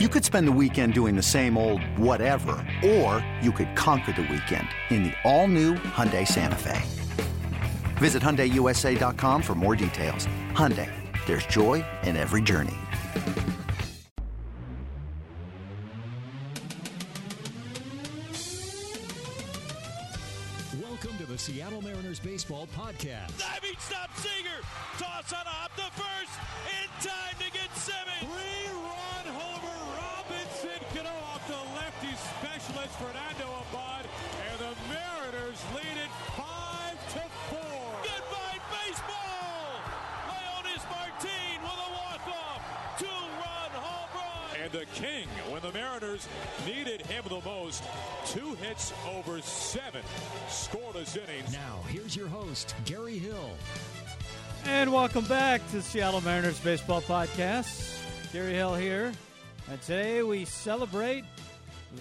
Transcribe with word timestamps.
You 0.00 0.08
could 0.08 0.24
spend 0.24 0.48
the 0.48 0.52
weekend 0.60 0.92
doing 0.92 1.14
the 1.14 1.22
same 1.22 1.56
old 1.56 1.80
whatever, 1.96 2.56
or 2.84 3.24
you 3.40 3.52
could 3.52 3.76
conquer 3.76 4.10
the 4.10 4.22
weekend 4.22 4.66
in 4.90 5.04
the 5.04 5.12
all-new 5.22 5.74
Hyundai 5.74 6.26
Santa 6.26 6.56
Fe. 6.56 6.82
Visit 7.98 8.20
HyundaiUSA.com 8.20 9.40
for 9.40 9.54
more 9.54 9.76
details. 9.76 10.26
Hyundai, 10.50 10.90
there's 11.26 11.46
joy 11.46 11.84
in 12.02 12.16
every 12.16 12.42
journey. 12.42 12.74
Welcome 20.82 21.16
to 21.18 21.26
the 21.26 21.38
Seattle 21.38 21.82
Mariners 21.82 22.18
Baseball 22.18 22.66
Podcast. 22.76 23.38
Diving 23.38 23.78
stop 23.78 24.10
Seager. 24.16 24.60
Toss 24.98 25.32
on 25.32 25.46
a 25.46 25.73
the 45.64 45.72
Mariners 45.72 46.28
needed 46.66 47.00
him 47.06 47.24
the 47.26 47.40
most, 47.40 47.82
two 48.26 48.52
hits 48.56 48.92
over 49.16 49.40
seven 49.40 50.02
scoreless 50.46 51.16
innings. 51.16 51.50
Now, 51.54 51.80
here's 51.88 52.14
your 52.14 52.28
host, 52.28 52.74
Gary 52.84 53.16
Hill. 53.16 53.50
And 54.66 54.92
welcome 54.92 55.24
back 55.24 55.66
to 55.70 55.80
Seattle 55.80 56.20
Mariners 56.20 56.60
Baseball 56.60 57.00
Podcast. 57.00 57.98
Gary 58.30 58.52
Hill 58.52 58.74
here. 58.74 59.10
And 59.70 59.80
today 59.80 60.22
we 60.22 60.44
celebrate 60.44 61.24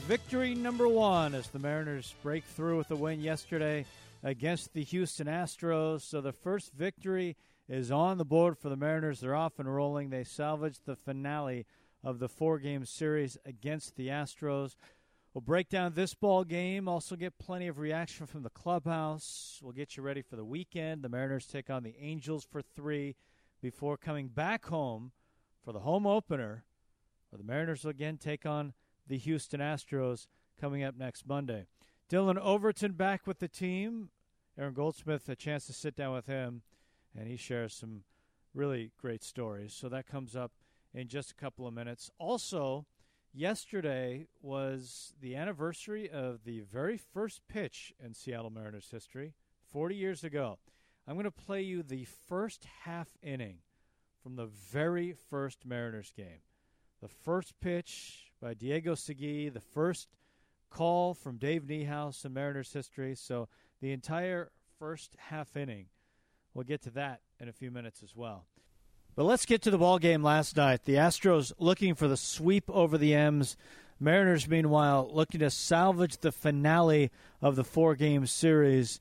victory 0.07 0.55
number 0.55 0.89
one 0.89 1.33
as 1.33 1.47
the 1.47 1.59
Mariners 1.59 2.15
break 2.21 2.43
through 2.43 2.79
with 2.79 2.91
a 2.91 2.97
win 2.97 3.21
yesterday 3.21 3.85
against 4.23 4.73
the 4.73 4.83
Houston 4.83 5.27
Astros. 5.27 6.01
So 6.01 6.19
the 6.19 6.33
first 6.33 6.73
victory 6.73 7.37
is 7.69 7.91
on 7.91 8.17
the 8.17 8.25
board 8.25 8.57
for 8.57 8.67
the 8.67 8.75
Mariners. 8.75 9.21
They're 9.21 9.35
off 9.35 9.57
and 9.57 9.73
rolling. 9.73 10.09
They 10.09 10.25
salvaged 10.25 10.81
the 10.85 10.97
finale 10.97 11.65
of 12.03 12.19
the 12.19 12.29
four 12.29 12.59
game 12.59 12.85
series 12.85 13.37
against 13.45 13.95
the 13.95 14.07
Astros. 14.07 14.75
We'll 15.33 15.41
break 15.41 15.69
down 15.69 15.93
this 15.93 16.13
ball 16.13 16.43
game. 16.43 16.87
Also, 16.87 17.15
get 17.15 17.39
plenty 17.39 17.67
of 17.67 17.79
reaction 17.79 18.27
from 18.27 18.43
the 18.43 18.49
clubhouse. 18.49 19.59
We'll 19.63 19.71
get 19.71 19.97
you 19.97 20.03
ready 20.03 20.21
for 20.21 20.35
the 20.35 20.45
weekend. 20.45 21.01
The 21.01 21.09
Mariners 21.09 21.47
take 21.47 21.69
on 21.69 21.83
the 21.83 21.95
Angels 21.99 22.45
for 22.49 22.61
three 22.61 23.15
before 23.61 23.97
coming 23.97 24.27
back 24.27 24.65
home 24.65 25.11
for 25.63 25.71
the 25.71 25.79
home 25.79 26.05
opener. 26.05 26.65
Where 27.29 27.37
the 27.37 27.43
Mariners 27.43 27.83
will 27.83 27.91
again 27.91 28.17
take 28.17 28.45
on 28.45 28.73
the 29.07 29.17
Houston 29.17 29.59
Astros 29.59 30.27
coming 30.59 30.83
up 30.83 30.95
next 30.95 31.27
Monday. 31.27 31.65
Dillon 32.09 32.37
Overton 32.37 32.91
back 32.91 33.25
with 33.25 33.39
the 33.39 33.47
team. 33.47 34.09
Aaron 34.55 34.73
Goldsmith, 34.75 35.27
a 35.29 35.35
chance 35.35 35.65
to 35.65 35.73
sit 35.73 35.95
down 35.95 36.13
with 36.13 36.27
him, 36.27 36.61
and 37.17 37.27
he 37.27 37.37
shares 37.37 37.73
some 37.73 38.03
really 38.53 38.91
great 39.01 39.23
stories. 39.23 39.73
So 39.73 39.89
that 39.89 40.05
comes 40.05 40.35
up 40.35 40.51
in 40.93 41.07
just 41.07 41.31
a 41.31 41.35
couple 41.35 41.67
of 41.67 41.73
minutes. 41.73 42.09
Also, 42.19 42.85
yesterday 43.33 44.27
was 44.41 45.13
the 45.21 45.35
anniversary 45.35 46.09
of 46.09 46.43
the 46.43 46.61
very 46.61 46.97
first 46.97 47.41
pitch 47.47 47.93
in 48.03 48.13
Seattle 48.13 48.49
Mariners 48.49 48.89
history, 48.91 49.33
40 49.71 49.95
years 49.95 50.23
ago. 50.23 50.59
I'm 51.07 51.15
going 51.15 51.25
to 51.25 51.31
play 51.31 51.61
you 51.61 51.83
the 51.83 52.05
first 52.27 52.65
half 52.83 53.07
inning 53.21 53.57
from 54.21 54.35
the 54.35 54.45
very 54.45 55.13
first 55.29 55.65
Mariners 55.65 56.13
game. 56.15 56.41
The 57.01 57.09
first 57.09 57.59
pitch 57.59 58.31
by 58.41 58.53
Diego 58.53 58.95
Segui, 58.95 59.51
the 59.51 59.59
first 59.59 60.07
call 60.69 61.13
from 61.13 61.37
Dave 61.37 61.63
Niehaus 61.63 62.23
in 62.23 62.33
Mariners 62.33 62.71
history. 62.71 63.15
So 63.15 63.49
the 63.81 63.91
entire 63.91 64.51
first 64.79 65.15
half 65.17 65.55
inning. 65.57 65.87
We'll 66.53 66.63
get 66.63 66.81
to 66.83 66.91
that 66.91 67.21
in 67.39 67.49
a 67.49 67.53
few 67.53 67.71
minutes 67.71 68.01
as 68.03 68.15
well. 68.15 68.45
But 69.15 69.25
let's 69.25 69.45
get 69.45 69.61
to 69.63 69.71
the 69.71 69.77
ball 69.77 69.99
game 69.99 70.23
last 70.23 70.57
night. 70.57 70.85
The 70.85 70.95
Astros 70.95 71.51
looking 71.59 71.93
for 71.93 72.07
the 72.07 72.17
sweep 72.17 72.67
over 72.67 72.97
the 72.97 73.13
M's. 73.13 73.55
Mariners, 73.99 74.47
meanwhile, 74.47 75.07
looking 75.13 75.39
to 75.41 75.51
salvage 75.51 76.17
the 76.17 76.31
finale 76.31 77.11
of 77.39 77.55
the 77.55 77.63
four-game 77.63 78.25
series. 78.25 78.99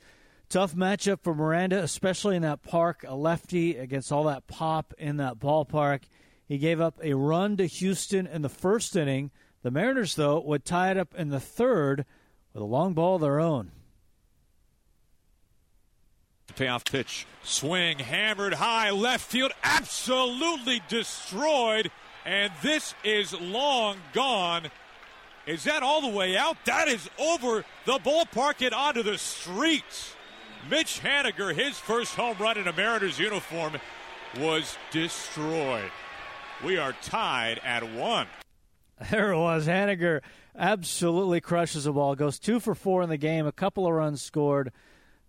Tough 0.51 0.75
matchup 0.75 1.21
for 1.23 1.35
Miranda, 1.35 1.83
especially 1.83 2.37
in 2.37 2.43
that 2.43 2.63
park. 2.63 3.07
A 3.09 3.15
lefty 3.15 3.77
against 3.79 4.13
all 4.13 4.25
that 4.25 4.47
pop 4.47 4.93
in 4.99 5.17
that 5.17 5.39
ballpark. 5.39 6.03
He 6.47 6.59
gave 6.59 6.79
up 6.79 7.01
a 7.03 7.15
run 7.15 7.57
to 7.57 7.65
Houston 7.65 8.27
in 8.27 8.43
the 8.43 8.51
first 8.51 8.95
inning. 8.95 9.31
The 9.63 9.71
Mariners, 9.71 10.15
though, 10.15 10.41
would 10.41 10.67
tie 10.67 10.91
it 10.91 10.99
up 10.99 11.15
in 11.15 11.31
the 11.31 11.41
third 11.41 12.05
with 12.53 12.63
a 12.63 12.67
long 12.67 12.93
ball 12.93 13.15
of 13.15 13.23
their 13.23 13.41
own. 13.41 13.73
Payoff 16.53 16.85
pitch. 16.85 17.27
Swing 17.43 17.99
hammered 17.99 18.55
high 18.55 18.91
left 18.91 19.31
field. 19.31 19.53
Absolutely 19.63 20.81
destroyed. 20.89 21.91
And 22.25 22.53
this 22.63 22.95
is 23.03 23.39
long 23.41 23.97
gone. 24.13 24.71
Is 25.47 25.65
that 25.65 25.83
all 25.83 26.01
the 26.01 26.17
way 26.17 26.37
out? 26.37 26.57
That 26.67 26.87
is 26.87 27.11
over 27.19 27.65
the 27.85 27.99
ballpark 27.99 28.65
and 28.65 28.73
onto 28.73 29.03
the 29.03 29.19
streets. 29.19 30.15
Mitch 30.71 31.01
Haniger, 31.03 31.53
his 31.53 31.79
first 31.79 32.15
home 32.15 32.37
run 32.39 32.57
in 32.57 32.69
a 32.69 32.73
Mariners 32.73 33.19
uniform, 33.19 33.79
was 34.39 34.77
destroyed. 34.93 35.91
We 36.65 36.79
are 36.79 36.95
tied 37.03 37.61
at 37.65 37.83
one. 37.93 38.29
There 39.11 39.33
it 39.33 39.39
was. 39.39 39.67
Haniger 39.67 40.21
absolutely 40.57 41.41
crushes 41.41 41.85
the 41.85 41.93
ball. 41.93 42.15
Goes 42.15 42.39
two 42.39 42.61
for 42.61 42.77
four 42.77 43.03
in 43.03 43.09
the 43.09 43.17
game. 43.17 43.47
A 43.47 43.53
couple 43.53 43.85
of 43.85 43.93
runs 43.93 44.23
scored. 44.23 44.71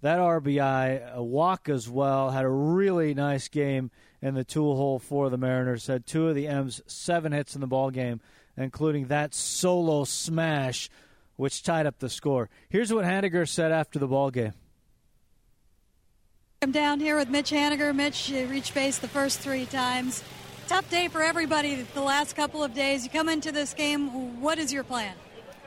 That 0.03 0.19
RBI, 0.19 1.13
a 1.13 1.19
uh, 1.19 1.21
walk 1.21 1.69
as 1.69 1.89
well. 1.89 2.29
Had 2.29 2.43
a 2.43 2.49
really 2.49 3.13
nice 3.13 3.47
game 3.47 3.89
in 4.21 4.33
the 4.33 4.43
two 4.43 4.61
hole 4.61 4.99
for 4.99 5.29
the 5.29 5.37
Mariners. 5.37 5.87
Had 5.87 6.05
two 6.05 6.27
of 6.27 6.35
the 6.35 6.45
M's 6.45 6.81
seven 6.87 7.31
hits 7.31 7.55
in 7.55 7.61
the 7.61 7.67
ball 7.67 7.89
game, 7.89 8.19
including 8.57 9.07
that 9.07 9.33
solo 9.33 10.03
smash, 10.03 10.89
which 11.37 11.63
tied 11.63 11.85
up 11.85 11.99
the 11.99 12.09
score. 12.09 12.49
Here's 12.67 12.91
what 12.91 13.05
Haniger 13.05 13.47
said 13.47 13.71
after 13.71 13.97
the 13.97 14.07
ball 14.07 14.29
game. 14.29 14.51
I'm 16.61 16.73
down 16.73 16.99
here 16.99 17.15
with 17.15 17.29
Mitch 17.29 17.51
Haniger. 17.51 17.95
Mitch 17.95 18.29
reached 18.49 18.73
base 18.73 18.97
the 18.97 19.07
first 19.07 19.39
three 19.39 19.65
times. 19.67 20.21
Tough 20.67 20.89
day 20.89 21.07
for 21.07 21.23
everybody 21.23 21.75
the 21.93 22.01
last 22.01 22.35
couple 22.35 22.61
of 22.61 22.73
days. 22.73 23.05
You 23.05 23.09
come 23.09 23.29
into 23.29 23.53
this 23.53 23.73
game, 23.73 24.41
what 24.41 24.59
is 24.59 24.73
your 24.73 24.83
plan? 24.83 25.15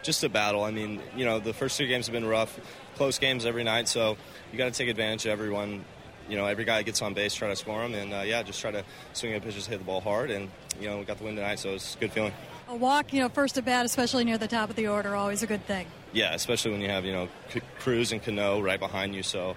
Just 0.02 0.22
a 0.24 0.28
battle. 0.28 0.62
I 0.62 0.72
mean, 0.72 1.00
you 1.16 1.24
know, 1.24 1.38
the 1.38 1.54
first 1.54 1.78
three 1.78 1.86
games 1.86 2.06
have 2.06 2.12
been 2.12 2.26
rough, 2.26 2.60
close 2.96 3.18
games 3.18 3.46
every 3.46 3.64
night, 3.64 3.88
so 3.88 4.16
you 4.50 4.58
got 4.58 4.72
to 4.72 4.76
take 4.76 4.88
advantage 4.88 5.26
of 5.26 5.32
everyone. 5.32 5.84
You 6.28 6.36
know, 6.36 6.46
every 6.46 6.64
guy 6.64 6.82
gets 6.82 7.02
on 7.02 7.14
base, 7.14 7.34
try 7.34 7.48
to 7.48 7.56
score 7.56 7.80
them, 7.82 7.94
and 7.94 8.12
uh, 8.12 8.22
yeah, 8.26 8.42
just 8.42 8.60
try 8.60 8.72
to 8.72 8.84
swing 9.12 9.34
at 9.34 9.42
pitches, 9.42 9.66
hit 9.66 9.78
the 9.78 9.84
ball 9.84 10.00
hard, 10.00 10.30
and 10.30 10.50
you 10.80 10.88
know, 10.88 10.98
we 10.98 11.04
got 11.04 11.18
the 11.18 11.24
win 11.24 11.36
tonight, 11.36 11.60
so 11.60 11.74
it's 11.74 11.94
a 11.94 11.98
good 11.98 12.10
feeling. 12.10 12.32
A 12.68 12.74
walk, 12.74 13.12
you 13.12 13.20
know, 13.20 13.28
first 13.28 13.56
at 13.58 13.64
bat, 13.64 13.86
especially 13.86 14.24
near 14.24 14.38
the 14.38 14.48
top 14.48 14.68
of 14.68 14.74
the 14.74 14.88
order, 14.88 15.14
always 15.14 15.44
a 15.44 15.46
good 15.46 15.64
thing. 15.66 15.86
Yeah, 16.12 16.34
especially 16.34 16.72
when 16.72 16.80
you 16.80 16.88
have 16.88 17.04
you 17.04 17.12
know 17.12 17.28
Cruz 17.78 18.10
and 18.10 18.20
Cano 18.22 18.60
right 18.60 18.80
behind 18.80 19.14
you, 19.14 19.22
so 19.22 19.54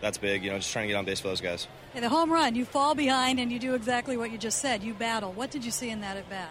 that's 0.00 0.18
big. 0.18 0.44
You 0.44 0.50
know, 0.50 0.58
just 0.58 0.72
trying 0.72 0.84
to 0.84 0.92
get 0.92 0.98
on 0.98 1.04
base 1.04 1.20
for 1.20 1.28
those 1.28 1.40
guys. 1.40 1.66
Hey, 1.92 2.00
the 2.00 2.08
home 2.08 2.30
run, 2.30 2.54
you 2.54 2.64
fall 2.64 2.94
behind 2.94 3.40
and 3.40 3.50
you 3.50 3.58
do 3.58 3.74
exactly 3.74 4.16
what 4.16 4.30
you 4.30 4.38
just 4.38 4.58
said. 4.58 4.82
You 4.82 4.94
battle. 4.94 5.32
What 5.32 5.50
did 5.50 5.64
you 5.64 5.70
see 5.70 5.90
in 5.90 6.02
that 6.02 6.16
at 6.16 6.28
bat? 6.30 6.50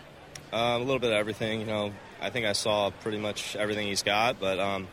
Um, 0.53 0.81
a 0.81 0.85
little 0.85 0.99
bit 0.99 1.11
of 1.11 1.17
everything. 1.17 1.61
You 1.61 1.65
know, 1.65 1.93
I 2.19 2.29
think 2.29 2.45
I 2.45 2.53
saw 2.53 2.89
pretty 2.89 3.17
much 3.19 3.55
everything 3.55 3.87
he's 3.87 4.03
got, 4.03 4.39
but 4.39 4.59
um, 4.59 4.87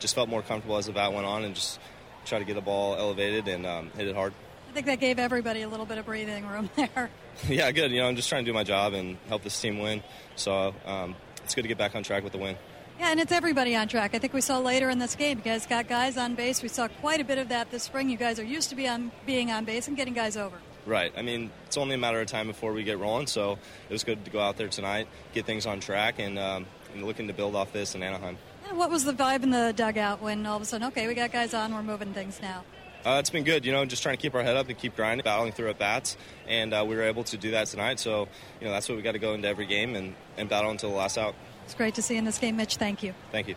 just 0.00 0.14
felt 0.14 0.28
more 0.28 0.42
comfortable 0.42 0.76
as 0.76 0.86
the 0.86 0.92
bat 0.92 1.12
went 1.12 1.26
on 1.26 1.44
and 1.44 1.54
just 1.54 1.78
try 2.26 2.38
to 2.38 2.44
get 2.44 2.54
the 2.54 2.60
ball 2.60 2.96
elevated 2.96 3.46
and 3.48 3.66
um, 3.66 3.90
hit 3.96 4.08
it 4.08 4.14
hard. 4.14 4.34
I 4.68 4.72
think 4.72 4.86
that 4.86 5.00
gave 5.00 5.18
everybody 5.18 5.62
a 5.62 5.68
little 5.68 5.86
bit 5.86 5.98
of 5.98 6.06
breathing 6.06 6.46
room 6.46 6.70
there. 6.76 7.10
yeah, 7.48 7.70
good. 7.70 7.90
You 7.90 8.00
know, 8.00 8.08
I'm 8.08 8.16
just 8.16 8.28
trying 8.28 8.44
to 8.44 8.50
do 8.50 8.54
my 8.54 8.64
job 8.64 8.94
and 8.94 9.16
help 9.28 9.42
this 9.42 9.60
team 9.60 9.78
win. 9.78 10.02
So 10.36 10.74
um, 10.86 11.16
it's 11.44 11.54
good 11.54 11.62
to 11.62 11.68
get 11.68 11.78
back 11.78 11.94
on 11.94 12.02
track 12.02 12.22
with 12.22 12.32
the 12.32 12.38
win. 12.38 12.56
Yeah, 12.98 13.12
and 13.12 13.20
it's 13.20 13.32
everybody 13.32 13.74
on 13.74 13.88
track. 13.88 14.14
I 14.14 14.18
think 14.18 14.34
we 14.34 14.42
saw 14.42 14.58
later 14.58 14.90
in 14.90 14.98
this 14.98 15.14
game, 15.14 15.38
you 15.38 15.44
guys 15.44 15.66
got 15.66 15.88
guys 15.88 16.18
on 16.18 16.34
base. 16.34 16.62
We 16.62 16.68
saw 16.68 16.86
quite 16.86 17.20
a 17.20 17.24
bit 17.24 17.38
of 17.38 17.48
that 17.48 17.70
this 17.70 17.84
spring. 17.84 18.10
You 18.10 18.18
guys 18.18 18.38
are 18.38 18.44
used 18.44 18.68
to 18.70 18.76
be 18.76 18.86
on, 18.86 19.10
being 19.24 19.50
on 19.50 19.64
base 19.64 19.88
and 19.88 19.96
getting 19.96 20.12
guys 20.12 20.36
over. 20.36 20.56
Right. 20.86 21.12
I 21.16 21.22
mean, 21.22 21.50
it's 21.66 21.78
only 21.78 21.94
a 21.94 21.98
matter 21.98 22.20
of 22.20 22.26
time 22.26 22.46
before 22.46 22.72
we 22.72 22.84
get 22.84 22.98
rolling, 22.98 23.26
so 23.26 23.58
it 23.88 23.92
was 23.92 24.04
good 24.04 24.24
to 24.24 24.30
go 24.30 24.40
out 24.40 24.56
there 24.56 24.68
tonight, 24.68 25.08
get 25.32 25.46
things 25.46 25.66
on 25.66 25.80
track, 25.80 26.18
and, 26.18 26.38
um, 26.38 26.66
and 26.94 27.04
looking 27.04 27.28
to 27.28 27.32
build 27.32 27.56
off 27.56 27.72
this 27.72 27.94
in 27.94 28.02
Anaheim. 28.02 28.36
And 28.70 28.78
what 28.78 28.88
was 28.88 29.04
the 29.04 29.12
vibe 29.12 29.42
in 29.42 29.50
the 29.50 29.74
dugout 29.76 30.22
when 30.22 30.46
all 30.46 30.56
of 30.56 30.62
a 30.62 30.64
sudden, 30.64 30.86
okay, 30.88 31.08
we 31.08 31.14
got 31.14 31.32
guys 31.32 31.52
on, 31.54 31.74
we're 31.74 31.82
moving 31.82 32.14
things 32.14 32.40
now? 32.40 32.64
Uh, 33.04 33.16
it's 33.18 33.30
been 33.30 33.42
good, 33.42 33.64
you 33.64 33.72
know, 33.72 33.84
just 33.84 34.00
trying 34.02 34.16
to 34.16 34.22
keep 34.22 34.32
our 34.34 34.44
head 34.44 34.56
up 34.56 34.68
and 34.68 34.78
keep 34.78 34.94
grinding, 34.94 35.24
battling 35.24 35.50
through 35.50 35.70
at 35.70 35.78
bats, 35.78 36.16
and 36.46 36.72
uh, 36.72 36.84
we 36.86 36.94
were 36.94 37.02
able 37.02 37.24
to 37.24 37.36
do 37.36 37.50
that 37.50 37.66
tonight. 37.66 37.98
So, 37.98 38.28
you 38.60 38.66
know, 38.66 38.72
that's 38.72 38.88
what 38.88 38.94
we 38.94 39.02
got 39.02 39.12
to 39.12 39.18
go 39.18 39.34
into 39.34 39.48
every 39.48 39.66
game 39.66 39.96
and, 39.96 40.14
and 40.36 40.48
battle 40.48 40.70
until 40.70 40.90
the 40.90 40.96
last 40.96 41.18
out. 41.18 41.34
It's 41.64 41.74
great 41.74 41.94
to 41.96 42.02
see 42.02 42.16
in 42.16 42.24
this 42.24 42.38
game, 42.38 42.56
Mitch. 42.56 42.76
Thank 42.76 43.02
you. 43.02 43.12
Thank 43.32 43.48
you. 43.48 43.56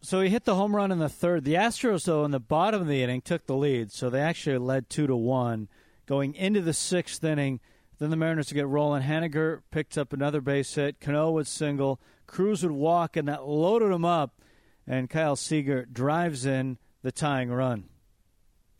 So 0.00 0.20
he 0.20 0.30
hit 0.30 0.44
the 0.44 0.54
home 0.54 0.76
run 0.76 0.92
in 0.92 1.00
the 1.00 1.08
third. 1.08 1.44
The 1.44 1.54
Astros, 1.54 2.04
though, 2.04 2.24
in 2.24 2.30
the 2.30 2.38
bottom 2.38 2.82
of 2.82 2.86
the 2.86 3.02
inning, 3.02 3.20
took 3.20 3.46
the 3.46 3.56
lead. 3.56 3.90
So 3.90 4.10
they 4.10 4.20
actually 4.20 4.58
led 4.58 4.88
two 4.88 5.08
to 5.08 5.16
one. 5.16 5.68
Going 6.06 6.34
into 6.34 6.60
the 6.60 6.72
sixth 6.72 7.24
inning, 7.24 7.58
Then 8.02 8.10
the 8.10 8.16
Mariners 8.16 8.50
would 8.50 8.56
get 8.56 8.66
rolling. 8.66 9.04
Haniger 9.04 9.62
picked 9.70 9.96
up 9.96 10.12
another 10.12 10.40
base 10.40 10.74
hit. 10.74 11.00
Cano 11.00 11.30
would 11.30 11.46
single. 11.46 12.00
Cruz 12.26 12.64
would 12.64 12.72
walk, 12.72 13.16
and 13.16 13.28
that 13.28 13.46
loaded 13.46 13.92
him 13.92 14.04
up. 14.04 14.40
And 14.86 15.08
Kyle 15.08 15.36
Seager 15.36 15.84
drives 15.84 16.44
in 16.44 16.78
the 17.02 17.12
tying 17.12 17.50
run. 17.50 17.84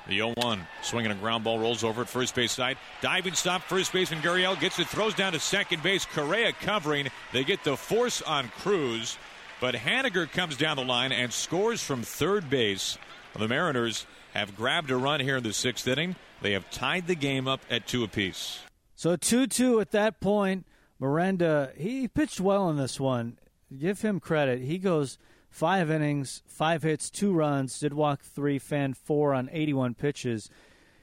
The 0.08 0.16
0 0.16 0.34
1. 0.36 0.66
Swinging 0.82 1.12
a 1.12 1.14
ground 1.14 1.44
ball, 1.44 1.58
rolls 1.58 1.84
over 1.84 2.02
at 2.02 2.08
first 2.08 2.34
base 2.34 2.52
side. 2.52 2.76
Diving 3.00 3.34
stop, 3.34 3.62
first 3.62 3.92
baseman 3.92 4.20
Gurriel 4.20 4.58
gets 4.58 4.78
it, 4.78 4.88
throws 4.88 5.14
down 5.14 5.32
to 5.32 5.38
second 5.38 5.82
base. 5.82 6.04
Correa 6.04 6.52
covering. 6.52 7.08
They 7.32 7.44
get 7.44 7.62
the 7.62 7.76
force 7.76 8.20
on 8.22 8.48
Cruz. 8.48 9.16
But 9.60 9.76
Haniger 9.76 10.30
comes 10.30 10.56
down 10.56 10.76
the 10.76 10.84
line 10.84 11.12
and 11.12 11.32
scores 11.32 11.80
from 11.82 12.02
third 12.02 12.50
base. 12.50 12.98
The 13.38 13.46
Mariners 13.46 14.06
have 14.34 14.56
grabbed 14.56 14.90
a 14.90 14.96
run 14.96 15.20
here 15.20 15.36
in 15.36 15.44
the 15.44 15.52
sixth 15.52 15.86
inning. 15.86 16.16
They 16.40 16.52
have 16.52 16.68
tied 16.70 17.06
the 17.06 17.14
game 17.14 17.46
up 17.46 17.60
at 17.70 17.86
two 17.86 18.02
apiece. 18.02 18.60
So 18.96 19.14
2 19.14 19.46
2 19.46 19.80
at 19.80 19.92
that 19.92 20.20
point. 20.20 20.66
Miranda, 20.98 21.72
he 21.76 22.08
pitched 22.08 22.40
well 22.40 22.68
in 22.70 22.76
this 22.76 22.98
one. 22.98 23.38
Give 23.76 24.00
him 24.00 24.20
credit. 24.20 24.62
He 24.62 24.78
goes 24.78 25.18
five 25.52 25.90
innings, 25.90 26.42
five 26.46 26.82
hits, 26.82 27.10
two 27.10 27.32
runs, 27.32 27.78
did 27.78 27.92
walk 27.92 28.22
three, 28.22 28.58
fan 28.58 28.94
four 28.94 29.34
on 29.34 29.48
81 29.52 29.94
pitches. 29.94 30.50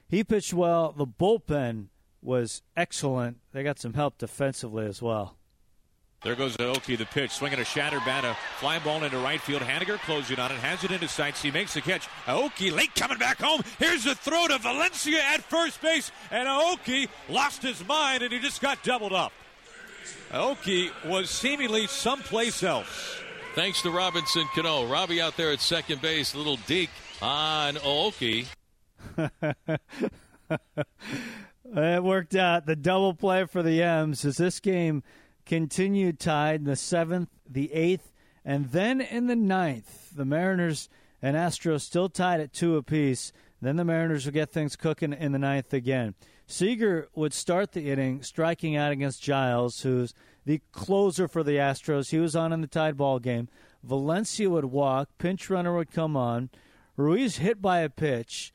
He 0.09 0.23
pitched 0.23 0.53
well. 0.53 0.91
The 0.91 1.05
bullpen 1.05 1.85
was 2.21 2.63
excellent. 2.75 3.37
They 3.53 3.63
got 3.63 3.79
some 3.79 3.93
help 3.93 4.17
defensively 4.17 4.85
as 4.85 5.01
well. 5.01 5.37
There 6.21 6.35
goes 6.35 6.57
Aoki, 6.57 6.97
the 6.97 7.05
pitch, 7.05 7.31
swinging 7.31 7.59
a 7.59 7.63
shattered 7.63 8.03
bat, 8.03 8.25
a 8.25 8.35
fly 8.59 8.79
ball 8.79 9.03
into 9.05 9.17
right 9.19 9.39
field. 9.39 9.61
Haniger 9.61 9.97
closing 9.99 10.37
on 10.37 10.51
it, 10.51 10.57
has 10.57 10.83
it 10.83 10.91
into 10.91 11.07
sights. 11.07 11.41
He 11.41 11.49
makes 11.49 11.75
the 11.75 11.81
catch. 11.81 12.09
Aoki 12.25 12.75
late 12.75 12.93
coming 12.93 13.17
back 13.17 13.39
home. 13.39 13.61
Here's 13.77 14.03
the 14.03 14.15
throw 14.15 14.47
to 14.47 14.57
Valencia 14.57 15.21
at 15.23 15.43
first 15.43 15.81
base, 15.81 16.11
and 16.29 16.45
Aoki 16.49 17.07
lost 17.29 17.61
his 17.61 17.87
mind 17.87 18.23
and 18.23 18.33
he 18.33 18.39
just 18.39 18.61
got 18.61 18.83
doubled 18.83 19.13
up. 19.13 19.31
Aoki 20.31 20.91
was 21.05 21.29
seemingly 21.29 21.87
someplace 21.87 22.63
else. 22.63 23.21
Thanks 23.55 23.81
to 23.81 23.91
Robinson 23.91 24.45
Cano. 24.53 24.85
Robbie 24.85 25.19
out 25.19 25.35
there 25.35 25.51
at 25.51 25.59
second 25.59 26.01
base, 26.01 26.35
little 26.35 26.57
deke 26.67 26.89
on 27.21 27.75
Aoki. 27.75 28.45
it 31.75 32.03
worked 32.03 32.35
out. 32.35 32.65
The 32.65 32.75
double 32.75 33.13
play 33.13 33.45
for 33.45 33.63
the 33.63 33.81
M's 33.81 34.23
as 34.23 34.37
this 34.37 34.59
game 34.59 35.03
continued 35.45 36.19
tied 36.19 36.61
in 36.61 36.65
the 36.65 36.75
seventh, 36.75 37.29
the 37.49 37.73
eighth, 37.73 38.13
and 38.45 38.71
then 38.71 39.01
in 39.01 39.27
the 39.27 39.35
ninth. 39.35 40.15
The 40.15 40.25
Mariners 40.25 40.87
and 41.21 41.35
Astros 41.35 41.81
still 41.81 42.07
tied 42.07 42.39
at 42.39 42.53
two 42.53 42.77
apiece. 42.77 43.33
Then 43.61 43.75
the 43.75 43.83
Mariners 43.83 44.25
would 44.25 44.35
get 44.35 44.51
things 44.51 44.75
cooking 44.75 45.11
in 45.11 45.31
the 45.31 45.39
ninth 45.39 45.73
again. 45.73 46.13
Seager 46.45 47.09
would 47.13 47.33
start 47.33 47.73
the 47.73 47.91
inning 47.91 48.23
striking 48.23 48.75
out 48.75 48.91
against 48.91 49.21
Giles, 49.21 49.81
who's 49.81 50.13
the 50.45 50.61
closer 50.71 51.27
for 51.27 51.43
the 51.43 51.53
Astros. 51.53 52.11
He 52.11 52.19
was 52.19 52.35
on 52.35 52.53
in 52.53 52.61
the 52.61 52.67
tied 52.67 52.97
ball 52.97 53.19
game. 53.19 53.49
Valencia 53.83 54.49
would 54.49 54.65
walk, 54.65 55.09
pinch 55.17 55.49
runner 55.49 55.75
would 55.75 55.91
come 55.91 56.17
on. 56.17 56.49
Ruiz 56.97 57.37
hit 57.37 57.61
by 57.61 57.79
a 57.79 57.89
pitch, 57.89 58.51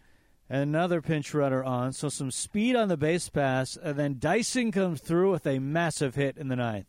and 0.50 0.62
another 0.62 1.00
pinch 1.00 1.32
runner 1.32 1.64
on. 1.64 1.92
So 1.92 2.08
some 2.08 2.30
speed 2.30 2.76
on 2.76 2.88
the 2.88 2.96
base 2.96 3.28
pass, 3.28 3.76
and 3.76 3.98
then 3.98 4.16
Dyson 4.18 4.70
comes 4.70 5.00
through 5.00 5.30
with 5.30 5.46
a 5.46 5.58
massive 5.58 6.14
hit 6.14 6.36
in 6.36 6.48
the 6.48 6.56
ninth. 6.56 6.86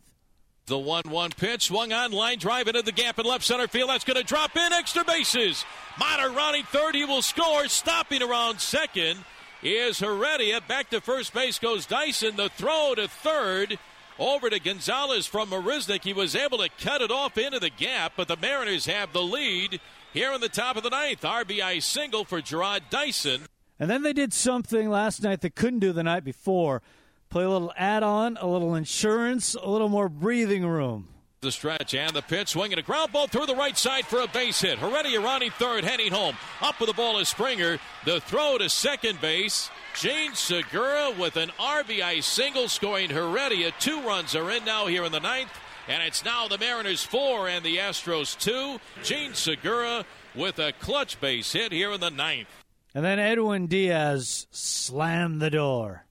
The 0.66 0.76
1 0.76 1.04
1 1.08 1.30
pitch 1.30 1.66
swung 1.66 1.92
on, 1.92 2.10
line 2.10 2.38
drive 2.38 2.66
into 2.66 2.82
the 2.82 2.90
gap 2.90 3.20
in 3.20 3.24
left 3.24 3.44
center 3.44 3.68
field. 3.68 3.88
That's 3.88 4.04
going 4.04 4.18
to 4.18 4.24
drop 4.24 4.56
in 4.56 4.72
extra 4.72 5.04
bases. 5.04 5.64
Minor 5.98 6.30
rounding 6.30 6.64
third. 6.64 6.96
He 6.96 7.04
will 7.04 7.22
score. 7.22 7.68
Stopping 7.68 8.20
around 8.20 8.60
second 8.60 9.24
is 9.62 10.00
Heredia. 10.00 10.60
Back 10.66 10.90
to 10.90 11.00
first 11.00 11.32
base 11.32 11.60
goes 11.60 11.86
Dyson. 11.86 12.34
The 12.34 12.48
throw 12.48 12.94
to 12.96 13.06
third 13.06 13.78
over 14.18 14.50
to 14.50 14.58
Gonzalez 14.58 15.26
from 15.26 15.50
Marisnick. 15.50 16.04
He 16.04 16.12
was 16.12 16.34
able 16.34 16.58
to 16.58 16.68
cut 16.80 17.02
it 17.02 17.10
off 17.10 17.36
into 17.38 17.58
the 17.58 17.70
gap, 17.70 18.12
but 18.16 18.28
the 18.28 18.36
Mariners 18.36 18.86
have 18.86 19.12
the 19.12 19.22
lead 19.22 19.80
here 20.12 20.32
in 20.32 20.40
the 20.40 20.48
top 20.48 20.76
of 20.76 20.82
the 20.82 20.90
ninth. 20.90 21.22
RBI 21.22 21.82
single 21.82 22.24
for 22.24 22.40
Jarrod 22.40 22.82
Dyson. 22.90 23.42
And 23.78 23.90
then 23.90 24.02
they 24.02 24.12
did 24.12 24.32
something 24.32 24.88
last 24.88 25.22
night 25.22 25.40
they 25.40 25.50
couldn't 25.50 25.80
do 25.80 25.92
the 25.92 26.02
night 26.02 26.24
before. 26.24 26.82
Play 27.28 27.44
a 27.44 27.50
little 27.50 27.72
add 27.76 28.02
on, 28.02 28.38
a 28.40 28.46
little 28.46 28.74
insurance, 28.74 29.54
a 29.54 29.68
little 29.68 29.88
more 29.88 30.08
breathing 30.08 30.66
room. 30.66 31.08
The 31.42 31.52
stretch 31.52 31.94
and 31.94 32.16
the 32.16 32.22
pitch, 32.22 32.48
swinging 32.48 32.78
a 32.78 32.82
ground 32.82 33.12
ball 33.12 33.26
through 33.26 33.46
the 33.46 33.54
right 33.54 33.76
side 33.76 34.06
for 34.06 34.20
a 34.20 34.26
base 34.26 34.60
hit. 34.62 34.78
Heredia 34.78 35.20
running 35.20 35.50
third, 35.50 35.84
heading 35.84 36.10
home. 36.10 36.34
Up 36.62 36.80
with 36.80 36.88
the 36.88 36.94
ball 36.94 37.18
is 37.18 37.28
Springer. 37.28 37.78
The 38.06 38.20
throw 38.20 38.56
to 38.56 38.70
second 38.70 39.20
base. 39.20 39.70
Jean 39.94 40.34
Segura 40.34 41.12
with 41.18 41.36
an 41.36 41.50
RBI 41.58 42.22
single 42.22 42.68
scoring 42.68 43.10
Heredia. 43.10 43.70
Two 43.78 44.00
runs 44.00 44.34
are 44.34 44.50
in 44.50 44.64
now 44.64 44.86
here 44.86 45.04
in 45.04 45.12
the 45.12 45.20
ninth. 45.20 45.50
And 45.88 46.02
it's 46.02 46.24
now 46.24 46.48
the 46.48 46.58
Mariners 46.58 47.04
four 47.04 47.48
and 47.48 47.64
the 47.64 47.76
Astros 47.76 48.36
two. 48.38 48.80
Jean 49.02 49.34
Segura 49.34 50.04
with 50.34 50.58
a 50.58 50.72
clutch 50.72 51.20
base 51.20 51.52
hit 51.52 51.70
here 51.70 51.92
in 51.92 52.00
the 52.00 52.10
ninth. 52.10 52.48
And 52.94 53.04
then 53.04 53.18
Edwin 53.18 53.66
Diaz 53.66 54.46
slammed 54.50 55.40
the 55.42 55.50
door. 55.50 56.06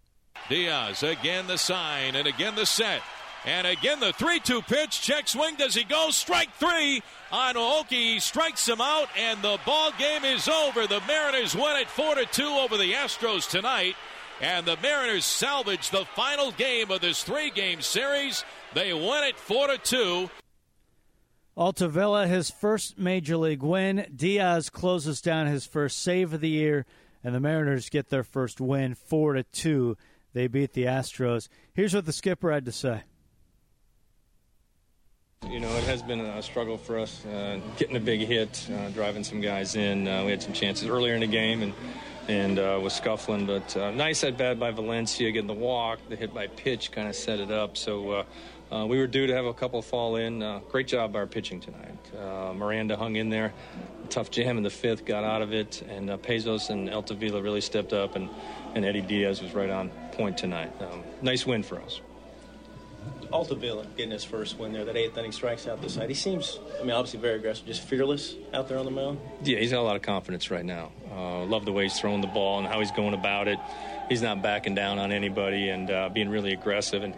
Diaz 0.50 1.02
again 1.02 1.48
the 1.48 1.58
sign 1.58 2.16
and 2.16 2.28
again 2.28 2.54
the 2.56 2.66
set. 2.68 3.02
And 3.46 3.68
again, 3.68 4.00
the 4.00 4.12
3 4.14 4.40
2 4.40 4.64
pitch. 4.64 5.02
Check 5.02 5.28
swing. 5.28 5.56
Does 5.56 5.76
he 5.76 5.84
go? 5.84 6.10
Strike 6.10 6.52
three 6.56 7.04
on 7.32 7.54
Aoki. 7.56 8.20
Strikes 8.20 8.68
him 8.68 8.82
out, 8.82 9.08
and 9.16 9.40
the 9.42 9.60
ball 9.66 9.92
game 10.00 10.26
is 10.26 10.48
over. 10.48 10.88
The 10.88 11.02
Mariners 11.08 11.56
win 11.56 11.78
it 11.78 11.88
4 11.88 12.16
2 12.16 12.44
over 12.44 12.78
the 12.78 12.94
Astros 12.94 13.50
tonight. 13.50 13.96
And 14.42 14.66
the 14.66 14.78
Mariners 14.82 15.26
salvage 15.26 15.92
the 15.92 16.06
final 16.06 16.52
game 16.52 16.90
of 16.90 17.02
this 17.02 17.24
three 17.24 17.52
game 17.52 17.82
series. 17.82 18.44
They 18.74 18.94
win 18.94 19.24
it 19.24 19.38
4 19.38 19.78
2. 19.78 20.30
Altavilla, 21.56 22.28
his 22.28 22.50
first 22.50 22.98
major 22.98 23.38
league 23.38 23.64
win. 23.64 24.08
Diaz 24.14 24.70
closes 24.70 25.22
down 25.22 25.46
his 25.46 25.66
first 25.66 26.02
save 26.02 26.34
of 26.34 26.42
the 26.42 26.50
year, 26.50 26.86
and 27.24 27.34
the 27.34 27.40
Mariners 27.40 27.90
get 27.90 28.10
their 28.10 28.24
first 28.24 28.60
win 28.60 28.96
4 28.96 29.44
2. 29.44 29.96
They 30.34 30.48
beat 30.48 30.74
the 30.74 30.86
Astros. 30.86 31.48
Here's 31.76 31.94
what 31.94 32.06
the 32.06 32.12
skipper 32.12 32.52
had 32.52 32.66
to 32.66 32.72
say. 32.72 33.04
You 35.56 35.62
know, 35.62 35.74
it 35.78 35.84
has 35.86 36.02
been 36.02 36.20
a 36.20 36.42
struggle 36.42 36.78
for 36.78 37.00
us 37.00 37.26
uh, 37.26 37.62
getting 37.78 37.96
a 37.96 38.00
big 38.02 38.20
hit, 38.20 38.68
uh, 38.74 38.90
driving 38.90 39.24
some 39.24 39.40
guys 39.40 39.76
in. 39.76 40.06
Uh, 40.06 40.26
we 40.26 40.32
had 40.32 40.42
some 40.42 40.52
chances 40.52 40.90
earlier 40.90 41.14
in 41.14 41.22
the 41.22 41.28
game 41.28 41.62
and 41.62 41.74
and 42.28 42.60
uh, 42.60 42.78
was 42.82 42.92
scuffling, 42.94 43.46
but 43.46 43.78
uh, 43.78 43.92
nice 43.92 44.24
at 44.26 44.36
bat 44.36 44.60
by 44.60 44.72
Valencia, 44.72 45.32
getting 45.32 45.48
the 45.48 45.54
walk, 45.54 46.00
the 46.10 46.16
hit 46.18 46.34
by 46.34 46.48
pitch 46.48 46.92
kind 46.92 47.08
of 47.08 47.16
set 47.16 47.40
it 47.40 47.52
up. 47.52 47.78
So 47.78 48.26
uh, 48.72 48.86
we 48.86 48.98
were 48.98 49.08
due 49.08 49.28
to 49.28 49.34
have 49.34 49.46
a 49.46 49.54
couple 49.54 49.82
fall 49.82 50.16
in. 50.18 50.40
great 50.70 50.88
job 50.88 51.14
by 51.14 51.20
our 51.20 51.28
pitching 51.28 51.62
tonight. 51.62 51.96
Miranda 52.56 52.98
hung 52.98 53.16
in 53.16 53.30
there, 53.30 53.54
tough 54.10 54.32
jam 54.32 54.58
in 54.58 54.64
the 54.64 54.70
fifth, 54.70 55.06
got 55.06 55.24
out 55.24 55.42
of 55.42 55.54
it, 55.54 55.84
and 55.88 56.10
Pazos 56.10 56.70
and 56.70 56.90
Altavilla 56.90 57.42
really 57.42 57.62
stepped 57.62 57.94
up, 57.94 58.16
and, 58.16 58.28
and 58.74 58.84
Eddie 58.84 59.02
Diaz 59.02 59.42
was 59.42 59.54
right 59.54 59.70
on 59.70 59.90
point 60.12 60.38
tonight. 60.38 60.74
Um, 60.82 61.04
nice 61.22 61.46
win 61.46 61.62
for 61.64 61.80
us. 61.80 62.02
Altavilla 63.32 63.86
getting 63.98 64.12
his 64.12 64.24
first 64.24 64.58
win 64.60 64.74
there, 64.74 64.86
that 64.86 64.96
eighth 64.96 65.18
inning 65.18 65.32
strikes 65.32 65.68
out 65.68 65.82
the 65.82 65.90
side. 65.90 66.10
He 66.10 66.16
seems, 66.16 66.60
I 66.80 66.84
mean, 66.84 66.92
obviously 66.92 67.20
very 67.20 67.36
aggressive, 67.36 67.66
just 67.66 67.82
fearless 67.82 68.36
out 68.54 68.68
there 68.68 68.78
on 68.78 68.86
the 68.86 68.92
mound. 68.92 69.20
Yeah, 69.44 69.60
he's 69.60 69.72
got 69.72 69.80
a 69.80 69.84
lot 69.84 69.96
of 69.96 70.02
confidence 70.02 70.52
right 70.52 70.66
now. 70.66 70.92
Uh, 71.12 71.46
love 71.46 71.66
the 71.66 71.72
way 71.72 71.84
he's 71.84 72.00
throwing 72.00 72.22
the 72.22 72.28
ball 72.28 72.60
and 72.60 72.68
how 72.68 72.80
he's 72.80 72.92
going 72.92 73.14
about 73.14 73.48
it. 73.48 73.60
He's 74.10 74.22
not 74.22 74.42
backing 74.42 74.76
down 74.76 75.00
on 75.00 75.12
anybody 75.12 75.70
and 75.70 75.90
uh, 75.90 76.10
being 76.10 76.30
really 76.30 76.54
aggressive. 76.54 77.04
And 77.04 77.16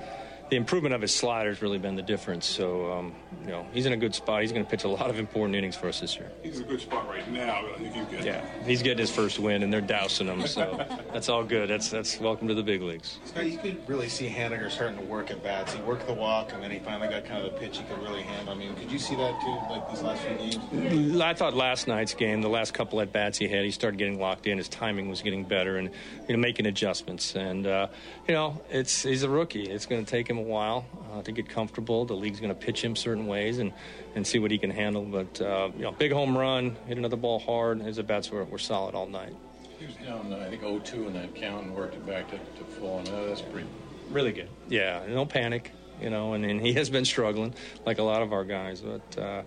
the 0.50 0.56
improvement 0.56 0.96
of 0.96 1.01
his 1.01 1.13
slider 1.13 1.50
has 1.50 1.62
really 1.62 1.77
been 1.77 1.96
the 1.96 2.01
difference. 2.01 2.46
So, 2.46 2.92
um, 2.92 3.16
you 3.44 3.50
know, 3.50 3.66
he's 3.74 3.86
in 3.86 3.94
a 3.94 3.98
good 3.98 4.16
spot. 4.16 4.42
He's 4.42 4.51
going 4.51 4.63
to 4.63 4.70
pitch 4.70 4.84
a 4.84 4.88
lot 4.88 5.10
of 5.10 5.20
important 5.20 5.56
innings 5.56 5.75
for 5.75 5.88
us 5.88 6.00
this 6.00 6.16
year. 6.16 6.32
He's 6.44 6.58
in 6.60 6.63
a 6.63 6.68
good 6.68 6.82
spot 6.82 7.08
right 7.08 7.30
now. 7.30 7.66
I 7.75 7.77
think 7.77 8.10
he's 8.10 8.25
Yeah, 8.25 8.46
he's 8.66 8.82
getting 8.82 9.00
his 9.00 9.12
first 9.12 9.39
win, 9.39 9.63
and 9.63 9.72
they're 9.72 9.82
dousing 9.82 10.27
him. 10.27 10.48
So 10.48 10.86
that's 11.13 11.30
all 11.30 11.44
good. 11.44 11.70
That's 11.70 11.89
that's 11.89 12.20
welcome 12.20 12.48
to 12.48 12.54
the 12.54 12.63
big 12.63 12.82
leagues. 12.82 13.20
Scott, 13.25 13.46
you 13.46 13.58
could 13.58 13.88
really 13.89 14.08
see 14.08 14.30
Haniger 14.30 14.72
starting 14.72 14.98
to 14.98 15.04
work 15.06 15.32
at 15.32 15.44
bats. 15.44 15.74
He 15.74 15.82
worked 15.82 16.08
the 16.08 16.13
walk, 16.13 16.54
and 16.54 16.63
then 16.63 16.72
he 16.72 16.80
finally 16.80 17.10
got 17.10 17.25
kind 17.25 17.46
of 17.46 17.54
a 17.54 17.58
pitch 17.58 17.77
he 17.77 17.84
could 17.84 18.01
really 18.01 18.22
handle. 18.22 18.54
I 18.54 18.58
mean, 18.58 18.75
could 18.75 18.92
you 18.92 19.00
see 19.00 19.16
that 19.16 19.42
too, 19.42 19.58
like 19.70 19.89
these 19.89 20.01
last 20.01 20.22
few 20.22 20.38
games? 20.38 21.20
I 21.20 21.34
thought 21.34 21.54
last 21.54 21.88
night's 21.88 22.13
game, 22.13 22.42
the 22.42 22.50
last 22.50 22.74
couple 22.74 23.01
at 23.01 23.12
bats 23.12 23.38
he 23.38 23.48
had, 23.48 23.66
he 23.66 23.72
started 23.72 23.98
getting 23.98 24.20
locked 24.20 24.48
in. 24.48 24.58
His 24.58 24.70
timing 24.70 25.10
was 25.10 25.22
getting 25.22 25.44
better, 25.44 25.77
and 25.77 25.89
you 26.27 26.36
know, 26.36 26.39
making 26.39 26.66
adjustments. 26.68 27.36
And 27.36 27.68
uh, 27.68 27.88
you 28.27 28.34
know, 28.34 28.62
it's 28.70 29.04
he's 29.04 29.24
a 29.24 29.30
rookie. 29.30 29.63
It's 29.63 29.86
going 29.86 30.04
to 30.04 30.10
take 30.10 30.30
him 30.30 30.37
a 30.38 30.44
while. 30.44 30.86
Uh, 30.96 31.17
uh, 31.17 31.22
to 31.24 31.32
get 31.32 31.50
comfortable. 31.50 32.06
The 32.06 32.13
league's 32.13 32.39
going 32.39 32.53
to 32.53 32.60
pitch 32.60 32.84
him 32.84 32.96
certain 32.96 33.27
ways 33.27 33.60
and, 33.60 33.74
and 34.15 34.25
see 34.25 34.39
what 34.39 34.51
he 34.51 34.58
can 34.58 34.70
handle. 34.70 35.03
But, 35.03 35.41
uh, 35.41 35.70
you 35.75 35.84
know, 35.84 35.91
big 35.91 36.12
home 36.12 36.38
run, 36.38 36.75
hit 36.88 36.98
another 36.98 37.15
ball 37.15 37.39
hard. 37.39 37.82
His 37.82 38.00
at 38.00 38.08
bats 38.08 38.29
were, 38.29 38.44
were 38.46 38.60
solid 38.60 38.96
all 38.96 39.08
night. 39.08 39.34
He 39.79 39.86
was 39.86 39.96
down, 39.96 40.34
I 40.34 40.50
think, 40.50 40.62
0 40.62 40.79
2 40.79 41.08
in 41.08 41.13
that 41.13 41.36
count 41.36 41.65
and 41.65 41.75
worked 41.75 41.96
it 41.96 42.06
back 42.06 42.29
to, 42.32 42.38
to 42.38 42.63
full. 42.79 43.00
And 43.00 43.10
uh, 43.10 43.25
that's 43.25 43.41
pretty. 43.41 43.67
Really 44.10 44.32
good. 44.32 44.50
Yeah, 44.70 45.03
no 45.08 45.25
panic. 45.25 45.72
you 46.01 46.10
know, 46.10 46.34
and, 46.34 46.46
and 46.46 46.62
he 46.62 46.74
has 46.74 46.89
been 46.89 47.06
struggling 47.06 47.53
like 47.86 47.98
a 48.00 48.03
lot 48.03 48.22
of 48.22 48.34
our 48.34 48.44
guys. 48.44 48.82
But 48.82 49.46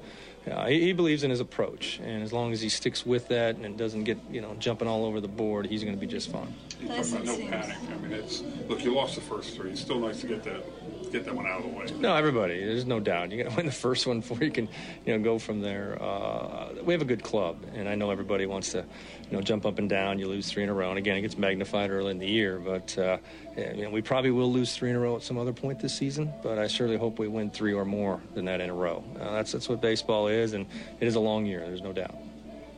uh, 0.50 0.66
he, 0.66 0.80
he, 0.80 0.92
believes 0.92 1.22
in 1.22 1.30
his 1.30 1.40
approach, 1.40 2.00
and 2.02 2.22
as 2.22 2.32
long 2.32 2.52
as 2.52 2.60
he 2.60 2.68
sticks 2.68 3.06
with 3.06 3.28
that 3.28 3.56
and 3.56 3.76
doesn't 3.76 4.04
get 4.04 4.18
you 4.30 4.40
know 4.40 4.54
jumping 4.58 4.88
all 4.88 5.04
over 5.04 5.20
the 5.20 5.28
board, 5.28 5.66
he's 5.66 5.82
going 5.82 5.94
to 5.94 6.00
be 6.00 6.06
just 6.06 6.30
fine. 6.30 6.54
No 6.82 6.92
panic. 7.02 7.76
I 7.90 7.96
mean, 7.98 8.12
it's 8.12 8.42
look, 8.68 8.84
you 8.84 8.94
lost 8.94 9.14
the 9.14 9.20
first 9.20 9.54
three. 9.54 9.70
It's 9.70 9.80
still 9.80 9.98
nice 9.98 10.20
to 10.22 10.26
get 10.26 10.42
that 10.44 10.64
get 11.10 11.24
that 11.24 11.34
one 11.34 11.46
out 11.46 11.64
of 11.64 11.70
the 11.70 11.76
way. 11.76 11.86
No, 11.98 12.14
everybody. 12.14 12.64
There's 12.64 12.86
no 12.86 13.00
doubt. 13.00 13.30
You 13.30 13.42
got 13.42 13.50
to 13.50 13.56
win 13.58 13.66
the 13.66 13.72
first 13.72 14.06
one 14.06 14.20
before 14.20 14.38
you 14.38 14.50
can, 14.50 14.68
you 15.04 15.16
know, 15.16 15.22
go 15.22 15.38
from 15.38 15.60
there. 15.60 15.98
Uh, 16.00 16.68
we 16.84 16.92
have 16.94 17.02
a 17.02 17.06
good 17.06 17.22
club, 17.22 17.64
and 17.74 17.88
I 17.88 17.94
know 17.94 18.10
everybody 18.10 18.46
wants 18.46 18.72
to, 18.72 18.78
you 18.78 19.36
know, 19.36 19.42
jump 19.42 19.66
up 19.66 19.78
and 19.78 19.88
down. 19.88 20.18
You 20.18 20.28
lose 20.28 20.50
three 20.50 20.62
in 20.62 20.68
a 20.68 20.74
row, 20.74 20.90
and 20.90 20.98
again, 20.98 21.16
it 21.16 21.22
gets 21.22 21.36
magnified 21.36 21.90
early 21.90 22.10
in 22.10 22.18
the 22.18 22.28
year. 22.28 22.58
But 22.58 22.96
uh, 22.96 23.18
you 23.56 23.84
know, 23.84 23.90
we 23.90 24.02
probably 24.02 24.30
will 24.30 24.52
lose 24.52 24.74
three 24.74 24.90
in 24.90 24.96
a 24.96 25.00
row 25.00 25.16
at 25.16 25.22
some 25.22 25.38
other 25.38 25.52
point 25.52 25.80
this 25.80 25.94
season. 25.94 26.32
But 26.42 26.58
I 26.58 26.66
certainly 26.66 26.98
hope 26.98 27.18
we 27.18 27.28
win 27.28 27.50
three 27.50 27.72
or 27.72 27.84
more 27.84 28.20
than 28.34 28.44
that 28.46 28.60
in 28.60 28.70
a 28.70 28.74
row. 28.74 29.04
Uh, 29.20 29.32
that's 29.32 29.52
that's 29.52 29.68
what 29.68 29.80
baseball 29.80 30.28
is, 30.28 30.52
and 30.52 30.66
it 31.00 31.06
is 31.06 31.16
a 31.16 31.20
long 31.20 31.46
year. 31.46 31.60
There's 31.60 31.82
no 31.82 31.92
doubt. 31.92 32.14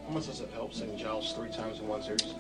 How 0.07 0.15
much 0.15 0.27
does 0.27 0.41
it 0.41 0.51
help 0.53 0.75
seeing 0.75 0.97
Giles 0.99 1.33
three 1.33 1.51
times 1.51 1.79
in 1.79 1.87
one 1.87 2.03
series? 2.03 2.35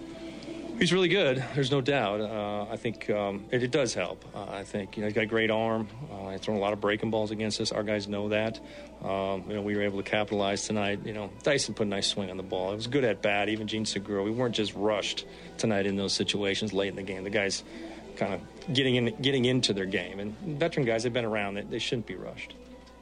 He's 0.78 0.92
really 0.92 1.08
good. 1.08 1.44
There's 1.54 1.70
no 1.70 1.80
doubt. 1.80 2.20
Uh, 2.20 2.66
I 2.70 2.76
think 2.76 3.08
um, 3.10 3.44
it, 3.50 3.62
it, 3.62 3.70
does 3.70 3.94
help. 3.94 4.24
Uh, 4.34 4.46
I 4.50 4.64
think 4.64 4.96
you 4.96 5.02
know 5.02 5.06
he's 5.06 5.14
got 5.14 5.24
a 5.24 5.26
great 5.26 5.50
arm. 5.50 5.88
Uh, 6.10 6.30
he's 6.30 6.40
thrown 6.40 6.56
a 6.56 6.60
lot 6.60 6.72
of 6.72 6.80
breaking 6.80 7.10
balls 7.10 7.30
against 7.30 7.60
us. 7.60 7.72
Our 7.72 7.82
guys 7.82 8.08
know 8.08 8.30
that. 8.30 8.58
Um, 9.04 9.44
you 9.48 9.54
know 9.54 9.62
we 9.62 9.76
were 9.76 9.82
able 9.82 10.02
to 10.02 10.08
capitalize 10.08 10.66
tonight. 10.66 11.00
You 11.04 11.12
know 11.12 11.30
Dyson 11.42 11.74
put 11.74 11.86
a 11.86 11.90
nice 11.90 12.08
swing 12.08 12.30
on 12.30 12.36
the 12.36 12.42
ball. 12.42 12.72
It 12.72 12.76
was 12.76 12.86
good 12.86 13.04
at 13.04 13.22
bat. 13.22 13.48
Even 13.48 13.66
Jean 13.66 13.84
Segura. 13.84 14.22
We 14.22 14.30
weren't 14.30 14.54
just 14.54 14.74
rushed 14.74 15.26
tonight 15.58 15.86
in 15.86 15.96
those 15.96 16.12
situations 16.12 16.72
late 16.72 16.88
in 16.88 16.96
the 16.96 17.02
game. 17.02 17.22
The 17.24 17.30
guys 17.30 17.62
kind 18.16 18.34
of 18.34 18.74
getting 18.74 18.96
in, 18.96 19.14
getting 19.20 19.44
into 19.44 19.72
their 19.72 19.86
game. 19.86 20.20
And 20.20 20.36
veteran 20.58 20.86
guys 20.86 21.04
have 21.04 21.12
been 21.12 21.24
around. 21.24 21.54
They, 21.54 21.62
they 21.62 21.78
shouldn't 21.78 22.06
be 22.06 22.16
rushed. 22.16 22.54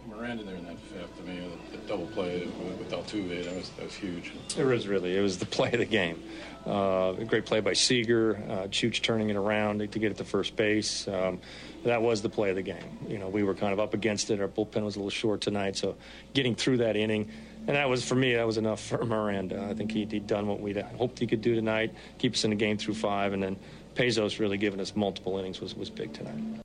Miranda 0.09 0.45
there 0.45 0.57
in 0.57 0.65
that 0.67 0.79
fifth. 0.79 1.11
I 1.23 1.27
mean, 1.27 1.51
the, 1.71 1.77
the 1.77 1.87
double 1.87 2.07
play 2.07 2.47
with 2.79 2.91
Altuve, 2.91 3.45
that 3.45 3.55
was 3.55 3.71
that 3.71 3.85
was 3.85 3.95
huge. 3.95 4.33
It 4.57 4.65
was 4.65 4.89
really. 4.89 5.17
It 5.17 5.21
was 5.21 5.39
the 5.39 5.47
play 5.57 5.73
of 5.73 5.79
the 5.79 5.85
game. 5.85 6.23
Uh, 6.67 7.15
a 7.19 7.25
great 7.25 7.47
play 7.47 7.61
by 7.61 7.73
Seager, 7.73 8.37
uh, 8.49 8.53
Chooch 8.69 9.01
turning 9.01 9.31
it 9.31 9.37
around 9.37 9.79
to 9.79 9.99
get 9.99 10.11
it 10.11 10.19
to 10.19 10.25
first 10.25 10.57
base. 10.57 11.09
Um, 11.09 11.41
that 11.85 12.03
was 12.03 12.21
the 12.21 12.29
play 12.29 12.51
of 12.51 12.57
the 12.57 12.63
game. 12.63 12.99
You 13.09 13.19
know, 13.19 13.29
we 13.29 13.43
were 13.43 13.55
kind 13.55 13.73
of 13.73 13.81
up 13.81 13.95
against 13.95 14.31
it. 14.31 14.41
Our 14.41 14.49
bullpen 14.49 14.85
was 14.85 14.97
a 14.97 14.99
little 14.99 15.11
short 15.11 15.41
tonight, 15.41 15.77
so 15.77 15.97
getting 16.35 16.55
through 16.55 16.79
that 16.79 16.97
inning, 16.97 17.31
and 17.67 17.77
that 17.77 17.89
was 17.89 18.05
for 18.05 18.15
me. 18.15 18.35
That 18.35 18.47
was 18.47 18.59
enough 18.59 18.81
for 18.81 19.03
Miranda. 19.05 19.69
I 19.71 19.75
think 19.75 19.93
he'd, 19.93 20.13
he'd 20.13 20.27
done 20.27 20.47
what 20.47 20.61
we 20.61 20.75
hoped 20.75 21.19
he 21.19 21.27
could 21.27 21.41
do 21.41 21.55
tonight, 21.55 21.95
keep 22.19 22.35
us 22.35 22.45
in 22.45 22.51
the 22.51 22.57
game 22.57 22.77
through 22.77 22.95
five, 22.95 23.33
and 23.33 23.43
then 23.43 23.57
Pazos 23.95 24.39
really 24.39 24.59
giving 24.59 24.81
us 24.81 24.95
multiple 24.95 25.39
innings 25.39 25.61
was 25.61 25.75
was 25.75 25.89
big 25.89 26.13
tonight. 26.13 26.63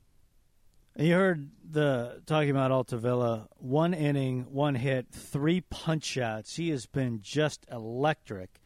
You 0.98 1.14
heard 1.14 1.50
the 1.70 2.22
talking 2.26 2.50
about 2.50 2.70
Altavilla, 2.70 3.48
one 3.58 3.92
inning, 3.92 4.46
one 4.50 4.74
hit, 4.74 5.08
three 5.10 5.62
punch 5.62 6.16
outs. 6.16 6.56
He 6.56 6.70
has 6.70 6.86
been 6.86 7.20
just 7.22 7.66
electric 7.70 8.60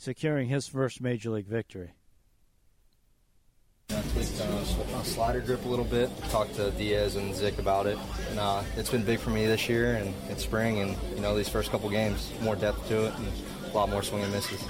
securing 0.00 0.48
his 0.48 0.66
first 0.66 1.02
major 1.02 1.28
league 1.28 1.46
victory. 1.46 1.90
I 3.90 4.00
tweaked 4.14 4.40
uh, 4.40 5.02
slider 5.02 5.40
grip 5.40 5.64
a 5.66 5.68
little 5.68 5.84
bit. 5.84 6.10
Talked 6.30 6.54
to 6.54 6.70
Diaz 6.70 7.16
and 7.16 7.34
Zych 7.34 7.58
about 7.58 7.86
it, 7.86 7.98
and 8.30 8.38
uh, 8.38 8.62
it's 8.76 8.88
been 8.88 9.04
big 9.04 9.18
for 9.18 9.28
me 9.30 9.44
this 9.44 9.68
year 9.68 9.96
and 9.96 10.14
in 10.30 10.38
spring. 10.38 10.78
And 10.78 10.96
you 11.14 11.20
know, 11.20 11.36
these 11.36 11.50
first 11.50 11.70
couple 11.70 11.90
games, 11.90 12.32
more 12.40 12.56
depth 12.56 12.88
to 12.88 13.06
it 13.06 13.14
and 13.14 13.28
a 13.70 13.76
lot 13.76 13.90
more 13.90 14.02
swing 14.02 14.22
and 14.22 14.32
misses. 14.32 14.64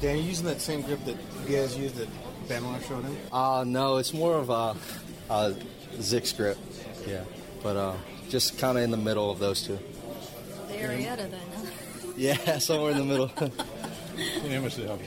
Dan, 0.00 0.14
are 0.14 0.18
you 0.18 0.24
using 0.24 0.46
that 0.46 0.60
same 0.60 0.82
grip 0.82 1.04
that 1.04 1.16
Diaz 1.46 1.76
used 1.76 1.96
that 1.96 2.08
Bamler 2.46 2.86
showed 2.86 3.02
him? 3.02 3.16
Uh, 3.32 3.64
no, 3.66 3.96
it's 3.96 4.14
more 4.14 4.34
of 4.34 4.50
a, 4.50 4.76
a 5.30 5.54
Zych's 5.96 6.32
grip. 6.32 6.58
Yeah, 7.08 7.24
but 7.62 7.76
uh, 7.76 7.94
just 8.28 8.56
kind 8.56 8.78
of 8.78 8.84
in 8.84 8.92
the 8.92 8.96
middle 8.96 9.30
of 9.32 9.40
those 9.40 9.62
two. 9.62 9.78
The 10.68 10.74
Arrieta 10.74 11.28
then. 11.28 11.40
Yeah, 12.16 12.58
somewhere 12.58 12.90
in 12.90 12.98
the 12.98 13.04
middle. 13.04 13.30
Yeah, 14.44 14.60
much 14.60 14.76
help 14.76 15.00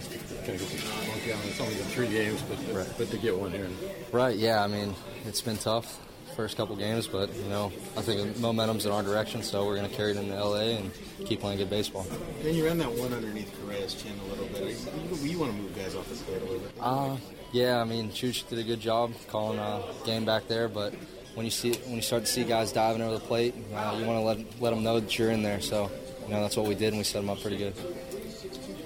kind 0.46 0.60
of 0.60 0.70
the 0.70 1.48
It's 1.48 1.62
only 1.62 1.76
been 1.76 1.84
three 1.86 2.10
games, 2.10 2.42
but 2.44 2.58
right. 2.76 2.90
but 2.98 3.10
to 3.12 3.18
get 3.18 3.38
one 3.38 3.52
here. 3.52 3.70
Right. 4.12 4.36
Yeah. 4.36 4.64
I 4.64 4.68
mean, 4.68 4.96
it's 5.26 5.42
been 5.42 5.58
tough 5.58 6.00
first 6.36 6.58
couple 6.58 6.76
games, 6.76 7.08
but 7.08 7.34
you 7.36 7.48
know, 7.50 7.72
I 7.96 8.02
think 8.02 8.40
momentum's 8.40 8.86
in 8.88 8.92
our 8.92 9.04
direction, 9.04 9.44
so 9.44 9.66
we're 9.66 9.76
going 9.76 9.90
to 9.90 9.96
carry 9.96 10.12
it 10.12 10.18
into 10.18 10.34
LA 10.34 10.78
and 10.78 10.92
keep 11.26 11.42
playing 11.42 11.60
good 11.60 11.70
baseball. 11.70 12.08
Then 12.42 12.56
you 12.56 12.66
ran 12.66 12.80
that 12.80 12.92
one 12.92 13.14
underneath 13.14 13.54
Correa's 13.62 13.94
chin 13.94 14.14
a 14.20 14.30
little 14.30 14.48
bit. 14.48 14.76
You, 15.22 15.30
you 15.30 15.40
want 15.40 15.52
to 15.52 15.58
move 15.58 15.76
guys 15.76 15.96
off 15.96 16.10
the 16.10 16.16
plate 16.16 16.42
a 16.42 16.46
little 16.46 16.60
bit? 16.60 16.72
Uh, 16.80 17.18
yeah. 17.52 17.80
I 17.80 17.84
mean, 17.84 18.10
Chooch 18.10 18.50
did 18.50 18.58
a 18.60 18.64
good 18.64 18.80
job 18.80 19.14
calling 19.28 19.60
a 19.60 19.84
game 20.06 20.26
back 20.26 20.48
there, 20.48 20.68
but 20.68 20.96
when 21.36 21.46
you 21.46 21.52
see 21.52 21.74
when 21.74 21.96
you 21.96 22.02
start 22.02 22.26
to 22.26 22.32
see 22.32 22.44
guys 22.44 22.72
diving 22.72 23.02
over 23.02 23.16
the 23.16 23.26
plate, 23.26 23.54
uh, 23.76 23.96
you 23.98 24.06
want 24.06 24.18
to 24.18 24.22
let 24.22 24.62
let 24.62 24.70
them 24.72 24.84
know 24.84 25.00
that 25.00 25.18
you're 25.18 25.32
in 25.32 25.44
there. 25.44 25.62
So, 25.62 25.92
you 26.26 26.34
know, 26.34 26.42
that's 26.42 26.58
what 26.58 26.68
we 26.68 26.76
did, 26.76 26.90
and 26.90 26.98
we 26.98 27.04
set 27.04 27.20
them 27.20 27.30
up 27.30 27.42
pretty 27.42 27.58
good. 27.58 27.76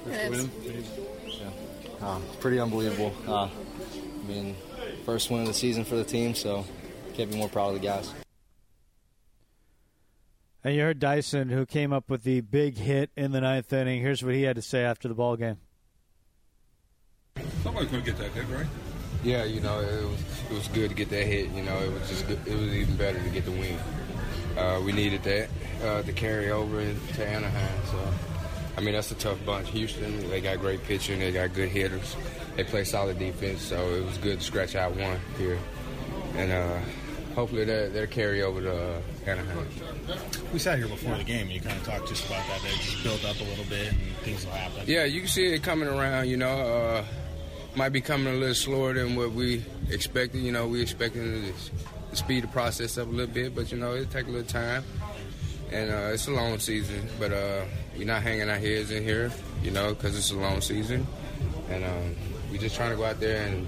Win. 0.08 0.52
Yeah. 1.26 1.50
Uh, 2.02 2.20
pretty 2.40 2.60
unbelievable. 2.60 3.14
Uh, 3.28 3.46
I 3.46 4.28
mean, 4.28 4.56
first 5.06 5.30
win 5.30 5.42
of 5.42 5.48
the 5.48 5.54
season 5.54 5.84
for 5.84 5.96
the 5.96 6.04
team, 6.04 6.36
so 6.36 6.66
can't 7.16 7.32
be 7.32 7.38
more 7.38 7.50
proud 7.50 7.70
of 7.70 7.82
the 7.82 7.88
guys. 7.88 8.14
And 10.64 10.76
you 10.76 10.82
heard 10.82 11.00
Dyson, 11.00 11.50
who 11.50 11.66
came 11.66 11.94
up 11.94 12.10
with 12.10 12.24
the 12.24 12.42
big 12.42 12.78
hit 12.78 13.10
in 13.16 13.32
the 13.32 13.42
ninth 13.42 13.72
inning. 13.72 14.02
Here's 14.02 14.24
what 14.24 14.34
he 14.34 14.44
had 14.44 14.58
to 14.58 14.62
say 14.62 14.84
after 14.84 15.08
the 15.08 15.14
ball 15.14 15.38
game. 15.38 15.58
Somebody's 17.64 17.90
going 17.90 18.04
to 18.04 18.12
get 18.12 18.20
that 18.20 18.32
hit, 18.32 18.46
right? 18.50 18.66
Yeah, 19.24 19.46
you 19.46 19.62
know, 19.62 19.80
it 19.80 20.04
was 20.04 20.20
it 20.52 20.54
was 20.54 20.68
good 20.70 20.90
to 20.90 20.96
get 20.96 21.10
that 21.10 21.26
hit. 21.26 21.50
You 21.52 21.64
know, 21.64 21.78
it 21.80 21.92
was 21.92 22.08
just 22.10 22.28
good, 22.28 22.40
it 22.46 22.54
was 22.54 22.74
even 22.74 22.96
better 22.98 23.22
to 23.22 23.30
get 23.30 23.46
the 23.46 23.52
win. 23.52 23.78
Uh, 24.58 24.82
we 24.84 24.92
needed 24.92 25.24
that 25.24 25.50
uh, 25.84 26.02
to 26.04 26.14
carry 26.14 26.52
over 26.52 26.82
to 26.82 27.28
Anaheim. 27.28 27.82
So 27.86 27.98
I 28.78 28.82
mean, 28.82 28.94
that's 28.94 29.12
a 29.12 29.16
tough 29.16 29.44
bunch. 29.44 29.70
Houston, 29.70 30.30
they 30.30 30.40
got 30.40 30.60
great 30.60 30.84
pitching, 30.84 31.20
they 31.20 31.32
got 31.32 31.54
good 31.54 31.70
hitters, 31.70 32.16
they 32.56 32.64
play 32.64 32.84
solid 32.84 33.18
defense, 33.18 33.62
so 33.64 33.76
it 33.96 34.06
was 34.06 34.18
good 34.20 34.40
to 34.40 34.46
scratch 34.46 34.76
out 34.76 34.96
one 34.96 35.20
here. 35.38 35.58
And 36.36 36.52
uh, 36.52 36.80
hopefully 37.34 37.66
they'll, 37.66 37.90
they'll 37.90 38.08
carry 38.08 38.44
over 38.44 38.62
to 38.62 38.72
uh, 38.72 39.02
Anaheim. 39.26 39.68
We 40.54 40.60
sat 40.60 40.78
here 40.78 40.88
before 40.88 41.18
the 41.18 41.24
game, 41.24 41.48
and 41.48 41.52
you 41.52 41.60
kind 41.60 41.76
of 41.76 41.86
talked 41.86 42.08
just 42.08 42.26
about 42.28 42.46
that. 42.48 42.62
They 42.62 42.70
just 42.70 43.04
build 43.04 43.26
up 43.26 43.40
a 43.40 43.44
little 43.44 43.66
bit, 43.66 43.94
and 43.94 44.00
things 44.24 44.46
will 44.46 44.54
happen. 44.54 44.84
Yeah, 44.86 45.06
you 45.06 45.22
can 45.22 45.30
see 45.30 45.48
it 45.54 45.64
coming 45.64 45.88
around. 45.88 46.30
You 46.30 46.38
know, 46.38 46.60
uh, 46.60 47.06
might 47.76 47.90
be 47.90 48.02
coming 48.02 48.34
a 48.34 48.38
little 48.38 48.56
slower 48.56 48.94
than 48.94 49.16
what 49.16 49.32
we 49.32 49.64
expected. 49.90 50.42
You 50.42 50.52
know, 50.52 50.68
we 50.68 50.82
expected 50.82 51.54
to 52.12 52.16
speed 52.16 52.44
the 52.44 52.48
process 52.48 52.98
up 52.98 53.08
a 53.08 53.12
little 53.12 53.34
bit, 53.34 53.56
but 53.56 53.72
you 53.72 53.78
know, 53.78 53.94
it'll 53.94 54.06
take 54.06 54.28
a 54.28 54.32
little 54.32 54.48
time. 54.48 54.84
And 55.72 55.92
uh, 55.92 56.14
it's 56.14 56.28
a 56.28 56.32
long 56.32 56.60
season, 56.60 57.10
but 57.20 57.34
uh, 57.34 57.66
we're 57.98 58.08
not 58.08 58.22
hanging 58.22 58.50
our 58.50 58.58
heads 58.58 58.92
in 58.92 59.04
here, 59.04 59.32
you 59.64 59.72
know, 59.72 59.94
because 59.94 60.18
it's 60.18 60.32
a 60.32 60.36
long 60.36 60.62
season, 60.62 61.06
and 61.70 61.84
um, 61.84 62.16
we're 62.52 62.60
just 62.60 62.76
trying 62.76 62.92
to 62.92 62.98
go 62.98 63.06
out 63.06 63.20
there 63.20 63.48
and 63.48 63.68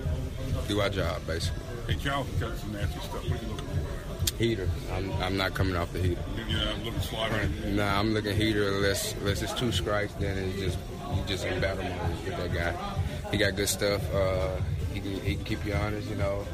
do 0.67 0.81
our 0.81 0.89
job, 0.89 1.25
basically. 1.25 1.63
Hey, 1.87 1.95
Charles 1.95 2.27
got 2.39 2.57
some 2.57 2.73
nasty 2.73 2.99
stuff. 2.99 3.13
What 3.13 3.25
are 3.25 3.45
you 3.45 3.51
looking 3.51 3.67
for? 3.67 4.35
Heater. 4.37 4.69
I'm, 4.93 5.11
I'm 5.21 5.37
not 5.37 5.53
coming 5.53 5.75
off 5.75 5.91
the 5.91 5.99
heater. 5.99 6.23
Yeah, 6.47 6.73
looking 6.83 7.01
slider. 7.01 7.49
Nah, 7.65 7.99
I'm 7.99 8.13
looking 8.13 8.35
heater 8.35 8.69
unless 8.69 9.13
unless 9.15 9.41
it's 9.41 9.53
two 9.53 9.71
strikes, 9.71 10.13
then 10.13 10.37
it's 10.37 10.59
just 10.59 10.77
you 11.13 11.23
just 11.27 11.45
in 11.45 11.59
battle 11.59 11.83
mode 11.83 12.25
with 12.25 12.37
that 12.37 12.53
guy. 12.53 13.31
He 13.31 13.37
got 13.37 13.55
good 13.55 13.67
stuff. 13.67 14.01
Uh, 14.13 14.55
he 14.93 15.01
can 15.01 15.19
he 15.21 15.35
can 15.35 15.43
keep 15.43 15.65
you 15.65 15.73
honest, 15.73 16.09
you 16.09 16.15
know 16.15 16.45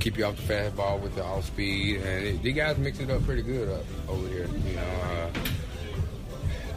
keep 0.00 0.18
you 0.18 0.24
off 0.26 0.36
the 0.36 0.42
fastball 0.52 1.00
with 1.00 1.14
the 1.14 1.24
off 1.24 1.46
speed, 1.46 1.96
and 2.02 2.26
it, 2.26 2.42
the 2.42 2.52
guys 2.52 2.76
mix 2.76 3.00
it 3.00 3.10
up 3.10 3.24
pretty 3.24 3.40
good 3.42 3.70
up 3.70 3.84
over 4.08 4.28
here. 4.28 4.46
You 4.66 4.74
know, 4.74 4.82
uh, 4.82 5.30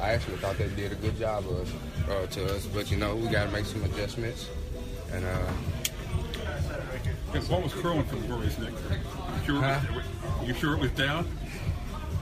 I 0.01 0.11
actually 0.13 0.37
thought 0.37 0.57
they 0.57 0.67
did 0.69 0.91
a 0.91 0.95
good 0.95 1.17
job 1.17 1.45
of 1.47 2.09
uh, 2.09 2.27
to 2.27 2.55
us, 2.55 2.65
but 2.67 2.91
you 2.91 2.97
know 2.97 3.15
we 3.15 3.27
got 3.29 3.45
to 3.45 3.51
make 3.51 3.65
some 3.65 3.83
adjustments. 3.83 4.49
And 5.11 5.25
uh, 5.25 5.51
the 7.33 7.39
ball 7.41 7.61
was 7.61 7.73
curling 7.73 8.03
from 8.05 8.23
Marisnick. 8.23 8.71
You 8.71 9.45
sure, 9.45 9.61
huh? 9.61 9.79
you 10.43 10.53
sure 10.53 10.75
it 10.75 10.79
was 10.79 10.91
down? 10.91 11.25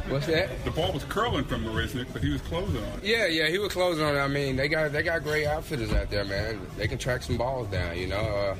What's 0.08 0.28
that? 0.28 0.64
The 0.64 0.72
ball 0.72 0.94
was 0.94 1.04
curling 1.06 1.46
from 1.46 1.64
Marisnick, 1.64 2.08
but 2.14 2.22
he 2.22 2.30
was 2.30 2.42
closing 2.42 2.78
on 2.78 3.00
it. 3.00 3.04
Yeah, 3.04 3.26
yeah, 3.26 3.48
he 3.48 3.58
was 3.58 3.74
closing 3.74 4.06
on 4.06 4.16
it. 4.16 4.20
I 4.20 4.28
mean, 4.28 4.56
they 4.56 4.68
got 4.68 4.92
they 4.92 5.04
got 5.04 5.24
great 5.24 5.46
outfitters 5.46 5.92
out 5.92 6.10
there, 6.10 6.24
man. 6.24 6.62
They 6.78 6.88
can 6.88 6.98
track 6.98 7.24
some 7.24 7.38
balls 7.38 7.68
down. 7.70 7.98
You 7.98 8.08
know, 8.08 8.18
uh, 8.18 8.56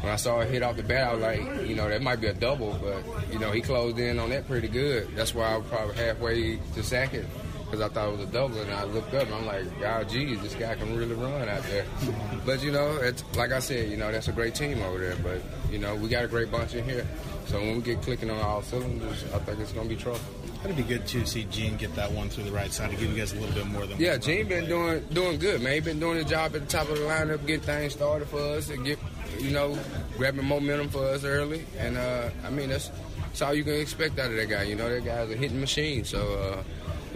when 0.00 0.12
I 0.12 0.16
saw 0.16 0.40
it 0.40 0.50
hit 0.50 0.62
off 0.62 0.76
the 0.76 0.82
bat, 0.82 1.08
I 1.08 1.12
was 1.14 1.22
like, 1.22 1.68
you 1.68 1.74
know, 1.74 1.88
that 1.88 2.02
might 2.02 2.20
be 2.20 2.28
a 2.28 2.34
double, 2.34 2.78
but 2.80 3.32
you 3.32 3.38
know, 3.38 3.50
he 3.50 3.60
closed 3.60 3.98
in 3.98 4.18
on 4.18 4.30
that 4.30 4.46
pretty 4.46 4.68
good. 4.68 5.14
That's 5.16 5.34
why 5.34 5.54
I 5.54 5.56
was 5.56 5.66
probably 5.66 5.96
halfway 5.96 6.56
to 6.74 6.82
second 6.82 7.28
because 7.66 7.80
I 7.80 7.88
thought 7.88 8.08
it 8.08 8.18
was 8.18 8.28
a 8.28 8.32
double, 8.32 8.60
and 8.60 8.70
I 8.70 8.84
looked 8.84 9.12
up 9.12 9.26
and 9.26 9.34
I'm 9.34 9.46
like, 9.46 9.80
God, 9.80 10.08
geez, 10.08 10.40
this 10.40 10.54
guy 10.54 10.74
can 10.76 10.96
really 10.96 11.14
run 11.14 11.48
out 11.48 11.62
there. 11.64 11.84
but 12.46 12.62
you 12.62 12.70
know, 12.70 12.96
it's 12.96 13.24
like 13.36 13.52
I 13.52 13.58
said, 13.58 13.90
you 13.90 13.96
know, 13.96 14.10
that's 14.10 14.28
a 14.28 14.32
great 14.32 14.54
team 14.54 14.80
over 14.82 14.98
there. 14.98 15.16
But 15.16 15.42
you 15.70 15.78
know, 15.78 15.94
we 15.94 16.08
got 16.08 16.24
a 16.24 16.28
great 16.28 16.50
bunch 16.50 16.74
in 16.74 16.84
here. 16.84 17.06
So 17.46 17.58
when 17.58 17.76
we 17.76 17.82
get 17.82 18.02
clicking 18.02 18.30
on 18.30 18.40
all 18.40 18.62
cylinders, 18.62 19.24
I 19.34 19.38
think 19.38 19.60
it's 19.60 19.72
going 19.72 19.88
to 19.88 19.94
be 19.94 20.00
trouble. 20.00 20.20
That'd 20.62 20.76
be 20.76 20.82
good 20.82 21.06
to 21.08 21.24
see 21.26 21.44
Jean 21.44 21.76
get 21.76 21.94
that 21.94 22.10
one 22.10 22.28
through 22.28 22.44
the 22.44 22.50
right 22.50 22.72
side 22.72 22.90
to 22.90 22.96
give 22.96 23.10
you 23.10 23.16
guys 23.16 23.32
a 23.32 23.36
little 23.36 23.54
bit 23.54 23.66
more 23.66 23.86
than. 23.86 24.00
Yeah, 24.00 24.16
Jean 24.16 24.48
been 24.48 24.66
doing 24.66 25.04
doing 25.12 25.38
good, 25.38 25.62
man. 25.62 25.74
He 25.74 25.80
been 25.80 26.00
doing 26.00 26.18
the 26.18 26.24
job 26.24 26.56
at 26.56 26.62
the 26.62 26.66
top 26.66 26.88
of 26.88 26.98
the 26.98 27.04
lineup, 27.04 27.46
getting 27.46 27.60
things 27.60 27.92
started 27.92 28.28
for 28.28 28.40
us, 28.40 28.70
and 28.70 28.84
get 28.84 28.98
you 29.38 29.50
know 29.50 29.78
grabbing 30.16 30.44
momentum 30.44 30.88
for 30.88 31.04
us 31.04 31.24
early. 31.24 31.66
And 31.78 31.96
uh, 31.96 32.30
I 32.44 32.50
mean 32.50 32.70
that's 32.70 32.90
that's 33.36 33.42
all 33.42 33.54
you 33.54 33.64
can 33.64 33.74
expect 33.74 34.18
out 34.18 34.30
of 34.30 34.36
that 34.36 34.48
guy. 34.48 34.62
You 34.62 34.76
know, 34.76 34.88
that 34.88 35.04
guy's 35.04 35.30
a 35.30 35.36
hitting 35.36 35.60
machine. 35.60 36.04
So 36.04 36.18
uh, 36.34 36.62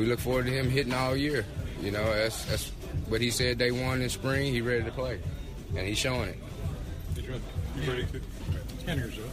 we 0.00 0.06
look 0.06 0.18
forward 0.18 0.46
to 0.46 0.50
him 0.52 0.70
hitting 0.70 0.94
all 0.94 1.14
year. 1.14 1.44
You 1.82 1.90
know, 1.90 2.04
that's 2.04 2.44
that's 2.46 2.70
what 3.08 3.20
he 3.20 3.30
said 3.30 3.58
day 3.58 3.70
one 3.70 4.00
in 4.00 4.08
spring. 4.08 4.50
He 4.50 4.62
ready 4.62 4.82
to 4.82 4.90
play, 4.90 5.20
and 5.76 5.86
he's 5.86 5.98
showing 5.98 6.30
it. 6.30 6.38
Did 7.14 7.26
you, 7.26 7.34
you 7.82 7.90
ready 7.90 8.06
to? 8.06 8.20
Hender's 8.86 9.18
up. 9.18 9.24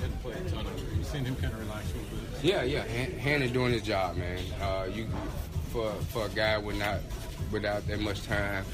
Hadn't 0.00 0.22
played 0.22 0.36
a 0.36 0.50
ton 0.50 0.66
of 0.66 0.92
it. 0.92 0.96
You 0.96 1.02
seen 1.02 1.24
him 1.24 1.34
kind 1.36 1.52
of 1.52 1.58
relax 1.58 1.90
a 1.90 1.96
little 1.96 2.10
bit. 2.10 2.44
Yeah, 2.44 2.62
yeah. 2.62 2.86
Han- 2.86 3.18
Hannah 3.18 3.48
doing 3.48 3.72
his 3.72 3.82
job, 3.82 4.16
man. 4.16 4.38
Uh, 4.60 4.86
you 4.94 5.08
for 5.70 5.90
for 6.10 6.26
a 6.26 6.28
guy 6.28 6.58
with 6.58 6.78
not 6.78 7.00
without 7.50 7.84
that 7.88 7.98
much 7.98 8.22
time 8.22 8.64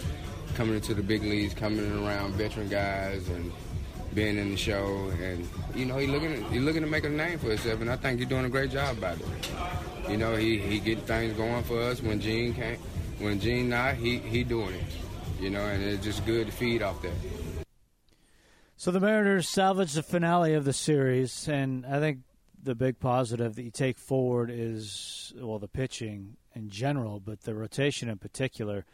coming 0.55 0.75
into 0.75 0.93
the 0.93 1.03
big 1.03 1.23
leagues, 1.23 1.55
coming 1.55 1.91
around 2.05 2.35
veteran 2.35 2.69
guys, 2.69 3.27
and 3.31 3.51
being 4.15 4.37
in 4.37 4.51
the 4.51 4.57
show, 4.59 5.11
and 5.23 5.49
you 5.75 5.87
know 5.87 5.97
he 5.97 6.07
looking 6.07 6.45
he 6.51 6.59
looking 6.59 6.83
to 6.83 6.89
make 6.89 7.05
a 7.05 7.09
name 7.09 7.39
for 7.39 7.49
himself, 7.49 7.81
and 7.81 7.91
I 7.91 7.97
think 7.97 8.19
he's 8.19 8.29
doing 8.29 8.45
a 8.45 8.51
great 8.51 8.71
job 8.71 8.99
about 8.99 9.19
it. 9.19 9.27
You 10.11 10.17
know 10.17 10.35
he 10.35 10.59
he 10.59 10.81
getting 10.81 11.05
things 11.05 11.37
going 11.37 11.63
for 11.63 11.81
us 11.81 12.03
when 12.03 12.21
Jean 12.21 12.53
can't, 12.53 12.81
when 13.21 13.39
Jean 13.39 13.69
not, 13.69 13.95
he 13.95 14.19
he 14.19 14.43
doing 14.43 14.75
it. 14.75 15.41
You 15.41 15.51
know, 15.51 15.65
and 15.65 15.83
it's 15.85 16.05
just 16.05 16.27
good 16.27 16.49
to 16.49 16.53
feed 16.53 16.83
off 16.83 17.01
that. 17.03 17.65
So 18.77 18.91
the 18.91 18.99
Mariners 18.99 19.49
salvaged 19.49 19.95
the 19.95 20.03
finale 20.03 20.55
of 20.55 20.65
the 20.65 20.73
series, 20.73 21.47
and 21.47 21.87
I 21.87 22.01
think 22.01 22.21
the 22.61 22.75
big 22.75 22.99
positive 22.99 23.55
that 23.55 23.63
you 23.63 23.71
take 23.71 23.99
forward 23.99 24.51
is 24.53 25.33
well 25.37 25.61
the 25.61 25.69
pitching 25.69 26.37
in 26.57 26.71
general, 26.71 27.21
but 27.21 27.43
the 27.43 27.55
rotation 27.55 28.09
in 28.09 28.19
particular. 28.19 28.85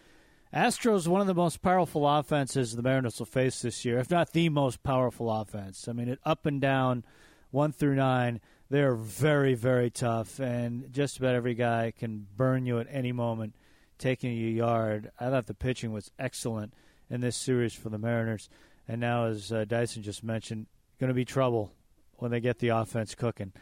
Astros 0.54 1.08
one 1.08 1.22
of 1.22 1.26
the 1.26 1.34
most 1.34 1.62
powerful 1.62 2.06
offenses 2.06 2.76
the 2.76 2.82
Mariners 2.82 3.18
will 3.18 3.26
face 3.26 3.62
this 3.62 3.84
year, 3.86 3.98
if 3.98 4.10
not 4.10 4.32
the 4.32 4.50
most 4.50 4.82
powerful 4.82 5.30
offense. 5.30 5.88
I 5.88 5.92
mean, 5.92 6.08
it 6.08 6.20
up 6.24 6.44
and 6.44 6.60
down, 6.60 7.04
one 7.50 7.72
through 7.72 7.96
nine, 7.96 8.40
they're 8.68 8.94
very, 8.94 9.54
very 9.54 9.90
tough, 9.90 10.40
and 10.40 10.92
just 10.92 11.18
about 11.18 11.34
every 11.34 11.54
guy 11.54 11.92
can 11.96 12.26
burn 12.36 12.66
you 12.66 12.78
at 12.78 12.88
any 12.90 13.12
moment, 13.12 13.54
taking 13.98 14.32
you 14.32 14.48
yard. 14.48 15.10
I 15.20 15.30
thought 15.30 15.46
the 15.46 15.54
pitching 15.54 15.92
was 15.92 16.10
excellent 16.18 16.74
in 17.08 17.20
this 17.20 17.36
series 17.36 17.74
for 17.74 17.88
the 17.88 17.98
Mariners, 17.98 18.48
and 18.88 19.00
now, 19.00 19.26
as 19.26 19.52
uh, 19.52 19.64
Dyson 19.64 20.02
just 20.02 20.24
mentioned, 20.24 20.66
going 20.98 21.08
to 21.08 21.14
be 21.14 21.24
trouble 21.24 21.72
when 22.14 22.30
they 22.30 22.40
get 22.40 22.58
the 22.58 22.68
offense 22.68 23.14
cooking. 23.14 23.52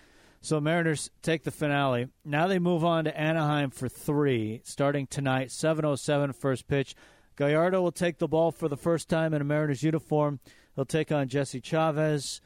So 0.40 0.61
Mariners 0.61 1.11
take 1.23 1.44
the 1.44 1.50
finale. 1.50 2.08
Now 2.25 2.46
they 2.46 2.58
move 2.58 2.84
on 2.84 3.04
to 3.04 3.18
Anaheim 3.18 3.70
for 3.70 3.88
three, 3.88 4.61
starting 4.64 5.06
tonight, 5.06 5.49
7.07 5.49 6.34
first 6.34 6.68
pitch. 6.68 6.94
Gallardo 7.37 7.80
will 7.80 7.92
take 7.92 8.18
the 8.18 8.28
ball 8.28 8.52
for 8.52 8.68
the 8.68 8.76
first 8.76 9.08
time 9.08 9.32
in 9.32 9.40
a 9.40 9.44
Mariners 9.44 9.82
uniform. 9.82 10.40
He'll 10.76 10.84
take 10.84 11.11
on 11.11 11.28
Jesse 11.28 11.61
Chavez, 11.61 12.40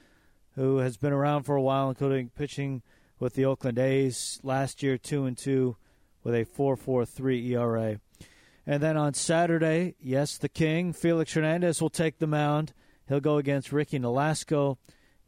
who 0.58 0.78
has 0.78 0.96
been 0.96 1.12
around 1.12 1.44
for 1.44 1.54
a 1.54 1.62
while, 1.62 1.88
including 1.88 2.30
pitching 2.30 2.82
with 3.20 3.34
the 3.34 3.44
Oakland 3.44 3.78
A's 3.78 4.40
last 4.42 4.82
year, 4.82 4.98
2 4.98 5.24
and 5.24 5.38
2 5.38 5.76
with 6.24 6.34
a 6.34 6.44
4.43 6.44 7.50
ERA. 7.50 8.00
And 8.66 8.82
then 8.82 8.96
on 8.96 9.14
Saturday, 9.14 9.94
yes, 10.00 10.36
the 10.36 10.48
King, 10.48 10.92
Felix 10.92 11.32
Hernandez 11.32 11.80
will 11.80 11.90
take 11.90 12.18
the 12.18 12.26
mound. 12.26 12.72
He'll 13.08 13.20
go 13.20 13.36
against 13.36 13.72
Ricky 13.72 14.00
Nolasco. 14.00 14.78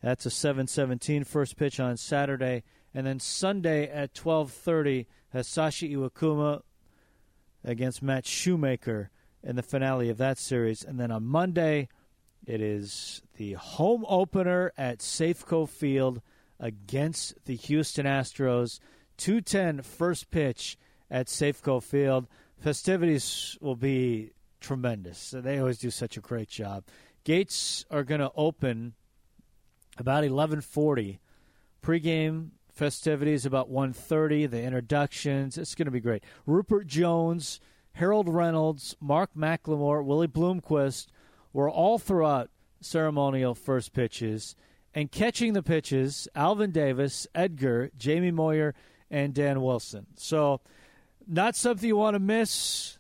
That's 0.03 0.27
a 0.27 0.31
7-17 0.31 1.25
first 1.25 1.57
pitch 1.57 1.79
on 1.79 1.97
Saturday, 1.97 2.65
and 2.93 3.07
then 3.07 3.21
Sunday 3.21 3.89
at 3.89 4.15
12:30 4.15 5.07
Hisashi 5.33 5.95
Iwakuma 5.95 6.63
against 7.63 8.03
Matt 8.03 8.27
Shoemaker 8.27 9.11
in 9.45 9.55
the 9.55 9.63
finale 9.63 10.09
of 10.09 10.19
that 10.19 10.39
series, 10.39 10.83
and 10.83 10.99
then 10.99 11.13
on 11.13 11.25
Monday 11.25 11.89
it 12.47 12.61
is 12.61 13.23
the 13.37 13.55
home 13.55 14.05
opener 14.09 14.73
at 14.77 14.99
Safeco 14.99 15.69
Field 15.69 16.21
against 16.59 17.35
the 17.45 17.57
Houston 17.57 18.07
Astros. 18.07 18.81
2:10 19.19 19.83
first 19.85 20.31
pitch 20.31 20.79
at 21.11 21.27
Safeco 21.27 21.83
Field. 21.83 22.27
Festivities 22.59 23.59
will 23.61 23.77
be 23.77 24.33
tremendous. 24.61 25.35
They 25.37 25.59
always 25.59 25.79
do 25.79 25.91
such 25.91 26.17
a 26.17 26.21
great 26.21 26.49
job. 26.49 26.85
Gates 27.25 27.85
are 27.91 28.05
going 28.05 28.21
to 28.21 28.33
open 28.35 28.95
about 29.99 30.25
11:40. 30.25 31.19
Pregame 31.83 32.51
festivities 32.71 33.45
about 33.45 33.71
1:30. 33.71 34.47
The 34.47 34.63
introductions. 34.63 35.59
It's 35.59 35.75
going 35.75 35.87
to 35.87 35.93
be 35.93 36.01
great. 36.01 36.25
Rupert 36.47 36.87
Jones, 36.87 37.61
Harold 37.93 38.29
Reynolds, 38.29 38.97
Mark 39.01 39.35
McLemore, 39.35 40.05
Willie 40.05 40.29
Bloomquist 40.29 41.09
were 41.53 41.71
all 41.71 41.99
throughout 41.99 42.51
ceremonial 42.81 43.55
first 43.55 43.93
pitches. 43.93 44.57
And 44.95 45.11
catching 45.11 45.53
the 45.53 45.63
pitches, 45.63 46.27
Alvin 46.35 46.73
Davis, 46.73 47.27
Edgar, 47.35 47.91
Jamie 47.97 48.33
Moyer, 48.33 48.75
and 49.11 49.33
Dan 49.33 49.61
Wilson. 49.61 50.07
So, 50.17 50.61
not 51.29 51.55
something 51.55 51.87
you 51.87 51.97
want 51.97 52.15
to 52.15 52.21
miss. 52.21 52.99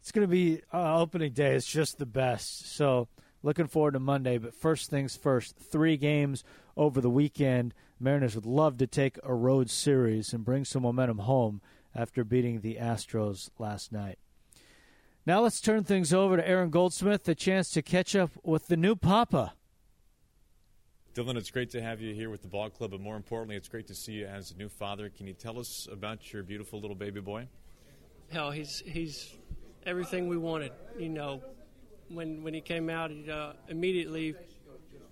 It's 0.00 0.10
going 0.10 0.26
to 0.26 0.30
be 0.30 0.62
uh, 0.72 1.00
opening 1.00 1.32
day. 1.32 1.54
It's 1.54 1.66
just 1.66 1.98
the 1.98 2.06
best. 2.06 2.74
So, 2.74 3.06
looking 3.42 3.68
forward 3.68 3.92
to 3.92 4.00
Monday. 4.00 4.38
But 4.38 4.54
first 4.54 4.90
things 4.90 5.16
first, 5.16 5.56
three 5.56 5.96
games 5.96 6.42
over 6.76 7.00
the 7.00 7.10
weekend. 7.10 7.72
Mariners 8.00 8.34
would 8.34 8.46
love 8.46 8.78
to 8.78 8.86
take 8.86 9.18
a 9.22 9.34
road 9.34 9.70
series 9.70 10.32
and 10.32 10.44
bring 10.44 10.64
some 10.64 10.82
momentum 10.82 11.18
home 11.18 11.60
after 11.94 12.24
beating 12.24 12.60
the 12.60 12.76
Astros 12.76 13.50
last 13.58 13.92
night. 13.92 14.18
Now 15.28 15.42
let's 15.42 15.60
turn 15.60 15.84
things 15.84 16.14
over 16.14 16.38
to 16.38 16.48
Aaron 16.48 16.70
Goldsmith, 16.70 17.24
the 17.24 17.34
chance 17.34 17.68
to 17.72 17.82
catch 17.82 18.16
up 18.16 18.30
with 18.44 18.68
the 18.68 18.78
new 18.78 18.96
Papa. 18.96 19.52
Dillon, 21.12 21.36
it's 21.36 21.50
great 21.50 21.68
to 21.72 21.82
have 21.82 22.00
you 22.00 22.14
here 22.14 22.30
with 22.30 22.40
the 22.40 22.48
ball 22.48 22.70
club, 22.70 22.92
but 22.92 23.00
more 23.02 23.14
importantly, 23.14 23.54
it's 23.54 23.68
great 23.68 23.86
to 23.88 23.94
see 23.94 24.12
you 24.12 24.26
as 24.26 24.52
a 24.52 24.56
new 24.56 24.70
father. 24.70 25.10
Can 25.10 25.26
you 25.26 25.34
tell 25.34 25.58
us 25.58 25.86
about 25.92 26.32
your 26.32 26.42
beautiful 26.42 26.80
little 26.80 26.96
baby 26.96 27.20
boy? 27.20 27.46
Hell, 28.32 28.50
he's 28.50 28.82
he's 28.86 29.34
everything 29.84 30.28
we 30.28 30.38
wanted. 30.38 30.72
You 30.98 31.10
know, 31.10 31.42
when 32.08 32.42
when 32.42 32.54
he 32.54 32.62
came 32.62 32.88
out, 32.88 33.10
he, 33.10 33.30
uh, 33.30 33.52
immediately 33.68 34.34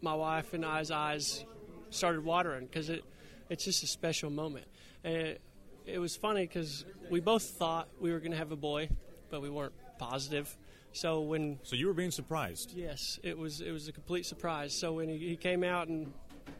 my 0.00 0.14
wife 0.14 0.54
and 0.54 0.64
I's 0.64 0.90
eyes 0.90 1.44
started 1.90 2.24
watering 2.24 2.64
because 2.64 2.88
it 2.88 3.04
it's 3.50 3.66
just 3.66 3.82
a 3.82 3.86
special 3.86 4.30
moment. 4.30 4.64
And 5.04 5.14
it, 5.14 5.40
it 5.84 5.98
was 5.98 6.16
funny 6.16 6.46
because 6.46 6.86
we 7.10 7.20
both 7.20 7.42
thought 7.42 7.90
we 8.00 8.12
were 8.12 8.18
going 8.18 8.32
to 8.32 8.38
have 8.38 8.50
a 8.50 8.56
boy, 8.56 8.88
but 9.28 9.42
we 9.42 9.50
weren't 9.50 9.74
positive. 9.98 10.56
So 10.92 11.20
when 11.20 11.58
so 11.62 11.76
you 11.76 11.86
were 11.86 11.94
being 11.94 12.10
surprised. 12.10 12.72
Yes, 12.74 13.18
it 13.22 13.36
was 13.36 13.60
it 13.60 13.70
was 13.70 13.88
a 13.88 13.92
complete 13.92 14.26
surprise. 14.26 14.74
So 14.74 14.94
when 14.94 15.08
he, 15.08 15.18
he 15.18 15.36
came 15.36 15.62
out 15.62 15.88
and 15.88 16.12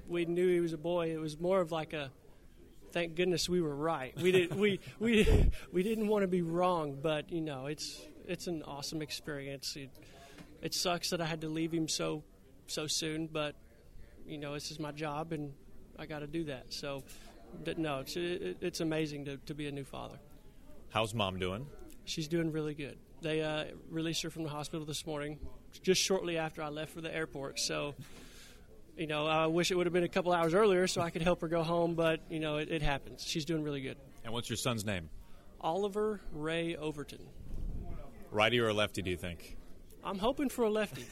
we 0.09 0.25
knew 0.25 0.49
he 0.49 0.61
was 0.61 0.73
a 0.73 0.79
boy, 0.79 1.11
it 1.13 1.21
was 1.21 1.41
more 1.41 1.61
of 1.61 1.73
like 1.73 1.93
a 1.93 2.11
thank 2.93 3.15
goodness 3.15 3.49
we 3.49 3.61
were 3.61 3.75
right. 3.75 4.15
We 4.21 4.33
did 4.33 4.55
we 4.55 4.81
we 4.99 5.51
we 5.73 5.83
didn't 5.83 6.09
want 6.09 6.23
to 6.23 6.29
be 6.29 6.43
wrong, 6.43 6.99
but 7.01 7.31
you 7.31 7.41
know 7.41 7.67
it's 7.67 8.01
it's 8.27 8.47
an 8.47 8.63
awesome 8.63 9.03
experience. 9.03 9.77
It, 9.77 9.91
it 10.63 10.75
sucks 10.75 11.11
that 11.11 11.21
I 11.21 11.27
had 11.27 11.41
to 11.43 11.49
leave 11.49 11.73
him 11.73 11.89
so 11.89 12.23
so 12.67 12.87
soon, 12.87 13.27
but 13.27 13.55
you 14.27 14.39
know 14.39 14.55
this 14.55 14.71
is 14.71 14.79
my 14.79 14.93
job 14.93 15.33
and 15.33 15.53
I 15.99 16.07
got 16.07 16.21
to 16.21 16.27
do 16.27 16.45
that. 16.45 16.73
So, 16.73 17.05
but 17.65 17.79
no, 17.79 18.01
it's 18.01 18.17
it, 18.17 18.59
it's 18.61 18.81
amazing 18.81 19.25
to, 19.27 19.37
to 19.39 19.55
be 19.55 19.67
a 19.67 19.73
new 19.73 19.85
father. 19.85 20.19
How's 20.91 21.15
mom 21.15 21.39
doing? 21.39 21.67
She's 22.05 22.29
doing 22.29 22.53
really 22.53 22.75
good. 22.75 22.99
They 23.27 23.43
uh, 23.43 23.65
released 23.91 24.23
her 24.23 24.31
from 24.31 24.45
the 24.45 24.51
hospital 24.51 24.87
this 24.87 25.05
morning, 25.05 25.41
just 25.83 26.01
shortly 26.01 26.39
after 26.39 26.63
I 26.63 26.69
left 26.69 26.93
for 26.93 27.01
the 27.01 27.13
airport. 27.13 27.59
So, 27.59 27.97
you 28.97 29.09
know, 29.09 29.27
I 29.27 29.47
wish 29.47 29.73
it 29.73 29.75
would 29.75 29.85
have 29.87 29.93
been 29.93 30.05
a 30.05 30.09
couple 30.09 30.33
hours 30.33 30.55
earlier 30.55 30.87
so 30.87 31.01
I 31.01 31.11
could 31.11 31.23
help 31.23 31.41
her 31.41 31.49
go 31.49 31.65
home, 31.65 31.97
but 31.97 32.21
you 32.31 32.39
know, 32.39 32.59
it, 32.59 32.71
it 32.71 32.83
happens. 32.83 33.25
She's 33.27 33.45
doing 33.45 33.65
really 33.65 33.81
good. 33.81 33.97
And 34.23 34.33
what's 34.33 34.49
your 34.49 34.59
son's 34.59 34.85
name? 34.85 35.11
Oliver 35.61 36.21
Ray 36.33 36.77
Overton. 36.77 37.19
Righty 38.31 38.61
or 38.61 38.73
lefty? 38.73 39.03
Do 39.03 39.11
you 39.11 39.17
think? 39.17 39.57
I'm 40.05 40.21
hoping 40.21 40.49
for 40.49 40.63
a 40.63 40.71
lefty. 40.71 41.05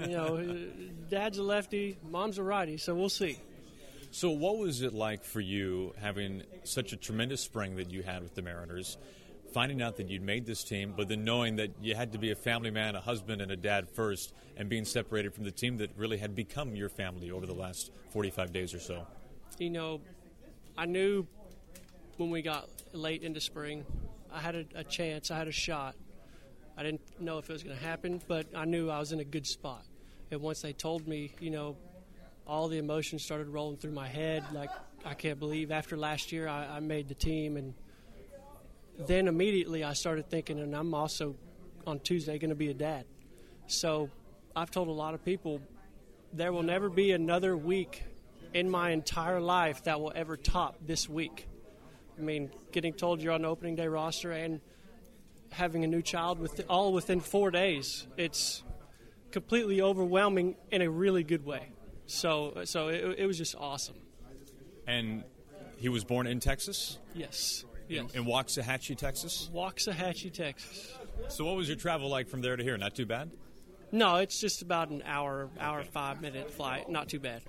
you 0.00 0.08
know, 0.08 0.68
dad's 1.08 1.38
a 1.38 1.44
lefty, 1.44 1.98
mom's 2.10 2.38
a 2.38 2.42
righty, 2.42 2.78
so 2.78 2.96
we'll 2.96 3.08
see. 3.08 3.38
So, 4.10 4.30
what 4.30 4.58
was 4.58 4.82
it 4.82 4.92
like 4.92 5.22
for 5.22 5.40
you 5.40 5.94
having 6.00 6.42
such 6.64 6.92
a 6.92 6.96
tremendous 6.96 7.42
spring 7.42 7.76
that 7.76 7.92
you 7.92 8.02
had 8.02 8.24
with 8.24 8.34
the 8.34 8.42
Mariners, 8.42 8.98
finding 9.54 9.80
out 9.80 9.96
that 9.96 10.10
you'd 10.10 10.20
made 10.20 10.44
this 10.44 10.64
team, 10.64 10.92
but 10.96 11.08
then 11.08 11.24
knowing 11.24 11.56
that 11.56 11.70
you 11.80 11.94
had 11.94 12.12
to 12.12 12.18
be 12.18 12.32
a 12.32 12.34
family 12.34 12.72
man, 12.72 12.96
a 12.96 13.00
husband, 13.00 13.40
and 13.40 13.52
a 13.52 13.56
dad 13.56 13.88
first, 13.88 14.34
and 14.56 14.68
being 14.68 14.84
separated 14.84 15.32
from 15.32 15.44
the 15.44 15.50
team 15.52 15.76
that 15.76 15.90
really 15.96 16.18
had 16.18 16.34
become 16.34 16.74
your 16.74 16.88
family 16.88 17.30
over 17.30 17.46
the 17.46 17.54
last 17.54 17.92
45 18.10 18.52
days 18.52 18.74
or 18.74 18.80
so? 18.80 19.06
You 19.58 19.70
know, 19.70 20.00
I 20.76 20.86
knew 20.86 21.24
when 22.16 22.30
we 22.30 22.42
got 22.42 22.68
late 22.92 23.22
into 23.22 23.40
spring, 23.40 23.86
I 24.32 24.40
had 24.40 24.56
a, 24.56 24.64
a 24.74 24.84
chance, 24.84 25.30
I 25.30 25.38
had 25.38 25.46
a 25.46 25.52
shot. 25.52 25.94
I 26.76 26.82
didn't 26.82 27.20
know 27.20 27.38
if 27.38 27.48
it 27.48 27.52
was 27.52 27.62
going 27.62 27.78
to 27.78 27.84
happen, 27.84 28.20
but 28.26 28.46
I 28.56 28.64
knew 28.64 28.90
I 28.90 28.98
was 28.98 29.12
in 29.12 29.20
a 29.20 29.24
good 29.24 29.46
spot. 29.46 29.84
And 30.32 30.40
once 30.40 30.62
they 30.62 30.72
told 30.72 31.06
me, 31.06 31.32
you 31.38 31.50
know, 31.50 31.76
all 32.46 32.68
the 32.68 32.78
emotions 32.78 33.24
started 33.24 33.48
rolling 33.48 33.76
through 33.76 33.92
my 33.92 34.08
head. 34.08 34.44
Like, 34.52 34.70
I 35.04 35.14
can't 35.14 35.38
believe 35.38 35.70
after 35.70 35.96
last 35.96 36.32
year 36.32 36.48
I, 36.48 36.76
I 36.76 36.80
made 36.80 37.08
the 37.08 37.14
team. 37.14 37.56
And 37.56 37.74
then 38.98 39.28
immediately 39.28 39.84
I 39.84 39.92
started 39.92 40.28
thinking, 40.30 40.60
and 40.60 40.74
I'm 40.74 40.94
also 40.94 41.36
on 41.86 42.00
Tuesday 42.00 42.38
going 42.38 42.50
to 42.50 42.54
be 42.56 42.70
a 42.70 42.74
dad. 42.74 43.04
So 43.66 44.10
I've 44.54 44.70
told 44.70 44.88
a 44.88 44.92
lot 44.92 45.14
of 45.14 45.24
people 45.24 45.60
there 46.32 46.52
will 46.52 46.62
never 46.62 46.88
be 46.88 47.12
another 47.12 47.56
week 47.56 48.04
in 48.52 48.70
my 48.70 48.90
entire 48.90 49.40
life 49.40 49.84
that 49.84 50.00
will 50.00 50.12
ever 50.14 50.36
top 50.36 50.76
this 50.86 51.08
week. 51.08 51.48
I 52.16 52.22
mean, 52.22 52.50
getting 52.72 52.92
told 52.92 53.20
you're 53.20 53.32
on 53.32 53.42
the 53.42 53.48
opening 53.48 53.74
day 53.74 53.88
roster 53.88 54.30
and 54.30 54.60
having 55.50 55.84
a 55.84 55.86
new 55.86 56.02
child 56.02 56.38
with 56.38 56.64
all 56.68 56.92
within 56.92 57.20
four 57.20 57.50
days. 57.50 58.06
It's 58.16 58.62
completely 59.30 59.82
overwhelming 59.82 60.56
in 60.70 60.82
a 60.82 60.90
really 60.90 61.24
good 61.24 61.44
way. 61.44 61.70
So, 62.06 62.62
so 62.64 62.88
it, 62.88 63.16
it 63.18 63.26
was 63.26 63.38
just 63.38 63.56
awesome. 63.56 63.96
And 64.86 65.24
he 65.76 65.88
was 65.88 66.04
born 66.04 66.26
in 66.26 66.38
Texas. 66.38 66.98
Yes. 67.14 67.64
Yes. 67.88 68.12
In, 68.12 68.20
in 68.20 68.26
Waxahachie, 68.26 68.96
Texas. 68.96 69.50
Waxahachie, 69.54 70.32
Texas. 70.32 70.94
So, 71.28 71.44
what 71.44 71.56
was 71.56 71.68
your 71.68 71.76
travel 71.76 72.08
like 72.08 72.28
from 72.28 72.40
there 72.40 72.56
to 72.56 72.62
here? 72.62 72.76
Not 72.76 72.94
too 72.94 73.06
bad. 73.06 73.30
No, 73.92 74.16
it's 74.16 74.40
just 74.40 74.62
about 74.62 74.88
an 74.88 75.02
hour, 75.06 75.50
hour 75.60 75.80
okay. 75.80 75.88
five 75.92 76.20
minute 76.20 76.50
flight. 76.50 76.88
Not 76.88 77.08
too 77.08 77.20
bad. 77.20 77.42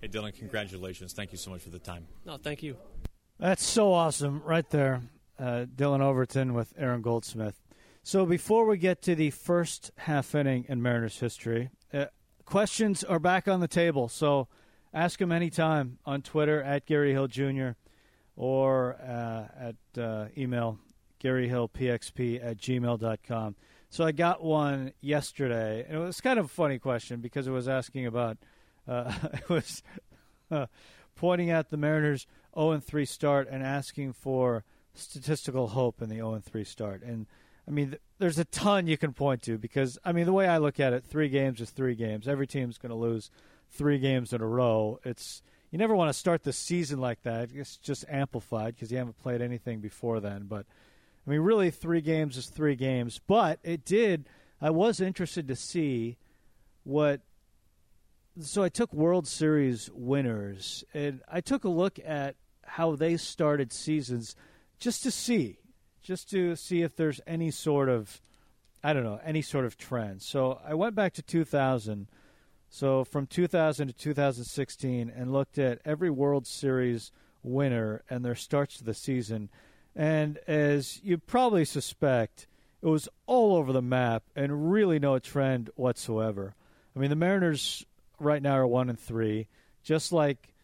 Hey, 0.00 0.08
Dillon, 0.08 0.32
congratulations. 0.32 1.12
Thank 1.12 1.32
you 1.32 1.38
so 1.38 1.50
much 1.50 1.60
for 1.62 1.70
the 1.70 1.78
time. 1.78 2.06
No, 2.24 2.36
thank 2.36 2.62
you. 2.62 2.76
That's 3.38 3.64
so 3.64 3.92
awesome, 3.92 4.42
right 4.44 4.68
there. 4.70 5.02
Uh, 5.38 5.66
Dillon 5.74 6.00
Overton 6.00 6.54
with 6.54 6.72
Aaron 6.78 7.02
Goldsmith. 7.02 7.60
So 8.04 8.26
before 8.26 8.66
we 8.66 8.78
get 8.78 9.02
to 9.02 9.14
the 9.14 9.30
first 9.30 9.90
half 9.96 10.34
inning 10.34 10.64
in 10.68 10.82
Mariners 10.82 11.20
history, 11.20 11.70
uh, 11.92 12.06
questions 12.44 13.04
are 13.04 13.18
back 13.18 13.46
on 13.46 13.60
the 13.60 13.68
table. 13.68 14.08
So 14.08 14.48
ask 14.92 15.18
them 15.18 15.30
anytime 15.30 15.98
on 16.04 16.22
Twitter 16.22 16.62
at 16.62 16.86
Gary 16.86 17.12
Hill 17.12 17.28
Jr. 17.28 17.70
or 18.36 18.94
uh, 18.94 19.44
at 19.58 20.00
uh, 20.00 20.26
email 20.36 20.78
GaryHillPXP 21.22 22.44
at 22.44 22.58
gmail.com. 22.58 23.56
So 23.90 24.04
I 24.04 24.12
got 24.12 24.42
one 24.42 24.92
yesterday, 25.00 25.84
and 25.86 25.98
it 25.98 26.00
was 26.00 26.20
kind 26.20 26.38
of 26.38 26.46
a 26.46 26.48
funny 26.48 26.78
question 26.78 27.20
because 27.20 27.46
it 27.46 27.50
was 27.50 27.68
asking 27.68 28.06
about, 28.06 28.38
uh, 28.88 29.12
it 29.32 29.48
was 29.48 29.82
uh, 30.50 30.66
pointing 31.14 31.50
at 31.50 31.70
the 31.70 31.76
Mariners' 31.76 32.26
0 32.54 32.80
3 32.80 33.04
start 33.04 33.48
and 33.50 33.62
asking 33.62 34.14
for 34.14 34.64
statistical 34.94 35.68
hope 35.68 36.00
in 36.02 36.08
the 36.08 36.16
0 36.16 36.40
3 36.44 36.64
start. 36.64 37.02
And 37.02 37.26
I 37.68 37.70
mean, 37.70 37.90
th- 37.90 38.02
there's 38.18 38.38
a 38.38 38.44
ton 38.44 38.86
you 38.86 38.96
can 38.96 39.12
point 39.12 39.42
to 39.42 39.58
because 39.58 39.98
I 40.04 40.12
mean, 40.12 40.24
the 40.24 40.32
way 40.32 40.48
I 40.48 40.58
look 40.58 40.80
at 40.80 40.92
it, 40.92 41.04
three 41.04 41.28
games 41.28 41.60
is 41.60 41.70
three 41.70 41.94
games. 41.94 42.26
Every 42.26 42.46
team's 42.46 42.78
going 42.78 42.90
to 42.90 42.96
lose 42.96 43.30
three 43.70 43.98
games 43.98 44.32
in 44.32 44.40
a 44.40 44.46
row. 44.46 45.00
It's 45.04 45.42
you 45.72 45.78
never 45.78 45.96
want 45.96 46.10
to 46.10 46.12
start 46.12 46.44
the 46.44 46.52
season 46.52 47.00
like 47.00 47.22
that. 47.22 47.48
It's 47.52 47.78
just 47.78 48.04
amplified 48.06 48.74
because 48.74 48.92
you 48.92 48.98
haven't 48.98 49.18
played 49.22 49.40
anything 49.40 49.80
before 49.80 50.20
then. 50.20 50.44
But 50.46 50.66
I 51.26 51.30
mean, 51.30 51.40
really, 51.40 51.70
three 51.70 52.02
games 52.02 52.36
is 52.36 52.46
three 52.46 52.76
games. 52.76 53.20
But 53.26 53.58
it 53.64 53.84
did. 53.84 54.28
I 54.60 54.68
was 54.68 55.00
interested 55.00 55.48
to 55.48 55.56
see 55.56 56.18
what. 56.84 57.22
So 58.40 58.62
I 58.62 58.68
took 58.68 58.92
World 58.92 59.26
Series 59.26 59.90
winners, 59.92 60.84
and 60.94 61.22
I 61.30 61.40
took 61.40 61.64
a 61.64 61.68
look 61.68 61.98
at 62.04 62.36
how 62.64 62.94
they 62.94 63.16
started 63.16 63.72
seasons, 63.72 64.36
just 64.78 65.02
to 65.02 65.10
see, 65.10 65.58
just 66.02 66.30
to 66.30 66.54
see 66.56 66.82
if 66.82 66.96
there's 66.96 67.20
any 67.26 67.50
sort 67.50 67.90
of, 67.90 68.22
I 68.82 68.94
don't 68.94 69.04
know, 69.04 69.20
any 69.22 69.42
sort 69.42 69.66
of 69.66 69.76
trend. 69.76 70.22
So 70.22 70.60
I 70.66 70.74
went 70.74 70.94
back 70.94 71.12
to 71.14 71.22
2000. 71.22 72.08
So 72.74 73.04
from 73.04 73.26
2000 73.26 73.88
to 73.88 73.92
2016, 73.92 75.12
and 75.14 75.30
looked 75.30 75.58
at 75.58 75.80
every 75.84 76.08
World 76.10 76.46
Series 76.46 77.12
winner 77.42 78.02
and 78.08 78.24
their 78.24 78.34
starts 78.34 78.78
to 78.78 78.84
the 78.84 78.94
season 78.94 79.50
and 79.94 80.38
as 80.46 81.00
you 81.02 81.18
probably 81.18 81.64
suspect, 81.64 82.46
it 82.80 82.86
was 82.86 83.08
all 83.26 83.56
over 83.56 83.72
the 83.72 83.82
map 83.82 84.24
and 84.34 84.72
really 84.72 84.98
no 84.98 85.18
trend 85.18 85.70
whatsoever. 85.76 86.54
I 86.96 86.98
mean, 86.98 87.10
the 87.10 87.16
Mariners 87.16 87.84
right 88.18 88.42
now 88.42 88.56
are 88.56 88.66
one 88.66 88.88
and 88.88 88.98
three, 88.98 89.48
just 89.82 90.12
like 90.12 90.54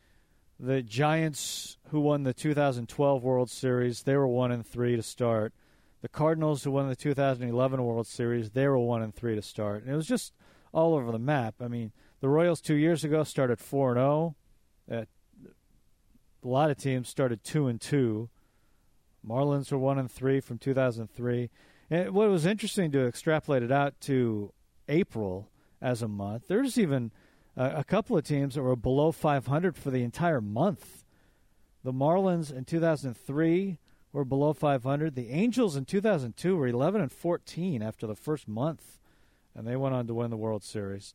the 0.58 0.82
Giants, 0.82 1.76
who 1.90 2.00
won 2.00 2.22
the 2.22 2.34
2012 2.34 3.22
World 3.22 3.50
Series, 3.50 4.02
they 4.02 4.16
were 4.16 4.26
one 4.26 4.50
and 4.50 4.66
three 4.66 4.96
to 4.96 5.02
start. 5.02 5.52
The 6.00 6.08
Cardinals, 6.08 6.64
who 6.64 6.70
won 6.70 6.88
the 6.88 6.96
2011 6.96 7.84
World 7.84 8.06
Series, 8.06 8.50
they 8.50 8.66
were 8.66 8.78
one 8.78 9.02
and 9.02 9.14
three 9.14 9.34
to 9.34 9.42
start, 9.42 9.82
and 9.82 9.92
it 9.92 9.96
was 9.96 10.06
just 10.06 10.32
all 10.72 10.94
over 10.94 11.12
the 11.12 11.18
map. 11.18 11.56
I 11.60 11.68
mean, 11.68 11.92
the 12.20 12.28
Royals 12.28 12.60
two 12.60 12.74
years 12.74 13.04
ago 13.04 13.24
started 13.24 13.58
four 13.58 13.90
and 13.90 13.98
zero. 13.98 14.36
Oh. 14.90 14.96
Uh, 14.96 15.04
a 16.44 16.48
lot 16.48 16.70
of 16.70 16.76
teams 16.76 17.08
started 17.08 17.42
two 17.42 17.66
and 17.66 17.80
two. 17.80 18.30
Marlins 19.26 19.72
were 19.72 19.78
one 19.78 19.98
and 19.98 20.10
three 20.10 20.40
from 20.40 20.58
2003. 20.58 21.50
And 21.90 22.10
what 22.12 22.28
was 22.28 22.46
interesting 22.46 22.92
to 22.92 23.06
extrapolate 23.06 23.62
it 23.62 23.72
out 23.72 24.00
to 24.02 24.52
April 24.88 25.50
as 25.80 26.02
a 26.02 26.08
month, 26.08 26.48
there's 26.48 26.78
even 26.78 27.12
a, 27.56 27.78
a 27.78 27.84
couple 27.84 28.16
of 28.16 28.24
teams 28.24 28.54
that 28.54 28.62
were 28.62 28.76
below 28.76 29.12
500 29.12 29.76
for 29.76 29.90
the 29.90 30.02
entire 30.02 30.40
month. 30.40 31.04
The 31.84 31.92
Marlins 31.92 32.52
in 32.52 32.64
2003 32.64 33.78
were 34.12 34.24
below 34.24 34.52
500. 34.52 35.14
The 35.14 35.30
Angels 35.30 35.76
in 35.76 35.84
2002 35.84 36.56
were 36.56 36.66
11 36.66 37.00
and 37.00 37.12
14 37.12 37.82
after 37.82 38.06
the 38.06 38.16
first 38.16 38.48
month, 38.48 38.98
and 39.54 39.66
they 39.66 39.76
went 39.76 39.94
on 39.94 40.06
to 40.06 40.14
win 40.14 40.30
the 40.30 40.36
World 40.36 40.62
Series. 40.62 41.14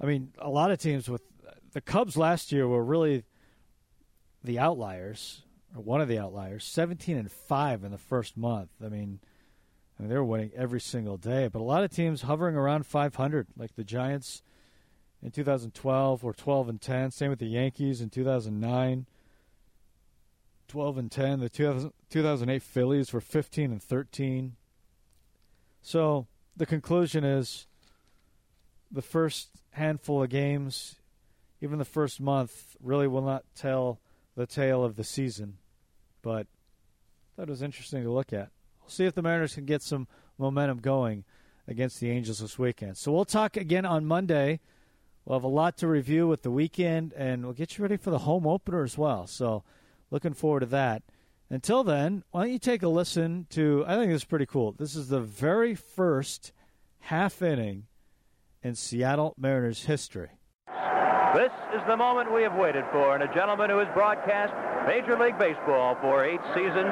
I 0.00 0.06
mean, 0.06 0.32
a 0.38 0.50
lot 0.50 0.70
of 0.70 0.78
teams 0.78 1.08
with 1.08 1.22
the 1.72 1.80
Cubs 1.80 2.16
last 2.16 2.52
year 2.52 2.66
were 2.66 2.84
really 2.84 3.24
the 4.42 4.58
outliers 4.58 5.42
or 5.74 5.82
one 5.82 6.00
of 6.00 6.08
the 6.08 6.18
outliers, 6.18 6.64
17 6.64 7.16
and 7.16 7.30
5 7.30 7.84
in 7.84 7.90
the 7.90 7.98
first 7.98 8.36
month. 8.36 8.70
I 8.84 8.88
mean, 8.88 9.20
I 9.98 10.02
mean, 10.02 10.10
they 10.10 10.16
were 10.16 10.24
winning 10.24 10.50
every 10.56 10.80
single 10.80 11.16
day, 11.16 11.48
but 11.48 11.60
a 11.60 11.64
lot 11.64 11.84
of 11.84 11.90
teams 11.90 12.22
hovering 12.22 12.56
around 12.56 12.86
500, 12.86 13.46
like 13.56 13.74
the 13.76 13.84
Giants 13.84 14.42
in 15.22 15.30
2012 15.30 16.22
were 16.22 16.32
12 16.32 16.68
and 16.68 16.80
10. 16.80 17.10
Same 17.10 17.30
with 17.30 17.38
the 17.38 17.46
Yankees 17.46 18.00
in 18.00 18.10
2009, 18.10 19.06
12 20.68 20.98
and 20.98 21.10
10. 21.10 21.40
The 21.40 21.48
2000, 21.48 21.92
2008 22.10 22.62
Phillies 22.62 23.12
were 23.12 23.20
15 23.20 23.72
and 23.72 23.82
13. 23.82 24.56
So 25.80 26.26
the 26.56 26.66
conclusion 26.66 27.24
is 27.24 27.66
the 28.90 29.02
first 29.02 29.48
handful 29.72 30.22
of 30.22 30.30
games, 30.30 30.96
even 31.60 31.78
the 31.78 31.84
first 31.84 32.20
month, 32.20 32.76
really 32.82 33.08
will 33.08 33.22
not 33.22 33.44
tell 33.54 34.00
the 34.36 34.46
tale 34.46 34.84
of 34.84 34.96
the 34.96 35.04
season 35.04 35.58
but 36.24 36.46
I 36.46 37.36
thought 37.36 37.48
it 37.48 37.50
was 37.50 37.62
interesting 37.62 38.02
to 38.02 38.10
look 38.10 38.32
at. 38.32 38.48
We'll 38.80 38.88
see 38.88 39.04
if 39.04 39.14
the 39.14 39.22
Mariners 39.22 39.54
can 39.54 39.66
get 39.66 39.82
some 39.82 40.08
momentum 40.38 40.78
going 40.78 41.24
against 41.68 42.00
the 42.00 42.10
Angels 42.10 42.38
this 42.38 42.58
weekend. 42.58 42.96
So 42.96 43.12
we'll 43.12 43.26
talk 43.26 43.56
again 43.56 43.84
on 43.84 44.06
Monday. 44.06 44.60
We'll 45.24 45.38
have 45.38 45.44
a 45.44 45.48
lot 45.48 45.76
to 45.78 45.86
review 45.86 46.26
with 46.26 46.42
the 46.42 46.50
weekend, 46.50 47.12
and 47.12 47.44
we'll 47.44 47.52
get 47.52 47.76
you 47.76 47.82
ready 47.82 47.96
for 47.96 48.10
the 48.10 48.20
home 48.20 48.46
opener 48.46 48.82
as 48.82 48.98
well. 48.98 49.26
So 49.26 49.62
looking 50.10 50.32
forward 50.32 50.60
to 50.60 50.66
that. 50.66 51.02
Until 51.54 51.84
then, 51.84 52.24
why 52.32 52.42
don't 52.42 52.52
you 52.52 52.58
take 52.58 52.82
a 52.82 52.88
listen 52.88 53.46
to? 53.50 53.84
I 53.86 53.94
think 53.94 54.10
this 54.10 54.22
is 54.22 54.24
pretty 54.24 54.44
cool. 54.44 54.72
This 54.72 54.96
is 54.96 55.06
the 55.06 55.20
very 55.20 55.76
first 55.76 56.50
half 56.98 57.40
inning 57.42 57.86
in 58.64 58.74
Seattle 58.74 59.36
Mariners 59.38 59.84
history. 59.84 60.30
This 60.66 61.52
is 61.72 61.80
the 61.86 61.96
moment 61.96 62.34
we 62.34 62.42
have 62.42 62.56
waited 62.56 62.82
for, 62.90 63.14
and 63.14 63.22
a 63.22 63.32
gentleman 63.32 63.70
who 63.70 63.78
has 63.78 63.86
broadcast 63.94 64.52
Major 64.88 65.16
League 65.16 65.38
Baseball 65.38 65.96
for 66.00 66.24
eight 66.24 66.40
seasons 66.56 66.90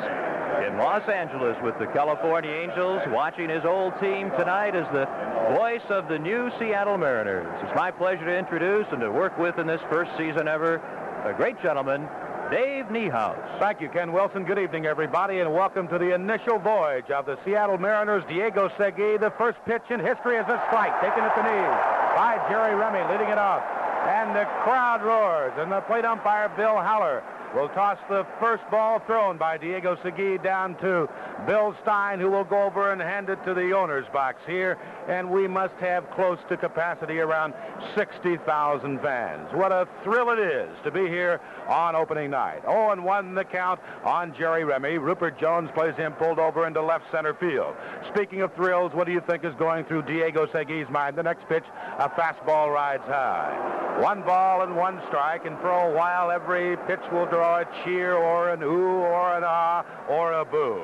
in 0.64 0.78
Los 0.78 1.08
Angeles 1.08 1.56
with 1.64 1.76
the 1.80 1.86
California 1.86 2.52
Angels. 2.52 3.02
Watching 3.08 3.50
his 3.50 3.64
old 3.64 3.98
team 3.98 4.30
tonight 4.38 4.76
as 4.76 4.86
the 4.92 5.10
voice 5.58 5.82
of 5.90 6.06
the 6.06 6.20
new 6.20 6.52
Seattle 6.60 6.98
Mariners. 6.98 7.50
It's 7.64 7.74
my 7.74 7.90
pleasure 7.90 8.26
to 8.26 8.38
introduce 8.38 8.86
and 8.92 9.00
to 9.00 9.10
work 9.10 9.36
with 9.38 9.58
in 9.58 9.66
this 9.66 9.82
first 9.90 10.12
season 10.16 10.46
ever 10.46 10.80
a 11.24 11.32
great 11.32 11.60
gentleman, 11.62 12.08
Dave 12.52 12.84
Niehaus. 12.88 13.58
Thank 13.58 13.80
you, 13.80 13.88
Ken 13.88 14.12
Wilson. 14.12 14.44
Good 14.44 14.58
evening, 14.58 14.84
everybody, 14.84 15.40
and 15.40 15.54
welcome 15.54 15.88
to 15.88 15.96
the 15.96 16.14
initial 16.14 16.58
voyage 16.58 17.10
of 17.10 17.24
the 17.24 17.38
Seattle 17.46 17.78
Mariners. 17.78 18.24
Diego 18.28 18.68
Segui, 18.76 19.18
the 19.18 19.32
first 19.38 19.56
pitch 19.64 19.80
in 19.88 19.98
history 19.98 20.36
is 20.36 20.44
a 20.44 20.62
strike, 20.68 20.92
taken 21.00 21.24
at 21.24 21.34
the 21.34 21.44
knees 21.44 22.12
by 22.14 22.36
Jerry 22.50 22.74
Remy, 22.74 23.10
leading 23.10 23.32
it 23.32 23.38
off. 23.38 23.62
And 24.06 24.36
the 24.36 24.44
crowd 24.64 25.02
roars, 25.02 25.54
and 25.56 25.72
the 25.72 25.80
plate 25.80 26.04
umpire, 26.04 26.50
Bill 26.54 26.76
Haller, 26.76 27.22
will 27.54 27.68
toss 27.68 27.98
the 28.08 28.26
first 28.40 28.62
ball 28.70 28.98
thrown 29.00 29.36
by 29.36 29.58
Diego 29.58 29.96
Segui 29.96 30.42
down 30.42 30.74
to 30.76 31.08
Bill 31.46 31.74
Stein, 31.82 32.18
who 32.18 32.30
will 32.30 32.44
go 32.44 32.62
over 32.62 32.92
and 32.92 33.00
hand 33.00 33.28
it 33.28 33.44
to 33.44 33.54
the 33.54 33.72
owner's 33.72 34.06
box 34.12 34.40
here. 34.46 34.78
And 35.08 35.30
we 35.30 35.46
must 35.46 35.74
have 35.74 36.10
close 36.10 36.38
to 36.48 36.56
capacity 36.56 37.18
around 37.18 37.54
60,000 37.94 39.00
fans. 39.00 39.48
What 39.52 39.72
a 39.72 39.86
thrill 40.02 40.30
it 40.30 40.38
is 40.38 40.70
to 40.84 40.90
be 40.90 41.08
here 41.08 41.40
on 41.72 41.96
opening 41.96 42.30
night. 42.30 42.60
0 42.62 42.92
and 42.92 43.02
1 43.02 43.34
the 43.34 43.44
count 43.44 43.80
on 44.04 44.34
Jerry 44.38 44.64
Remy. 44.64 44.98
Rupert 44.98 45.40
Jones 45.40 45.70
plays 45.74 45.96
him 45.96 46.12
pulled 46.12 46.38
over 46.38 46.66
into 46.66 46.82
left 46.82 47.04
center 47.10 47.34
field. 47.34 47.74
Speaking 48.14 48.42
of 48.42 48.54
thrills, 48.54 48.92
what 48.92 49.06
do 49.06 49.12
you 49.12 49.22
think 49.26 49.44
is 49.44 49.54
going 49.58 49.86
through 49.86 50.02
Diego 50.02 50.46
Segui's 50.46 50.88
mind? 50.90 51.16
The 51.16 51.22
next 51.22 51.48
pitch, 51.48 51.64
a 51.98 52.08
fastball 52.10 52.72
rides 52.72 53.04
high. 53.04 53.98
One 54.00 54.22
ball 54.22 54.62
and 54.62 54.76
one 54.76 55.00
strike, 55.08 55.46
and 55.46 55.58
for 55.58 55.70
a 55.70 55.94
while, 55.94 56.30
every 56.30 56.76
pitch 56.86 57.00
will 57.10 57.26
draw 57.26 57.60
a 57.60 57.64
cheer 57.84 58.14
or 58.14 58.50
an 58.50 58.62
ooh 58.62 59.00
or 59.00 59.36
an 59.36 59.42
ah 59.44 59.84
or 60.08 60.32
a 60.32 60.44
boo. 60.44 60.80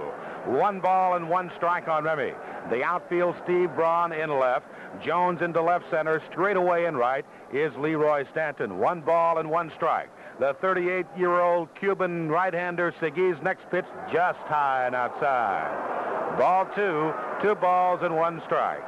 One 0.46 0.80
ball 0.80 1.16
and 1.16 1.28
one 1.28 1.50
strike 1.56 1.88
on 1.88 2.04
Remy. 2.04 2.32
The 2.70 2.82
outfield, 2.82 3.34
Steve 3.44 3.74
Braun 3.74 4.12
in 4.12 4.30
left. 4.38 4.66
Jones 5.04 5.42
into 5.42 5.60
left 5.60 5.84
center. 5.90 6.22
Straight 6.30 6.56
away 6.56 6.86
in 6.86 6.96
right 6.96 7.24
is 7.52 7.72
Leroy 7.76 8.24
Stanton. 8.30 8.78
One 8.78 9.00
ball 9.00 9.38
and 9.38 9.50
one 9.50 9.70
strike. 9.76 10.08
The 10.38 10.54
38-year-old 10.62 11.68
Cuban 11.74 12.28
right-hander 12.28 12.94
Segui's 13.00 13.42
next 13.42 13.68
pitch 13.72 13.84
just 14.12 14.38
high 14.38 14.86
and 14.86 14.94
outside. 14.94 16.38
Ball 16.38 16.64
two, 16.76 17.12
two 17.42 17.56
balls 17.56 18.00
and 18.04 18.14
one 18.14 18.40
strike. 18.46 18.84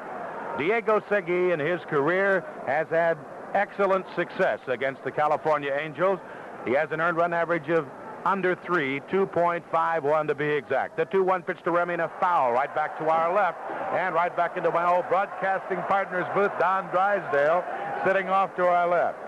Diego 0.58 1.00
Segui 1.10 1.52
in 1.52 1.58
his 1.58 1.80
career 1.88 2.44
has 2.68 2.86
had 2.88 3.18
excellent 3.54 4.06
success 4.14 4.60
against 4.68 5.02
the 5.02 5.10
California 5.10 5.76
Angels. 5.76 6.20
He 6.64 6.72
has 6.74 6.92
an 6.92 7.00
earned 7.00 7.16
run 7.16 7.32
average 7.32 7.68
of 7.68 7.84
under 8.24 8.54
three, 8.54 9.00
2.51 9.10 10.28
to 10.28 10.34
be 10.36 10.44
exact. 10.44 10.96
The 10.96 11.06
2-1 11.06 11.44
pitch 11.44 11.58
to 11.64 11.72
Remy 11.72 11.94
and 11.94 12.02
a 12.02 12.12
foul 12.20 12.52
right 12.52 12.72
back 12.76 12.96
to 12.98 13.08
our 13.08 13.34
left 13.34 13.58
and 13.92 14.14
right 14.14 14.36
back 14.36 14.56
into 14.56 14.70
my 14.70 14.88
old 14.88 15.08
broadcasting 15.08 15.78
partner's 15.88 16.26
booth, 16.32 16.52
Don 16.60 16.88
Drysdale, 16.92 17.64
sitting 18.06 18.28
off 18.28 18.54
to 18.54 18.66
our 18.66 18.86
left. 18.88 19.18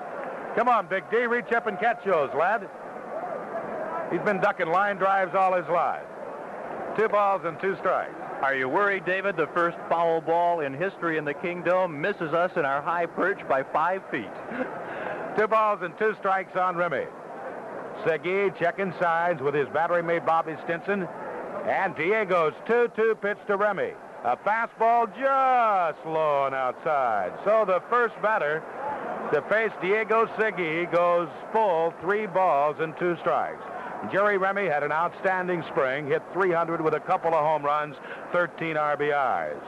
Come 0.55 0.69
on, 0.69 0.87
Big 0.87 1.05
D, 1.11 1.27
reach 1.27 1.51
up 1.53 1.67
and 1.67 1.79
catch 1.79 2.05
those, 2.05 2.31
lad. 2.35 2.69
He's 4.11 4.21
been 4.21 4.41
ducking 4.41 4.69
line 4.69 4.97
drives 4.97 5.35
all 5.35 5.55
his 5.55 5.67
life. 5.69 6.05
Two 6.99 7.09
balls 7.09 7.41
and 7.45 7.59
two 7.59 7.75
strikes. 7.77 8.13
Are 8.43 8.55
you 8.55 8.69
worried, 8.69 9.07
David? 9.07 9.37
The 9.37 9.47
first 9.55 9.79
foul 9.89 10.21
ball 10.21 10.61
in 10.61 10.75
history 10.75 11.17
in 11.17 11.25
the 11.25 11.33
Kingdome 11.33 11.99
misses 11.99 12.35
us 12.35 12.51
in 12.57 12.67
our 12.67 12.83
high 12.83 13.07
perch 13.07 13.41
by 13.49 13.63
five 13.63 14.03
feet. 14.11 14.29
two 15.39 15.47
balls 15.47 15.81
and 15.83 15.97
two 15.99 16.15
strikes 16.19 16.55
on 16.57 16.77
Remy. 16.77 17.07
Segui 18.05 18.55
checking 18.59 18.93
sides 19.01 19.41
with 19.41 19.55
his 19.55 19.69
battery 19.69 20.03
mate 20.03 20.27
Bobby 20.27 20.57
Stinson. 20.65 21.09
And 21.65 21.95
Diego's 21.97 22.55
2-2 22.67 23.21
pitch 23.23 23.39
to 23.47 23.57
Remy. 23.57 23.93
A 24.25 24.37
fastball 24.37 25.07
just 25.15 26.05
low 26.05 26.47
and 26.47 26.55
outside. 26.55 27.33
So 27.45 27.65
the 27.65 27.81
first 27.89 28.15
batter 28.21 28.63
to 29.33 29.41
face 29.49 29.71
Diego 29.81 30.27
Segui 30.39 30.91
goes 30.93 31.29
full 31.53 31.95
three 32.03 32.27
balls 32.27 32.77
and 32.81 32.95
two 32.99 33.17
strikes. 33.21 33.63
Jerry 34.13 34.37
Remy 34.37 34.67
had 34.67 34.83
an 34.83 34.93
outstanding 34.93 35.65
spring, 35.71 36.07
hit 36.07 36.23
300 36.35 36.83
with 36.83 36.95
a 36.95 37.01
couple 37.01 37.33
of 37.33 37.41
home 37.41 37.65
runs, 37.65 37.97
13 38.33 38.77
RBIs. 38.77 39.61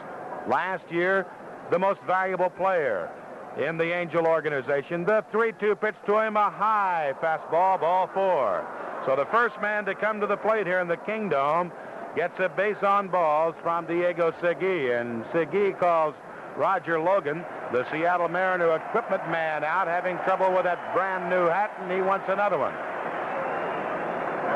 Last 0.48 0.84
year, 0.90 1.26
the 1.70 1.78
most 1.78 2.00
valuable 2.06 2.50
player 2.50 3.10
in 3.56 3.78
the 3.78 3.94
Angel 3.94 4.26
organization. 4.26 5.04
The 5.04 5.24
3-2 5.32 5.80
pitch 5.80 5.94
to 6.06 6.18
him, 6.18 6.36
a 6.36 6.50
high 6.50 7.14
fastball, 7.22 7.80
ball 7.80 8.10
four. 8.12 8.66
So 9.06 9.16
the 9.16 9.26
first 9.26 9.54
man 9.62 9.86
to 9.86 9.94
come 9.94 10.20
to 10.20 10.26
the 10.26 10.36
plate 10.36 10.66
here 10.66 10.80
in 10.80 10.88
the 10.88 10.96
Kingdome 10.96 11.72
gets 12.16 12.38
a 12.38 12.48
base 12.48 12.82
on 12.82 13.08
balls 13.08 13.54
from 13.62 13.86
Diego 13.86 14.32
Segui. 14.42 15.00
And 15.00 15.24
Segui 15.26 15.78
calls 15.78 16.14
Roger 16.56 17.00
Logan, 17.00 17.44
the 17.74 17.84
Seattle 17.90 18.28
Mariner 18.28 18.76
equipment 18.76 19.28
man, 19.28 19.64
out 19.64 19.88
having 19.88 20.16
trouble 20.18 20.54
with 20.54 20.62
that 20.62 20.94
brand 20.94 21.28
new 21.28 21.48
hat, 21.48 21.74
and 21.80 21.90
he 21.90 22.00
wants 22.00 22.24
another 22.28 22.56
one. 22.56 22.72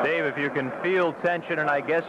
Dave, 0.05 0.25
if 0.25 0.39
you 0.39 0.49
can 0.51 0.71
feel 0.85 1.13
tension, 1.25 1.59
and 1.59 1.69
I 1.69 1.81
guess 1.81 2.05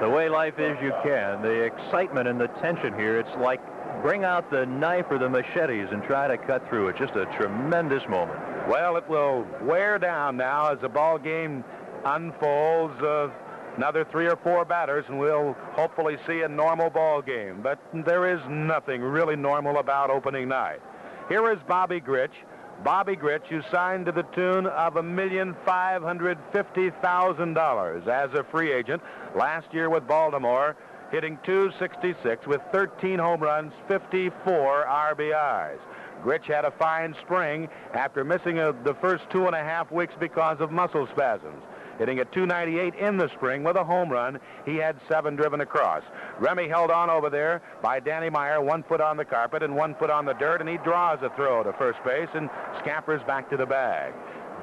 the 0.00 0.08
way 0.08 0.28
life 0.28 0.60
is, 0.60 0.78
you 0.80 0.92
can, 1.02 1.42
the 1.42 1.64
excitement 1.64 2.28
and 2.28 2.40
the 2.40 2.46
tension 2.62 2.94
here, 2.94 3.18
it's 3.18 3.36
like 3.40 3.60
bring 4.00 4.22
out 4.22 4.48
the 4.48 4.64
knife 4.66 5.06
or 5.10 5.18
the 5.18 5.28
machetes 5.28 5.88
and 5.90 6.04
try 6.04 6.28
to 6.28 6.38
cut 6.38 6.62
through 6.68 6.86
it. 6.86 6.96
Just 6.96 7.16
a 7.16 7.26
tremendous 7.36 8.04
moment. 8.08 8.38
Well, 8.68 8.96
it 8.96 9.08
will 9.08 9.44
wear 9.62 9.98
down 9.98 10.36
now 10.36 10.70
as 10.70 10.78
the 10.80 10.88
ball 10.88 11.18
game 11.18 11.64
unfolds. 12.04 13.02
Uh, 13.02 13.28
another 13.76 14.04
three 14.10 14.26
or 14.26 14.36
four 14.36 14.64
batters, 14.64 15.04
and 15.08 15.18
we'll 15.18 15.54
hopefully 15.72 16.16
see 16.26 16.42
a 16.42 16.48
normal 16.48 16.90
ball 16.90 17.22
game. 17.22 17.60
But 17.62 17.78
there 17.92 18.34
is 18.34 18.40
nothing 18.48 19.02
really 19.02 19.36
normal 19.36 19.78
about 19.78 20.10
opening 20.10 20.48
night. 20.48 20.80
Here 21.28 21.50
is 21.52 21.58
Bobby 21.66 22.00
Grich. 22.00 22.34
Bobby 22.82 23.16
Grich, 23.16 23.46
who 23.46 23.62
signed 23.70 24.06
to 24.06 24.12
the 24.12 24.24
tune 24.34 24.66
of 24.66 24.96
a 24.96 25.02
million 25.02 25.56
five 25.64 26.02
hundred 26.02 26.38
fifty 26.52 26.90
thousand 27.02 27.54
dollars 27.54 28.08
as 28.08 28.32
a 28.34 28.44
free 28.44 28.72
agent 28.72 29.00
last 29.36 29.72
year 29.72 29.88
with 29.88 30.06
Baltimore 30.06 30.76
hitting 31.14 31.38
266 31.44 32.44
with 32.46 32.60
13 32.72 33.20
home 33.20 33.40
runs, 33.40 33.72
54 33.86 34.84
RBIs. 34.84 35.78
Grich 36.24 36.44
had 36.44 36.64
a 36.64 36.72
fine 36.72 37.14
spring 37.20 37.68
after 37.92 38.24
missing 38.24 38.58
a, 38.58 38.72
the 38.84 38.94
first 38.94 39.22
two 39.30 39.46
and 39.46 39.54
a 39.54 39.62
half 39.62 39.92
weeks 39.92 40.14
because 40.18 40.56
of 40.60 40.72
muscle 40.72 41.06
spasms. 41.12 41.62
Hitting 41.98 42.18
at 42.18 42.32
298 42.32 42.94
in 42.96 43.16
the 43.16 43.28
spring 43.36 43.62
with 43.62 43.76
a 43.76 43.84
home 43.84 44.10
run, 44.10 44.40
he 44.66 44.76
had 44.76 44.96
seven 45.08 45.36
driven 45.36 45.60
across. 45.60 46.02
Remy 46.40 46.68
held 46.68 46.90
on 46.90 47.08
over 47.08 47.30
there 47.30 47.62
by 47.82 48.00
Danny 48.00 48.30
Meyer, 48.30 48.60
one 48.60 48.82
foot 48.82 49.00
on 49.00 49.16
the 49.16 49.24
carpet 49.24 49.62
and 49.62 49.76
one 49.76 49.94
foot 49.94 50.10
on 50.10 50.24
the 50.24 50.32
dirt, 50.34 50.60
and 50.60 50.68
he 50.68 50.76
draws 50.78 51.18
a 51.22 51.30
throw 51.36 51.62
to 51.62 51.72
first 51.74 51.98
base 52.04 52.28
and 52.34 52.50
scampers 52.80 53.22
back 53.24 53.48
to 53.50 53.56
the 53.56 53.66
bag. 53.66 54.12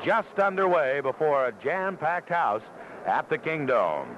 Just 0.03 0.39
underway 0.39 0.99
before 1.01 1.47
a 1.47 1.53
jam-packed 1.63 2.29
house 2.29 2.63
at 3.05 3.29
the 3.29 3.37
Kingdome. 3.37 4.15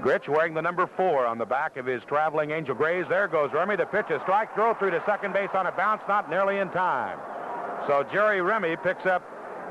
Grich 0.00 0.28
wearing 0.28 0.54
the 0.54 0.62
number 0.62 0.88
four 0.96 1.26
on 1.26 1.36
the 1.36 1.44
back 1.44 1.76
of 1.76 1.84
his 1.84 2.02
traveling 2.08 2.52
Angel 2.52 2.74
Grays. 2.74 3.04
There 3.10 3.28
goes 3.28 3.50
Remy. 3.52 3.76
The 3.76 3.84
pitch 3.84 4.06
is 4.08 4.20
strike 4.22 4.54
throw 4.54 4.72
through 4.74 4.92
to 4.92 5.02
second 5.04 5.34
base 5.34 5.50
on 5.52 5.66
a 5.66 5.72
bounce, 5.72 6.00
not 6.08 6.30
nearly 6.30 6.58
in 6.58 6.70
time. 6.70 7.18
So 7.86 8.04
Jerry 8.10 8.40
Remy 8.40 8.76
picks 8.82 9.04
up 9.04 9.22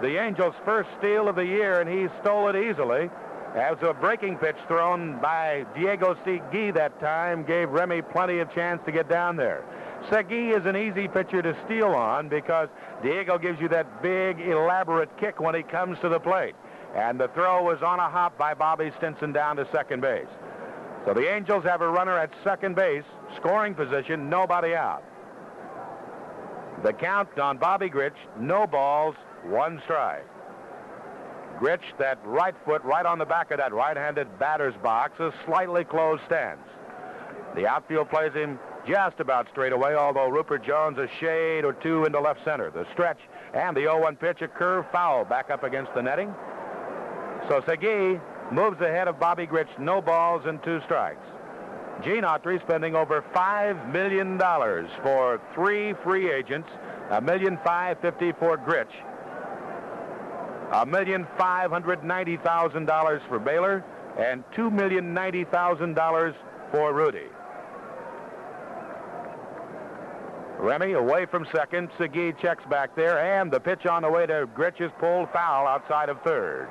the 0.01 0.17
Angels' 0.17 0.55
first 0.65 0.89
steal 0.97 1.27
of 1.27 1.35
the 1.35 1.45
year, 1.45 1.81
and 1.81 1.89
he 1.89 2.07
stole 2.21 2.47
it 2.49 2.55
easily. 2.55 3.09
As 3.55 3.77
a 3.81 3.93
breaking 3.93 4.38
pitch 4.38 4.57
thrown 4.67 5.19
by 5.19 5.65
Diego 5.75 6.15
Segui 6.23 6.73
that 6.75 6.99
time 6.99 7.43
gave 7.43 7.69
Remy 7.69 8.03
plenty 8.03 8.39
of 8.39 8.53
chance 8.53 8.79
to 8.85 8.91
get 8.91 9.09
down 9.09 9.35
there. 9.35 9.63
Segui 10.09 10.57
is 10.57 10.65
an 10.65 10.77
easy 10.77 11.07
pitcher 11.07 11.41
to 11.41 11.57
steal 11.65 11.88
on 11.88 12.29
because 12.29 12.69
Diego 13.01 13.38
gives 13.38 13.59
you 13.59 13.67
that 13.69 14.03
big, 14.03 14.39
elaborate 14.39 15.09
kick 15.17 15.39
when 15.39 15.55
he 15.55 15.63
comes 15.63 15.97
to 15.99 16.09
the 16.09 16.19
plate. 16.19 16.55
And 16.95 17.19
the 17.19 17.27
throw 17.29 17.63
was 17.63 17.81
on 17.81 17.99
a 17.99 18.09
hop 18.09 18.38
by 18.38 18.53
Bobby 18.53 18.91
Stinson 18.97 19.33
down 19.33 19.55
to 19.57 19.67
second 19.71 20.01
base. 20.01 20.27
So 21.05 21.13
the 21.13 21.27
Angels 21.33 21.63
have 21.63 21.81
a 21.81 21.89
runner 21.89 22.17
at 22.17 22.31
second 22.43 22.75
base, 22.75 23.03
scoring 23.38 23.73
position, 23.73 24.29
nobody 24.29 24.75
out. 24.75 25.03
The 26.83 26.93
count 26.93 27.38
on 27.39 27.57
Bobby 27.57 27.89
Grich, 27.89 28.15
no 28.39 28.67
balls, 28.67 29.15
one 29.45 29.82
strike. 29.86 30.25
Grich, 31.60 31.82
that 31.97 32.19
right 32.23 32.56
foot 32.65 32.82
right 32.84 33.06
on 33.06 33.19
the 33.19 33.25
back 33.25 33.52
of 33.52 33.58
that 33.58 33.73
right-handed 33.73 34.39
batter's 34.39 34.75
box, 34.82 35.19
a 35.19 35.34
slightly 35.45 35.84
closed 35.84 36.21
stance. 36.25 36.62
The 37.56 37.67
outfield 37.67 38.10
plays 38.10 38.34
him 38.34 38.60
just 38.88 39.19
about 39.19 39.47
straight 39.52 39.73
away, 39.73 39.95
although 39.95 40.30
Rupert 40.30 40.63
Jones 40.63 40.97
a 40.97 41.08
shade 41.19 41.65
or 41.65 41.73
two 41.73 42.06
into 42.06 42.19
left 42.19 42.39
center. 42.45 42.71
The 42.71 42.86
stretch 42.93 43.19
and 43.54 43.75
the 43.75 43.82
0-1 43.82 44.19
pitch, 44.19 44.41
a 44.41 44.47
curve 44.47 44.86
foul 44.91 45.25
back 45.25 45.49
up 45.49 45.63
against 45.63 45.93
the 45.93 46.02
netting. 46.02 46.34
So 47.49 47.62
Segui 47.62 48.21
moves 48.52 48.80
ahead 48.80 49.08
of 49.08 49.19
Bobby 49.19 49.45
Grich, 49.45 49.67
no 49.80 50.02
balls 50.02 50.43
and 50.45 50.63
two 50.63 50.80
strikes. 50.86 51.25
Gene 52.04 52.23
Autry 52.23 52.62
spending 52.62 52.95
over 52.95 53.23
$5 53.34 53.91
million 53.91 54.39
for 55.04 55.41
three 55.54 55.93
free 56.04 56.32
agents, 56.32 56.69
a 57.12 57.19
million 57.19 57.60
five 57.65 57.99
fifty 57.99 58.32
for 58.34 58.58
Grich, 58.58 58.93
a 60.71 60.86
million 60.86 61.27
five 61.38 61.71
hundred 61.71 62.03
ninety 62.03 62.38
thousand 62.38 62.86
dollars 62.86 63.21
for 63.27 63.39
Baylor, 63.39 63.84
and 64.17 64.43
two 64.55 64.69
million 64.69 65.13
ninety 65.13 65.43
thousand 65.45 65.95
dollars 65.95 66.36
for 66.71 66.93
Rudi. 66.93 67.27
Remy 70.60 70.91
away 70.93 71.25
from 71.25 71.47
second. 71.53 71.89
Segui 71.97 72.38
checks 72.39 72.63
back 72.69 72.95
there, 72.95 73.17
and 73.39 73.49
the 73.49 73.60
pitch 73.60 73.86
on 73.86 74.01
the 74.01 74.10
way 74.10 74.25
to 74.25 74.47
Grich 74.55 74.82
is 74.82 74.91
pulled 74.99 75.29
foul 75.32 75.65
outside 75.65 76.10
of 76.10 76.21
third. 76.21 76.67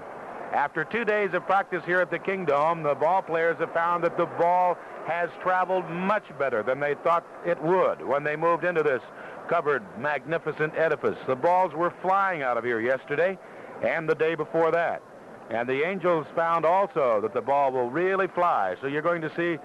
After 0.52 0.84
two 0.84 1.04
days 1.04 1.30
of 1.34 1.44
practice 1.46 1.82
here 1.84 2.00
at 2.00 2.10
the 2.10 2.18
Kingdome, 2.18 2.82
the 2.82 2.94
ball 2.94 3.22
players 3.22 3.56
have 3.58 3.72
found 3.72 4.04
that 4.04 4.16
the 4.16 4.26
ball 4.26 4.76
has 5.06 5.30
traveled 5.42 5.88
much 5.90 6.24
better 6.38 6.62
than 6.62 6.80
they 6.80 6.94
thought 7.02 7.26
it 7.46 7.60
would 7.62 8.06
when 8.06 8.24
they 8.24 8.36
moved 8.36 8.64
into 8.64 8.82
this 8.82 9.02
covered, 9.48 9.82
magnificent 9.98 10.74
edifice. 10.76 11.18
The 11.26 11.36
balls 11.36 11.72
were 11.74 11.92
flying 12.02 12.42
out 12.42 12.58
of 12.58 12.64
here 12.64 12.80
yesterday 12.80 13.38
and 13.82 14.08
the 14.08 14.14
day 14.14 14.34
before 14.34 14.70
that. 14.72 15.02
And 15.50 15.68
the 15.68 15.86
Angels 15.86 16.26
found 16.36 16.64
also 16.64 17.20
that 17.22 17.32
the 17.32 17.40
ball 17.40 17.72
will 17.72 17.90
really 17.90 18.26
fly. 18.28 18.76
So 18.80 18.86
you're 18.86 19.02
going 19.02 19.22
to 19.22 19.34
see 19.34 19.58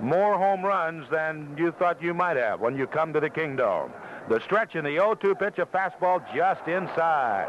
more 0.00 0.36
home 0.36 0.64
runs 0.64 1.08
than 1.10 1.54
you 1.56 1.72
thought 1.72 2.02
you 2.02 2.14
might 2.14 2.36
have 2.36 2.60
when 2.60 2.76
you 2.76 2.86
come 2.86 3.12
to 3.12 3.20
the 3.20 3.30
Kingdome. 3.30 3.92
The 4.28 4.40
stretch 4.44 4.74
in 4.74 4.84
the 4.84 4.96
0-2 4.96 5.38
pitch, 5.38 5.58
a 5.58 5.66
fastball 5.66 6.22
just 6.34 6.66
inside. 6.66 7.48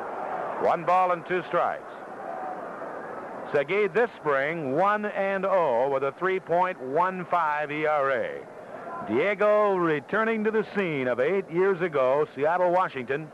One 0.61 0.85
ball 0.85 1.11
and 1.11 1.25
two 1.27 1.43
strikes. 1.47 1.83
Segui 3.51 3.91
this 3.93 4.09
spring 4.19 4.75
1 4.75 5.05
and 5.05 5.43
0 5.43 5.91
with 5.91 6.03
a 6.03 6.11
3.15 6.13 7.71
ERA. 7.71 8.45
Diego 9.07 9.75
returning 9.75 10.43
to 10.43 10.51
the 10.51 10.65
scene 10.75 11.07
of 11.07 11.19
eight 11.19 11.49
years 11.49 11.81
ago, 11.81 12.27
Seattle, 12.35 12.71
Washington, 12.71 13.31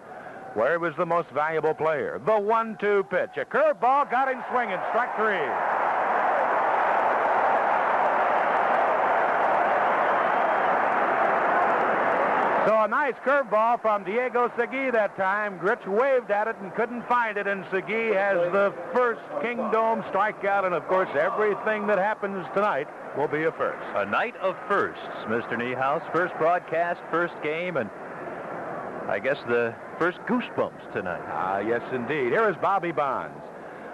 where 0.55 0.71
he 0.71 0.77
was 0.77 0.95
the 0.97 1.05
most 1.05 1.29
valuable 1.29 1.73
player. 1.73 2.19
The 2.25 2.39
one-two 2.39 3.03
pitch. 3.09 3.31
A 3.37 3.45
curveball 3.45 4.09
got 4.09 4.31
him 4.31 4.43
swinging. 4.49 4.79
Strike 4.89 5.15
three. 5.17 5.45
So 12.65 12.73
a 12.81 12.87
nice 12.87 13.13
curveball 13.23 13.79
from 13.81 14.03
Diego 14.05 14.47
Segui 14.57 14.91
that 14.91 15.15
time. 15.17 15.59
Grich 15.59 15.85
waved 15.85 16.31
at 16.31 16.47
it 16.47 16.55
and 16.61 16.73
couldn't 16.73 17.07
find 17.07 17.37
it, 17.37 17.45
and 17.45 17.63
Segui 17.65 18.15
has 18.15 18.51
the 18.51 18.73
first 18.91 19.21
Kingdome 19.43 20.01
strikeout, 20.03 20.65
and 20.65 20.73
of 20.73 20.87
course 20.87 21.09
everything 21.13 21.85
that 21.85 21.99
happens 21.99 22.43
tonight 22.55 22.87
will 23.15 23.27
be 23.27 23.43
a 23.43 23.51
first. 23.51 23.85
A 23.95 24.05
night 24.05 24.35
of 24.37 24.55
firsts, 24.67 25.03
Mr. 25.27 25.51
Niehaus. 25.51 26.01
First 26.11 26.33
broadcast, 26.39 27.01
first 27.11 27.35
game, 27.43 27.77
and 27.77 27.87
I 29.07 29.19
guess 29.19 29.37
the 29.47 29.75
first 29.99 30.17
goosebumps 30.27 30.93
tonight. 30.93 31.21
Ah, 31.27 31.59
yes, 31.59 31.81
indeed. 31.93 32.31
Here 32.31 32.49
is 32.49 32.55
Bobby 32.59 32.91
Bonds. 32.91 33.37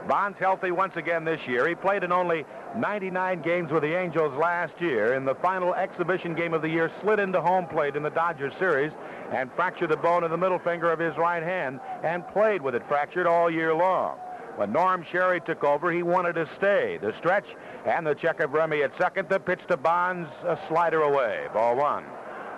Bonds 0.08 0.38
healthy 0.40 0.72
once 0.72 0.96
again 0.96 1.26
this 1.26 1.40
year. 1.48 1.68
He 1.68 1.76
played 1.76 2.04
in 2.04 2.14
only 2.14 2.46
99 2.78 3.42
games 3.42 3.72
with 3.72 3.84
the 3.84 3.94
Angels 3.94 4.34
last 4.40 4.74
year. 4.80 5.14
In 5.14 5.26
the 5.26 5.36
final 5.36 5.76
exhibition 5.76 6.34
game 6.34 6.54
of 6.54 6.62
the 6.62 6.70
year, 6.70 6.90
slid 7.02 7.20
into 7.20 7.42
home 7.42 7.68
plate 7.68 7.98
in 7.98 8.04
the 8.04 8.10
Dodgers 8.10 8.54
series 8.58 8.94
and 9.34 9.52
fractured 9.54 9.90
the 9.90 9.98
bone 9.98 10.24
in 10.24 10.32
the 10.32 10.38
middle 10.38 10.60
finger 10.60 10.90
of 10.92 11.00
his 11.00 11.16
right 11.18 11.44
hand 11.44 11.82
and 12.04 12.26
played 12.30 12.62
with 12.62 12.74
it 12.74 12.84
fractured 12.88 13.28
all 13.28 13.52
year 13.52 13.74
long. 13.74 14.18
When 14.56 14.72
Norm 14.72 15.06
Sherry 15.12 15.42
took 15.42 15.64
over, 15.64 15.92
he 15.92 16.04
wanted 16.04 16.34
to 16.34 16.48
stay. 16.58 16.98
The 17.02 17.14
stretch 17.20 17.46
and 17.86 18.08
the 18.08 18.16
check 18.16 18.40
of 18.40 18.54
Remy 18.54 18.84
at 18.84 18.92
second. 18.98 19.28
The 19.28 19.40
pitch 19.40 19.62
to 19.70 19.78
Bonds, 19.78 20.30
a 20.44 20.58
slider 20.70 21.02
away. 21.02 21.48
Ball 21.54 21.76
one. 21.76 22.04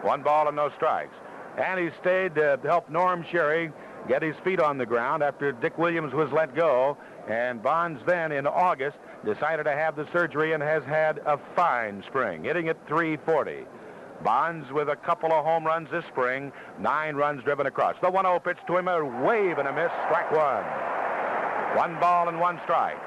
One 0.04 0.22
ball 0.22 0.48
and 0.48 0.56
no 0.56 0.70
strikes. 0.76 1.16
And 1.58 1.80
he 1.80 1.90
stayed 2.02 2.36
to 2.36 2.60
help 2.64 2.90
Norm 2.90 3.26
Sherry 3.32 3.72
get 4.08 4.22
his 4.22 4.36
feet 4.44 4.60
on 4.60 4.78
the 4.78 4.86
ground 4.86 5.24
after 5.24 5.52
Dick 5.52 5.78
Williams 5.78 6.14
was 6.14 6.32
let 6.32 6.56
go. 6.56 6.98
And 7.28 7.62
Bonds 7.62 8.02
then 8.06 8.32
in 8.32 8.48
August 8.48 8.98
decided 9.24 9.64
to 9.64 9.72
have 9.72 9.96
the 9.96 10.08
surgery 10.12 10.54
and 10.54 10.62
has 10.62 10.84
had 10.84 11.20
a 11.26 11.40
fine 11.56 12.04
spring, 12.08 12.44
hitting 12.44 12.68
at 12.68 12.88
340. 12.88 13.66
Bonds 14.24 14.72
with 14.72 14.90
a 14.90 14.96
couple 14.96 15.32
of 15.32 15.46
home 15.46 15.66
runs 15.66 15.90
this 15.92 16.06
spring, 16.06 16.52
nine 16.80 17.16
runs 17.16 17.44
driven 17.44 17.66
across. 17.68 17.96
The 18.02 18.10
1-0 18.10 18.44
pitch 18.44 18.58
to 18.68 18.78
him, 18.78 18.88
a 18.88 19.04
wave 19.04 19.58
and 19.58 19.68
a 19.68 19.74
miss, 19.74 19.92
strike 20.06 20.32
one. 20.32 20.64
One 21.78 22.00
ball 22.00 22.30
and 22.30 22.40
one 22.40 22.60
strike. 22.64 22.98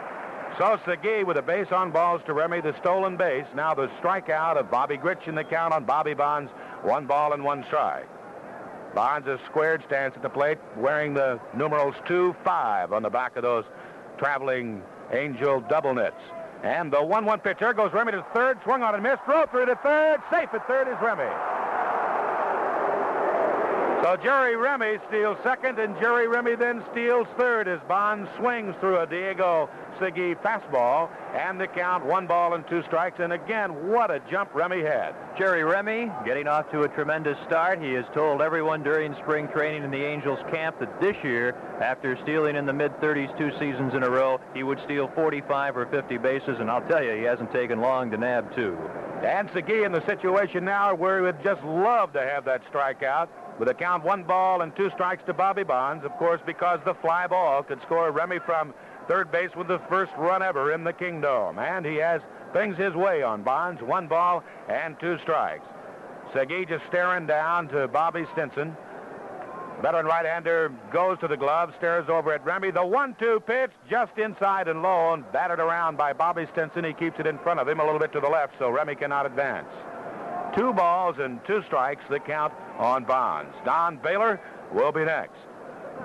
So 0.59 0.79
Segui 0.87 1.25
with 1.25 1.37
a 1.37 1.43
base 1.43 1.71
on 1.71 1.91
balls 1.91 2.23
to 2.27 2.33
Remy, 2.33 2.63
the 2.63 2.75
stolen 2.81 3.17
base. 3.17 3.47
Now 3.55 3.75
the 3.75 3.89
strikeout 4.01 4.57
of 4.57 4.71
Bobby 4.71 4.97
Grich 4.97 5.29
in 5.29 5.35
the 5.35 5.45
count 5.45 5.75
on 5.75 5.85
Bobby 5.85 6.15
Bonds, 6.15 6.51
one 6.83 7.07
ball 7.07 7.35
and 7.35 7.45
one 7.45 7.65
strike. 7.67 8.09
Bonds 8.95 9.29
a 9.29 9.39
squared 9.47 9.83
stance 9.87 10.15
at 10.17 10.23
the 10.23 10.29
plate, 10.29 10.59
wearing 10.77 11.13
the 11.15 11.39
numerals 11.55 11.95
2-5 12.07 12.93
on 12.93 13.03
the 13.03 13.11
back 13.11 13.37
of 13.37 13.43
those 13.43 13.65
traveling 14.19 14.83
Angel 15.13 15.61
double 15.61 15.95
knits. 15.95 16.17
And 16.63 16.93
the 16.93 16.97
1-1 16.97 17.43
pitcher 17.43 17.73
goes 17.73 17.93
Remy 17.93 18.13
to 18.13 18.27
third, 18.35 18.59
swung 18.65 18.83
on 18.83 18.95
and 18.95 19.03
missed, 19.03 19.23
throw 19.25 19.47
through 19.47 19.67
to 19.67 19.77
third, 19.77 20.21
safe 20.31 20.49
at 20.53 20.67
third 20.67 20.89
is 20.89 20.97
Remy. 21.03 21.56
So 24.07 24.15
Jerry 24.15 24.55
Remy 24.55 24.99
steals 25.09 25.37
second, 25.43 25.81
and 25.81 25.99
Jerry 25.99 26.29
Remy 26.29 26.55
then 26.55 26.85
steals 26.93 27.27
third 27.37 27.67
as 27.67 27.81
Bond 27.89 28.29
swings 28.39 28.73
through 28.79 29.01
a 29.01 29.07
Diego 29.09 29.69
Segui 29.99 30.41
fastball, 30.43 31.11
and 31.35 31.61
the 31.61 31.67
count 31.67 32.07
one 32.07 32.29
ball 32.29 32.55
and 32.55 32.65
two 32.69 32.85
strikes. 32.85 33.19
And 33.19 33.33
again, 33.33 33.89
what 33.89 34.13
a 34.13 34.21
jump 34.31 34.55
Remy 34.55 34.83
had. 34.83 35.17
Jerry 35.37 35.65
Remy 35.65 36.13
getting 36.25 36.47
off 36.47 36.71
to 36.71 36.83
a 36.83 36.89
tremendous 36.89 37.37
start. 37.49 37.83
He 37.83 37.95
has 37.95 38.05
told 38.15 38.43
everyone 38.43 38.85
during 38.85 39.13
spring 39.17 39.49
training 39.49 39.83
in 39.83 39.91
the 39.91 40.05
Angels 40.05 40.39
camp 40.53 40.79
that 40.79 41.01
this 41.01 41.17
year, 41.25 41.57
after 41.81 42.17
stealing 42.23 42.55
in 42.55 42.65
the 42.65 42.73
mid-30s 42.73 43.37
two 43.37 43.51
seasons 43.59 43.93
in 43.93 44.05
a 44.05 44.09
row, 44.09 44.41
he 44.55 44.63
would 44.63 44.79
steal 44.85 45.11
45 45.17 45.77
or 45.77 45.87
50 45.87 46.17
bases, 46.19 46.61
and 46.61 46.71
I'll 46.71 46.87
tell 46.89 47.03
you, 47.03 47.11
he 47.17 47.25
hasn't 47.25 47.51
taken 47.51 47.81
long 47.81 48.13
to 48.13 48.17
nab 48.17 48.55
two. 48.55 48.79
And 49.25 49.49
Segui 49.49 49.85
in 49.85 49.91
the 49.91 50.07
situation 50.07 50.65
now 50.65 50.95
where 50.95 51.17
he 51.17 51.23
would 51.25 51.43
just 51.43 51.65
love 51.65 52.13
to 52.13 52.21
have 52.21 52.45
that 52.45 52.63
strikeout 52.73 53.27
with 53.59 53.69
a 53.69 53.75
count 53.75 54.05
one 54.05 54.23
ball 54.23 54.63
and 54.63 54.75
two 54.77 54.91
strikes 54.91 55.23
to 55.27 55.33
Bobby 55.33 55.65
Bonds, 55.65 56.05
of 56.05 56.13
course, 56.13 56.41
because 56.45 56.81
the 56.85 56.95
fly 56.95 57.27
ball 57.27 57.63
could 57.63 57.81
score 57.83 58.11
Remy 58.11 58.39
from 58.45 58.75
third 59.09 59.31
base 59.31 59.51
with 59.57 59.69
the 59.69 59.81
first 59.89 60.13
run 60.19 60.43
ever 60.43 60.73
in 60.73 60.85
the 60.85 60.93
Kingdome. 60.93 61.59
And 61.59 61.87
he 61.87 61.97
has 61.97 62.21
things 62.53 62.77
his 62.77 62.95
way 62.95 63.23
on 63.23 63.43
Bonds, 63.43 63.81
one 63.83 64.09
ball 64.09 64.43
and 64.69 64.99
two 65.01 65.19
strikes. 65.23 65.65
Segui 66.33 66.69
just 66.69 66.85
staring 66.89 67.27
down 67.27 67.69
to 67.69 67.89
Bobby 67.89 68.27
Stinson. 68.33 68.77
Veteran 69.83 70.07
right-hander 70.07 70.73
goes 70.91 71.19
to 71.21 71.29
the 71.29 71.37
glove, 71.37 71.73
stares 71.77 72.09
over 72.09 72.33
at 72.33 72.45
Remy. 72.45 72.71
The 72.71 72.85
one-two 72.85 73.43
pitch 73.47 73.71
just 73.91 74.17
inside 74.17 74.69
and 74.69 74.83
low 74.83 75.13
and 75.13 75.31
batted 75.33 75.61
around 75.61 75.97
by 75.99 76.15
Bobby 76.15 76.47
Stinson. 76.53 76.83
He 76.85 76.95
keeps 76.95 77.21
it 77.21 77.27
in 77.27 77.39
front 77.39 77.61
of 77.61 77.69
him 77.69 77.81
a 77.81 77.85
little 77.85 78.01
bit 78.01 78.13
to 78.13 78.21
the 78.21 78.29
left, 78.29 78.55
so 78.59 78.71
Remy 78.71 78.95
cannot 78.97 79.27
advance. 79.27 79.69
Two 80.57 80.73
balls 80.73 81.17
and 81.19 81.39
two 81.47 81.63
strikes 81.67 82.03
the 82.09 82.19
count 82.19 82.53
on 82.79 83.05
Bonds. 83.05 83.55
Don 83.65 83.99
Baylor 83.99 84.41
will 84.73 84.91
be 84.91 85.05
next. 85.05 85.37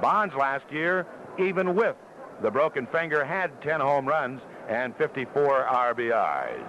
Bonds 0.02 0.36
last 0.36 0.70
year, 0.70 1.08
even 1.40 1.74
with 1.74 1.96
the 2.42 2.52
broken 2.52 2.86
finger, 2.88 3.24
had 3.24 3.62
10 3.62 3.80
home 3.80 4.06
runs 4.06 4.42
and 4.68 4.96
54 4.98 5.68
RBIs. 5.70 6.68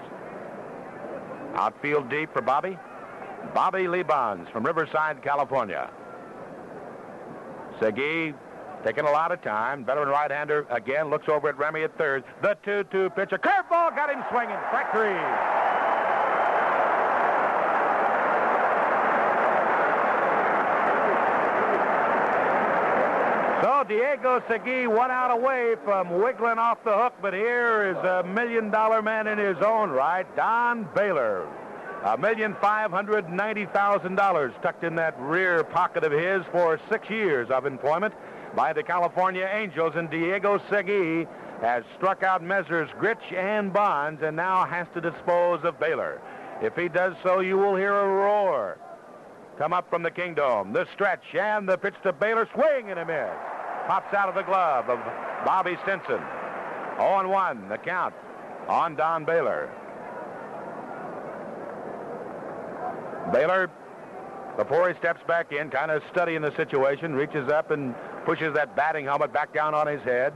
Outfield 1.55 2.09
deep 2.09 2.33
for 2.33 2.41
Bobby. 2.41 2.79
Bobby 3.53 3.89
Lee 3.89 4.05
Bonds 4.05 4.49
from 4.51 4.65
Riverside, 4.65 5.21
California. 5.23 5.91
Segui 7.81 8.33
taking 8.85 9.05
a 9.05 9.11
lot 9.11 9.33
of 9.33 9.43
time. 9.43 9.85
Veteran 9.85 10.09
right-hander 10.09 10.67
again 10.71 11.11
looks 11.11 11.29
over 11.29 11.49
at 11.49 11.59
Remy 11.59 11.83
at 11.83 11.99
third. 11.99 12.23
The 12.43 12.57
2-2 12.65 13.15
pitch. 13.17 13.33
A 13.33 13.39
curveball 13.39 13.95
got 13.97 14.11
him 14.11 14.23
swinging. 14.31 14.57
Strike 14.71 14.93
three. 14.93 15.63
So 23.63 23.82
Diego 23.93 24.41
Segui 24.49 24.89
one 24.89 25.11
out 25.11 25.31
away 25.31 25.75
from 25.85 26.23
wiggling 26.23 26.57
off 26.57 26.83
the 26.83 26.97
hook, 26.97 27.13
but 27.21 27.35
here 27.35 27.91
is 27.91 27.97
a 27.99 28.23
million-dollar 28.23 29.03
man 29.03 29.27
in 29.27 29.37
his 29.37 29.59
own 29.59 29.91
right, 29.91 30.25
Don 30.35 30.89
Baylor. 30.95 31.47
A 32.05 32.17
million 32.17 32.57
five 32.59 32.91
hundred 32.91 33.29
ninety 33.29 33.67
thousand 33.67 34.15
dollars 34.15 34.55
tucked 34.63 34.83
in 34.83 34.95
that 34.95 35.15
rear 35.21 35.63
pocket 35.63 36.05
of 36.05 36.13
his 36.13 36.43
for 36.53 36.81
six 36.91 37.11
years 37.11 37.51
of 37.51 37.67
employment 37.67 38.15
by 38.57 38.73
the 38.73 38.83
California 38.83 39.47
Angels, 39.53 39.93
and 39.95 40.09
Diego 40.09 40.57
Segui 40.71 41.29
has 41.61 41.85
struck 41.99 42.23
out 42.23 42.43
Messrs. 42.43 42.89
Grich 42.99 43.37
and 43.37 43.75
Bonds 43.75 44.23
and 44.23 44.35
now 44.35 44.65
has 44.65 44.87
to 44.95 45.03
dispose 45.03 45.63
of 45.65 45.79
Baylor. 45.79 46.23
If 46.63 46.77
he 46.77 46.89
does 46.89 47.15
so, 47.23 47.41
you 47.41 47.59
will 47.59 47.77
hear 47.77 47.95
a 47.95 48.09
roar 48.09 48.79
come 49.59 49.75
up 49.75 49.91
from 49.91 50.03
the 50.03 50.11
Kingdome. 50.11 50.73
The 50.73 50.87
stretch 50.95 51.35
and 51.39 51.69
the 51.69 51.77
pitch 51.77 51.95
to 52.05 52.13
Baylor, 52.15 52.49
swing 52.55 52.91
and 52.91 52.99
a 52.99 53.05
miss. 53.05 53.52
Pops 53.87 54.15
out 54.15 54.29
of 54.29 54.35
the 54.35 54.43
glove 54.43 54.89
of 54.89 54.99
Bobby 55.45 55.77
Stinson. 55.83 56.21
0-1, 56.99 57.69
the 57.69 57.79
count 57.79 58.15
on 58.69 58.95
Don 58.95 59.25
Baylor. 59.25 59.71
Baylor, 63.33 63.71
before 64.57 64.89
he 64.89 64.97
steps 64.99 65.21
back 65.27 65.53
in, 65.53 65.71
kind 65.71 65.91
of 65.91 66.03
studying 66.11 66.43
the 66.43 66.55
situation, 66.55 67.15
reaches 67.15 67.49
up 67.49 67.71
and 67.71 67.95
pushes 68.25 68.55
that 68.55 68.77
batting 68.77 69.07
helmet 69.07 69.33
back 69.33 69.53
down 69.53 69.75
on 69.75 69.87
his 69.87 70.03
head. 70.03 70.33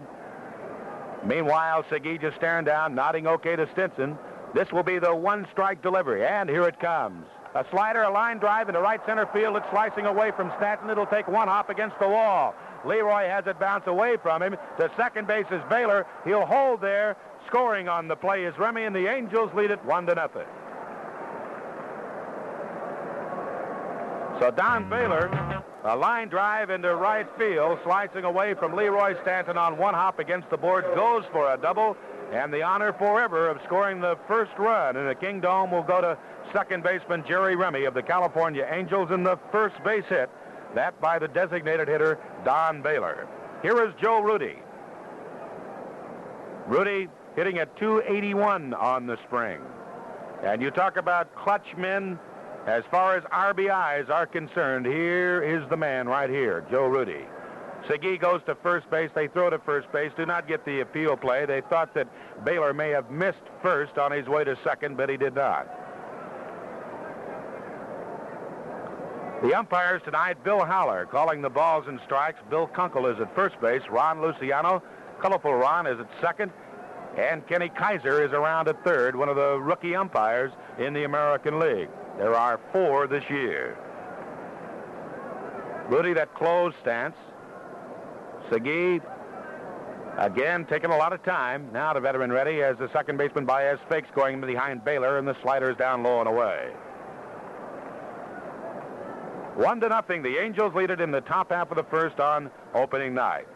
Meanwhile, 1.24 1.84
Segui 1.84 2.20
just 2.20 2.36
staring 2.36 2.64
down, 2.64 2.94
nodding 2.94 3.26
okay 3.26 3.56
to 3.56 3.68
Stinson. 3.72 4.18
This 4.54 4.72
will 4.72 4.82
be 4.82 4.98
the 4.98 5.14
one-strike 5.14 5.82
delivery, 5.82 6.24
and 6.24 6.48
here 6.48 6.62
it 6.64 6.80
comes. 6.80 7.26
A 7.54 7.64
slider, 7.70 8.02
a 8.02 8.10
line 8.10 8.38
drive 8.38 8.68
into 8.68 8.80
right 8.80 9.00
center 9.06 9.26
field. 9.26 9.56
It's 9.56 9.66
slicing 9.70 10.06
away 10.06 10.30
from 10.36 10.52
Stanton. 10.56 10.90
It'll 10.90 11.06
take 11.06 11.26
one 11.28 11.48
hop 11.48 11.70
against 11.70 11.98
the 11.98 12.08
wall. 12.08 12.54
Leroy 12.86 13.28
has 13.28 13.46
it 13.46 13.58
bounce 13.58 13.86
away 13.86 14.16
from 14.22 14.42
him. 14.42 14.56
To 14.78 14.90
second 14.96 15.26
base 15.26 15.46
is 15.50 15.62
Baylor. 15.68 16.06
He'll 16.24 16.46
hold 16.46 16.80
there. 16.80 17.16
Scoring 17.48 17.88
on 17.88 18.08
the 18.08 18.16
play 18.16 18.44
is 18.44 18.56
Remy, 18.58 18.84
and 18.84 18.94
the 18.94 19.06
Angels 19.06 19.50
lead 19.54 19.70
it 19.70 19.84
one 19.84 20.06
to 20.06 20.14
nothing. 20.14 20.46
So 24.40 24.50
Don 24.50 24.88
Baylor, 24.90 25.30
a 25.84 25.96
line 25.96 26.28
drive 26.28 26.68
into 26.68 26.94
right 26.94 27.26
field, 27.38 27.78
slicing 27.84 28.24
away 28.24 28.52
from 28.52 28.76
Leroy 28.76 29.14
Stanton 29.22 29.56
on 29.56 29.78
one 29.78 29.94
hop 29.94 30.18
against 30.18 30.50
the 30.50 30.58
board, 30.58 30.84
goes 30.94 31.24
for 31.32 31.54
a 31.54 31.56
double, 31.56 31.96
and 32.32 32.52
the 32.52 32.62
honor 32.62 32.92
forever 32.92 33.48
of 33.48 33.58
scoring 33.64 34.00
the 34.00 34.18
first 34.28 34.52
run 34.58 34.96
in 34.96 35.06
the 35.06 35.14
Kingdome 35.14 35.70
will 35.70 35.82
go 35.82 36.02
to 36.02 36.18
second 36.52 36.82
baseman 36.82 37.24
Jerry 37.26 37.56
Remy 37.56 37.84
of 37.84 37.94
the 37.94 38.02
California 38.02 38.68
Angels 38.70 39.10
in 39.10 39.22
the 39.22 39.38
first 39.50 39.82
base 39.84 40.04
hit, 40.08 40.28
that 40.76 41.00
by 41.00 41.18
the 41.18 41.26
designated 41.26 41.88
hitter 41.88 42.18
Don 42.44 42.82
Baylor. 42.82 43.26
Here 43.62 43.82
is 43.84 43.92
Joe 44.00 44.20
Rudi. 44.20 44.56
Rudi 46.68 47.08
hitting 47.34 47.58
at 47.58 47.76
281 47.78 48.74
on 48.74 49.06
the 49.06 49.16
spring. 49.26 49.60
And 50.44 50.60
you 50.60 50.70
talk 50.70 50.98
about 50.98 51.34
clutch 51.34 51.66
men 51.76 52.18
as 52.66 52.82
far 52.90 53.16
as 53.16 53.24
RBIs 53.24 54.10
are 54.10 54.26
concerned, 54.26 54.86
here 54.86 55.42
is 55.42 55.68
the 55.70 55.76
man 55.76 56.08
right 56.08 56.28
here, 56.28 56.66
Joe 56.70 56.86
Rudi. 56.86 57.24
Segui 57.88 58.20
goes 58.20 58.40
to 58.46 58.56
first 58.56 58.90
base. 58.90 59.10
They 59.14 59.28
throw 59.28 59.48
to 59.50 59.60
first 59.60 59.90
base. 59.92 60.10
Do 60.16 60.26
not 60.26 60.48
get 60.48 60.64
the 60.64 60.80
appeal 60.80 61.16
play. 61.16 61.46
They 61.46 61.60
thought 61.70 61.94
that 61.94 62.08
Baylor 62.44 62.74
may 62.74 62.90
have 62.90 63.10
missed 63.10 63.42
first 63.62 63.96
on 63.96 64.10
his 64.10 64.26
way 64.26 64.42
to 64.44 64.58
second, 64.64 64.96
but 64.96 65.08
he 65.08 65.16
did 65.16 65.36
not. 65.36 65.85
The 69.42 69.54
umpires 69.54 70.00
tonight, 70.02 70.42
Bill 70.44 70.64
Haller 70.64 71.04
calling 71.04 71.42
the 71.42 71.50
balls 71.50 71.84
and 71.88 72.00
strikes. 72.06 72.40
Bill 72.48 72.66
Kunkel 72.68 73.06
is 73.06 73.20
at 73.20 73.34
first 73.34 73.60
base. 73.60 73.82
Ron 73.90 74.22
Luciano, 74.22 74.82
colorful 75.20 75.54
Ron, 75.54 75.86
is 75.86 76.00
at 76.00 76.08
second. 76.22 76.50
And 77.18 77.46
Kenny 77.46 77.68
Kaiser 77.68 78.24
is 78.24 78.32
around 78.32 78.68
at 78.68 78.82
third, 78.82 79.14
one 79.14 79.28
of 79.28 79.36
the 79.36 79.58
rookie 79.60 79.94
umpires 79.94 80.52
in 80.78 80.94
the 80.94 81.04
American 81.04 81.58
League. 81.58 81.88
There 82.16 82.34
are 82.34 82.58
four 82.72 83.06
this 83.06 83.24
year. 83.28 83.76
Rudi, 85.90 86.14
that 86.14 86.34
closed 86.34 86.76
stance. 86.80 87.14
Segui, 88.50 89.02
again, 90.16 90.64
taking 90.64 90.90
a 90.90 90.96
lot 90.96 91.12
of 91.12 91.22
time. 91.24 91.68
Now 91.72 91.92
the 91.92 92.00
veteran 92.00 92.32
ready 92.32 92.62
as 92.62 92.78
the 92.78 92.90
second 92.92 93.18
baseman 93.18 93.44
Baez 93.44 93.78
fakes 93.90 94.08
going 94.14 94.40
behind 94.40 94.82
Baylor, 94.82 95.18
and 95.18 95.28
the 95.28 95.36
slider's 95.42 95.76
down 95.76 96.02
low 96.02 96.20
and 96.20 96.28
away. 96.28 96.72
One 99.56 99.80
to 99.80 99.88
nothing. 99.88 100.22
The 100.22 100.36
Angels 100.36 100.74
lead 100.74 100.90
it 100.90 101.00
in 101.00 101.10
the 101.10 101.22
top 101.22 101.50
half 101.50 101.70
of 101.70 101.76
the 101.76 101.84
first 101.84 102.20
on 102.20 102.50
opening 102.74 103.14
night. 103.14 103.46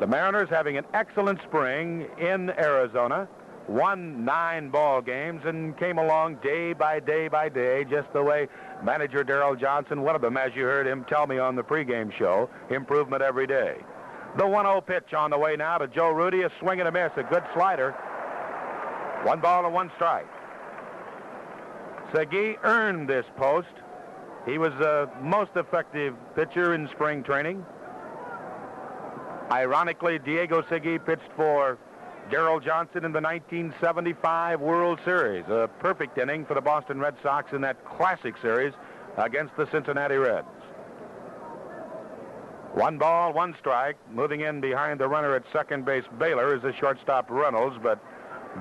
The 0.00 0.06
Mariners 0.06 0.48
having 0.48 0.78
an 0.78 0.86
excellent 0.94 1.40
spring 1.42 2.08
in 2.18 2.50
Arizona, 2.50 3.28
won 3.68 4.24
nine 4.24 4.70
ball 4.70 5.02
games 5.02 5.42
and 5.44 5.76
came 5.78 5.98
along 5.98 6.36
day 6.36 6.72
by 6.72 7.00
day 7.00 7.28
by 7.28 7.50
day, 7.50 7.84
just 7.84 8.10
the 8.14 8.22
way 8.22 8.48
manager 8.82 9.22
Darrell 9.22 9.54
Johnson, 9.54 10.02
one 10.02 10.16
of 10.16 10.22
them, 10.22 10.38
as 10.38 10.50
you 10.56 10.64
heard 10.64 10.86
him 10.86 11.04
tell 11.04 11.26
me 11.26 11.38
on 11.38 11.54
the 11.54 11.62
pregame 11.62 12.12
show, 12.18 12.48
improvement 12.70 13.22
every 13.22 13.46
day. 13.46 13.76
The 14.38 14.44
1-0 14.44 14.86
pitch 14.86 15.12
on 15.14 15.30
the 15.30 15.38
way 15.38 15.54
now 15.54 15.78
to 15.78 15.86
Joe 15.86 16.10
Rudi, 16.10 16.42
a 16.42 16.50
swing 16.60 16.80
and 16.80 16.88
a 16.88 16.92
miss, 16.92 17.12
a 17.16 17.22
good 17.22 17.44
slider. 17.54 17.92
One 19.22 19.40
ball 19.40 19.64
and 19.66 19.74
one 19.74 19.92
strike. 19.96 20.26
Segui 22.14 22.56
earned 22.62 23.08
this 23.08 23.26
post. 23.36 23.74
He 24.46 24.56
was 24.56 24.72
the 24.78 25.10
most 25.20 25.50
effective 25.56 26.14
pitcher 26.36 26.74
in 26.74 26.88
spring 26.92 27.24
training. 27.24 27.66
Ironically, 29.50 30.20
Diego 30.20 30.62
Segui 30.62 31.04
pitched 31.04 31.32
for 31.34 31.76
Darrell 32.30 32.60
Johnson 32.60 33.04
in 33.04 33.10
the 33.12 33.20
1975 33.20 34.60
World 34.60 35.00
Series, 35.04 35.44
a 35.48 35.68
perfect 35.80 36.16
inning 36.16 36.46
for 36.46 36.54
the 36.54 36.60
Boston 36.60 37.00
Red 37.00 37.16
Sox 37.20 37.52
in 37.52 37.60
that 37.62 37.84
classic 37.84 38.36
series 38.40 38.72
against 39.16 39.56
the 39.56 39.68
Cincinnati 39.72 40.16
Reds. 40.16 40.46
One 42.74 42.96
ball, 42.96 43.32
one 43.32 43.56
strike. 43.58 43.96
Moving 44.12 44.42
in 44.42 44.60
behind 44.60 45.00
the 45.00 45.08
runner 45.08 45.34
at 45.34 45.42
second 45.52 45.84
base, 45.84 46.04
Baylor 46.16 46.54
is 46.54 46.62
the 46.62 46.72
shortstop 46.74 47.28
Reynolds, 47.28 47.76
but 47.82 47.98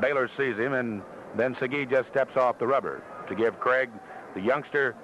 Baylor 0.02 0.28
sees 0.38 0.58
him, 0.58 0.74
and 0.74 1.04
then 1.36 1.54
Segui 1.56 1.88
just 1.88 2.10
steps 2.10 2.36
off 2.36 2.58
the 2.58 2.66
rubber 2.66 3.04
to 3.28 3.36
give 3.36 3.60
Craig, 3.60 3.90
the 4.36 4.42
youngster, 4.42 4.96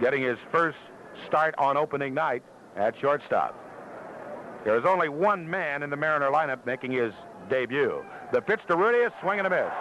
getting 0.00 0.22
his 0.22 0.38
first 0.52 0.78
start 1.26 1.54
on 1.58 1.76
opening 1.76 2.14
night 2.14 2.42
at 2.76 2.94
shortstop. 3.00 3.54
There 4.64 4.76
is 4.78 4.84
only 4.84 5.08
one 5.08 5.48
man 5.48 5.82
in 5.82 5.90
the 5.90 5.96
Mariner 5.96 6.30
lineup 6.30 6.64
making 6.66 6.92
his 6.92 7.12
debut. 7.48 8.04
The 8.32 8.40
pitch 8.40 8.60
to 8.68 8.76
Rudi 8.76 8.98
is 8.98 9.12
swing 9.20 9.38
and 9.38 9.46
a 9.46 9.50
miss. 9.50 9.72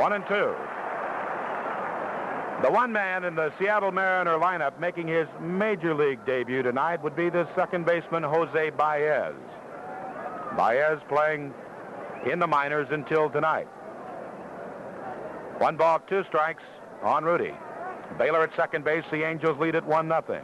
One 0.00 0.12
and 0.12 0.24
two. 0.26 0.54
The 2.62 2.70
one 2.70 2.92
man 2.92 3.24
in 3.24 3.34
the 3.34 3.52
Seattle 3.58 3.92
Mariner 3.92 4.38
lineup 4.38 4.78
making 4.78 5.08
his 5.08 5.26
major 5.40 5.94
league 5.94 6.24
debut 6.24 6.62
tonight 6.62 7.02
would 7.02 7.16
be 7.16 7.28
the 7.28 7.46
second 7.54 7.84
baseman 7.84 8.22
Jose 8.22 8.70
Baez. 8.70 9.34
Baez 10.56 10.98
playing 11.08 11.52
in 12.30 12.38
the 12.38 12.46
minors 12.46 12.88
until 12.90 13.28
tonight. 13.28 13.68
One 15.58 15.76
ball, 15.76 16.00
two 16.08 16.24
strikes 16.24 16.62
on 17.02 17.24
Rudi. 17.24 17.54
Baylor 18.18 18.42
at 18.42 18.54
second 18.56 18.84
base. 18.84 19.04
The 19.10 19.24
Angels 19.24 19.58
lead 19.58 19.74
at 19.76 19.86
1 19.86 20.08
nothing. 20.08 20.42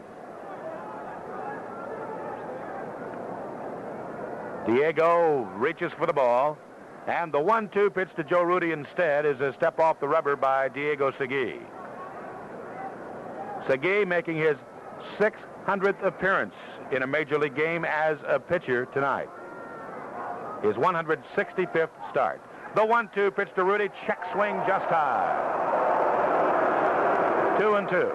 Diego 4.67 5.49
reaches 5.57 5.93
for 5.99 6.07
the 6.07 6.13
ball. 6.13 6.59
And 7.07 7.33
the 7.33 7.39
1-2 7.39 7.95
pitch 7.95 8.09
to 8.17 8.25
Joe 8.25 8.43
Rudi 8.43 8.73
instead 8.73 9.25
is 9.27 9.41
a 9.41 9.53
step 9.57 9.81
off 9.81 9.99
the 10.01 10.07
rubber 10.07 10.37
by 10.37 10.69
Diego 10.69 11.11
Segui. 11.13 11.61
Segui 13.67 14.07
making 14.07 14.37
his 14.37 14.57
600th 15.19 16.05
appearance 16.05 16.55
in 16.93 17.03
a 17.03 17.07
major 17.07 17.39
league 17.39 17.57
game 17.57 17.85
as 17.85 18.19
a 18.27 18.39
pitcher 18.39 18.87
tonight. 18.87 19.29
His 20.63 20.77
165th 20.77 21.89
start. 22.11 22.41
The 22.75 22.83
1-2 22.83 23.35
pitch 23.35 23.49
to 23.57 23.65
Rudi. 23.65 23.89
check 24.07 24.21
swing 24.33 24.55
just 24.67 24.87
high. 24.87 25.59
Two 27.59 27.75
and 27.75 27.89
two. 27.89 28.13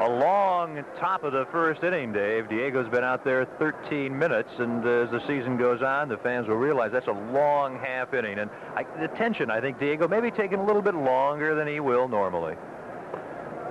A 0.00 0.08
long 0.08 0.84
top 0.98 1.24
of 1.24 1.32
the 1.32 1.46
first 1.50 1.82
inning, 1.82 2.12
Dave. 2.12 2.48
Diego's 2.48 2.88
been 2.90 3.04
out 3.04 3.24
there 3.24 3.46
13 3.58 4.16
minutes, 4.18 4.50
and 4.58 4.84
uh, 4.84 4.88
as 4.88 5.10
the 5.10 5.20
season 5.26 5.56
goes 5.56 5.82
on, 5.82 6.08
the 6.08 6.18
fans 6.18 6.46
will 6.46 6.56
realize 6.56 6.92
that's 6.92 7.06
a 7.06 7.32
long 7.32 7.78
half 7.78 8.12
inning. 8.14 8.38
And 8.38 8.50
I, 8.76 8.84
the 9.00 9.08
tension, 9.08 9.50
I 9.50 9.60
think 9.60 9.78
Diego 9.78 10.08
may 10.08 10.20
be 10.20 10.30
taking 10.30 10.58
a 10.58 10.64
little 10.64 10.82
bit 10.82 10.94
longer 10.94 11.54
than 11.54 11.66
he 11.66 11.80
will 11.80 12.06
normally. 12.06 12.56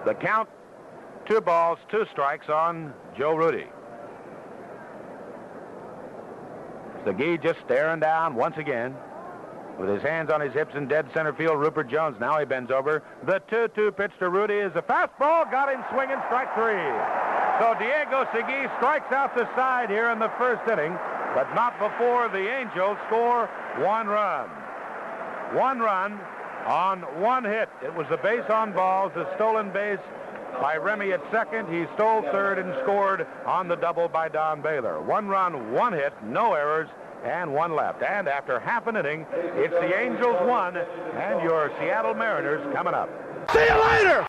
The 0.05 0.15
count, 0.15 0.49
two 1.27 1.41
balls, 1.41 1.79
two 1.89 2.05
strikes 2.11 2.49
on 2.49 2.93
Joe 3.17 3.35
Rudi. 3.35 3.67
Segui 7.05 7.41
just 7.41 7.59
staring 7.65 7.99
down 7.99 8.35
once 8.35 8.57
again. 8.57 8.95
With 9.79 9.87
his 9.87 10.03
hands 10.03 10.29
on 10.29 10.41
his 10.41 10.51
hips 10.51 10.75
in 10.75 10.89
dead 10.89 11.07
center 11.13 11.31
field, 11.31 11.57
Rupert 11.57 11.89
Jones. 11.89 12.17
Now 12.19 12.37
he 12.37 12.43
bends 12.43 12.69
over. 12.69 13.01
The 13.25 13.41
2-2 13.49 13.95
pitch 13.95 14.11
to 14.19 14.29
Rudi 14.29 14.55
is 14.55 14.75
a 14.75 14.81
fastball. 14.81 15.49
Got 15.49 15.71
him 15.71 15.81
swinging, 15.89 16.19
strike 16.27 16.53
three. 16.53 16.83
So 17.63 17.75
Diego 17.79 18.27
Segui 18.35 18.67
strikes 18.75 19.11
out 19.13 19.33
the 19.35 19.47
side 19.55 19.89
here 19.89 20.11
in 20.11 20.19
the 20.19 20.31
first 20.37 20.69
inning, 20.69 20.91
but 21.33 21.47
not 21.55 21.79
before 21.79 22.27
the 22.27 22.43
Angels 22.43 22.97
score 23.07 23.47
one 23.79 24.07
run. 24.07 24.49
One 25.55 25.79
run 25.79 26.19
on 26.67 27.01
one 27.21 27.45
hit. 27.45 27.69
It 27.81 27.95
was 27.95 28.07
a 28.11 28.17
base 28.17 28.49
on 28.49 28.73
balls, 28.73 29.13
a 29.15 29.31
stolen 29.35 29.71
base 29.71 29.99
by 30.61 30.77
Remy 30.77 31.11
at 31.13 31.21
second. 31.31 31.67
He 31.73 31.85
stole 31.95 32.21
third 32.23 32.59
and 32.59 32.73
scored 32.83 33.27
on 33.45 33.67
the 33.67 33.75
double 33.75 34.07
by 34.07 34.29
Don 34.29 34.61
Baylor. 34.61 35.01
One 35.01 35.27
run, 35.27 35.71
one 35.73 35.93
hit, 35.93 36.13
no 36.23 36.53
errors, 36.53 36.89
and 37.23 37.53
one 37.53 37.75
left. 37.75 38.01
And 38.01 38.27
after 38.27 38.59
half 38.59 38.87
an 38.87 38.95
inning, 38.95 39.25
it's 39.31 39.73
the 39.73 39.99
Angels 39.99 40.37
one 40.47 40.77
and 40.77 41.41
your 41.43 41.71
Seattle 41.79 42.13
Mariners 42.13 42.61
coming 42.73 42.93
up. 42.93 43.09
See 43.51 43.59
you 43.59 43.81
later! 43.81 44.28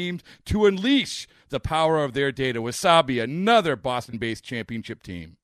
teams 0.00 0.22
to 0.46 0.66
unleash 0.66 1.28
the 1.50 1.60
power 1.60 2.02
of 2.02 2.12
their 2.12 2.32
data. 2.32 2.62
Wasabi, 2.62 3.22
another 3.22 3.76
Boston 3.76 4.18
based 4.18 4.44
championship 4.44 5.02
team. 5.02 5.36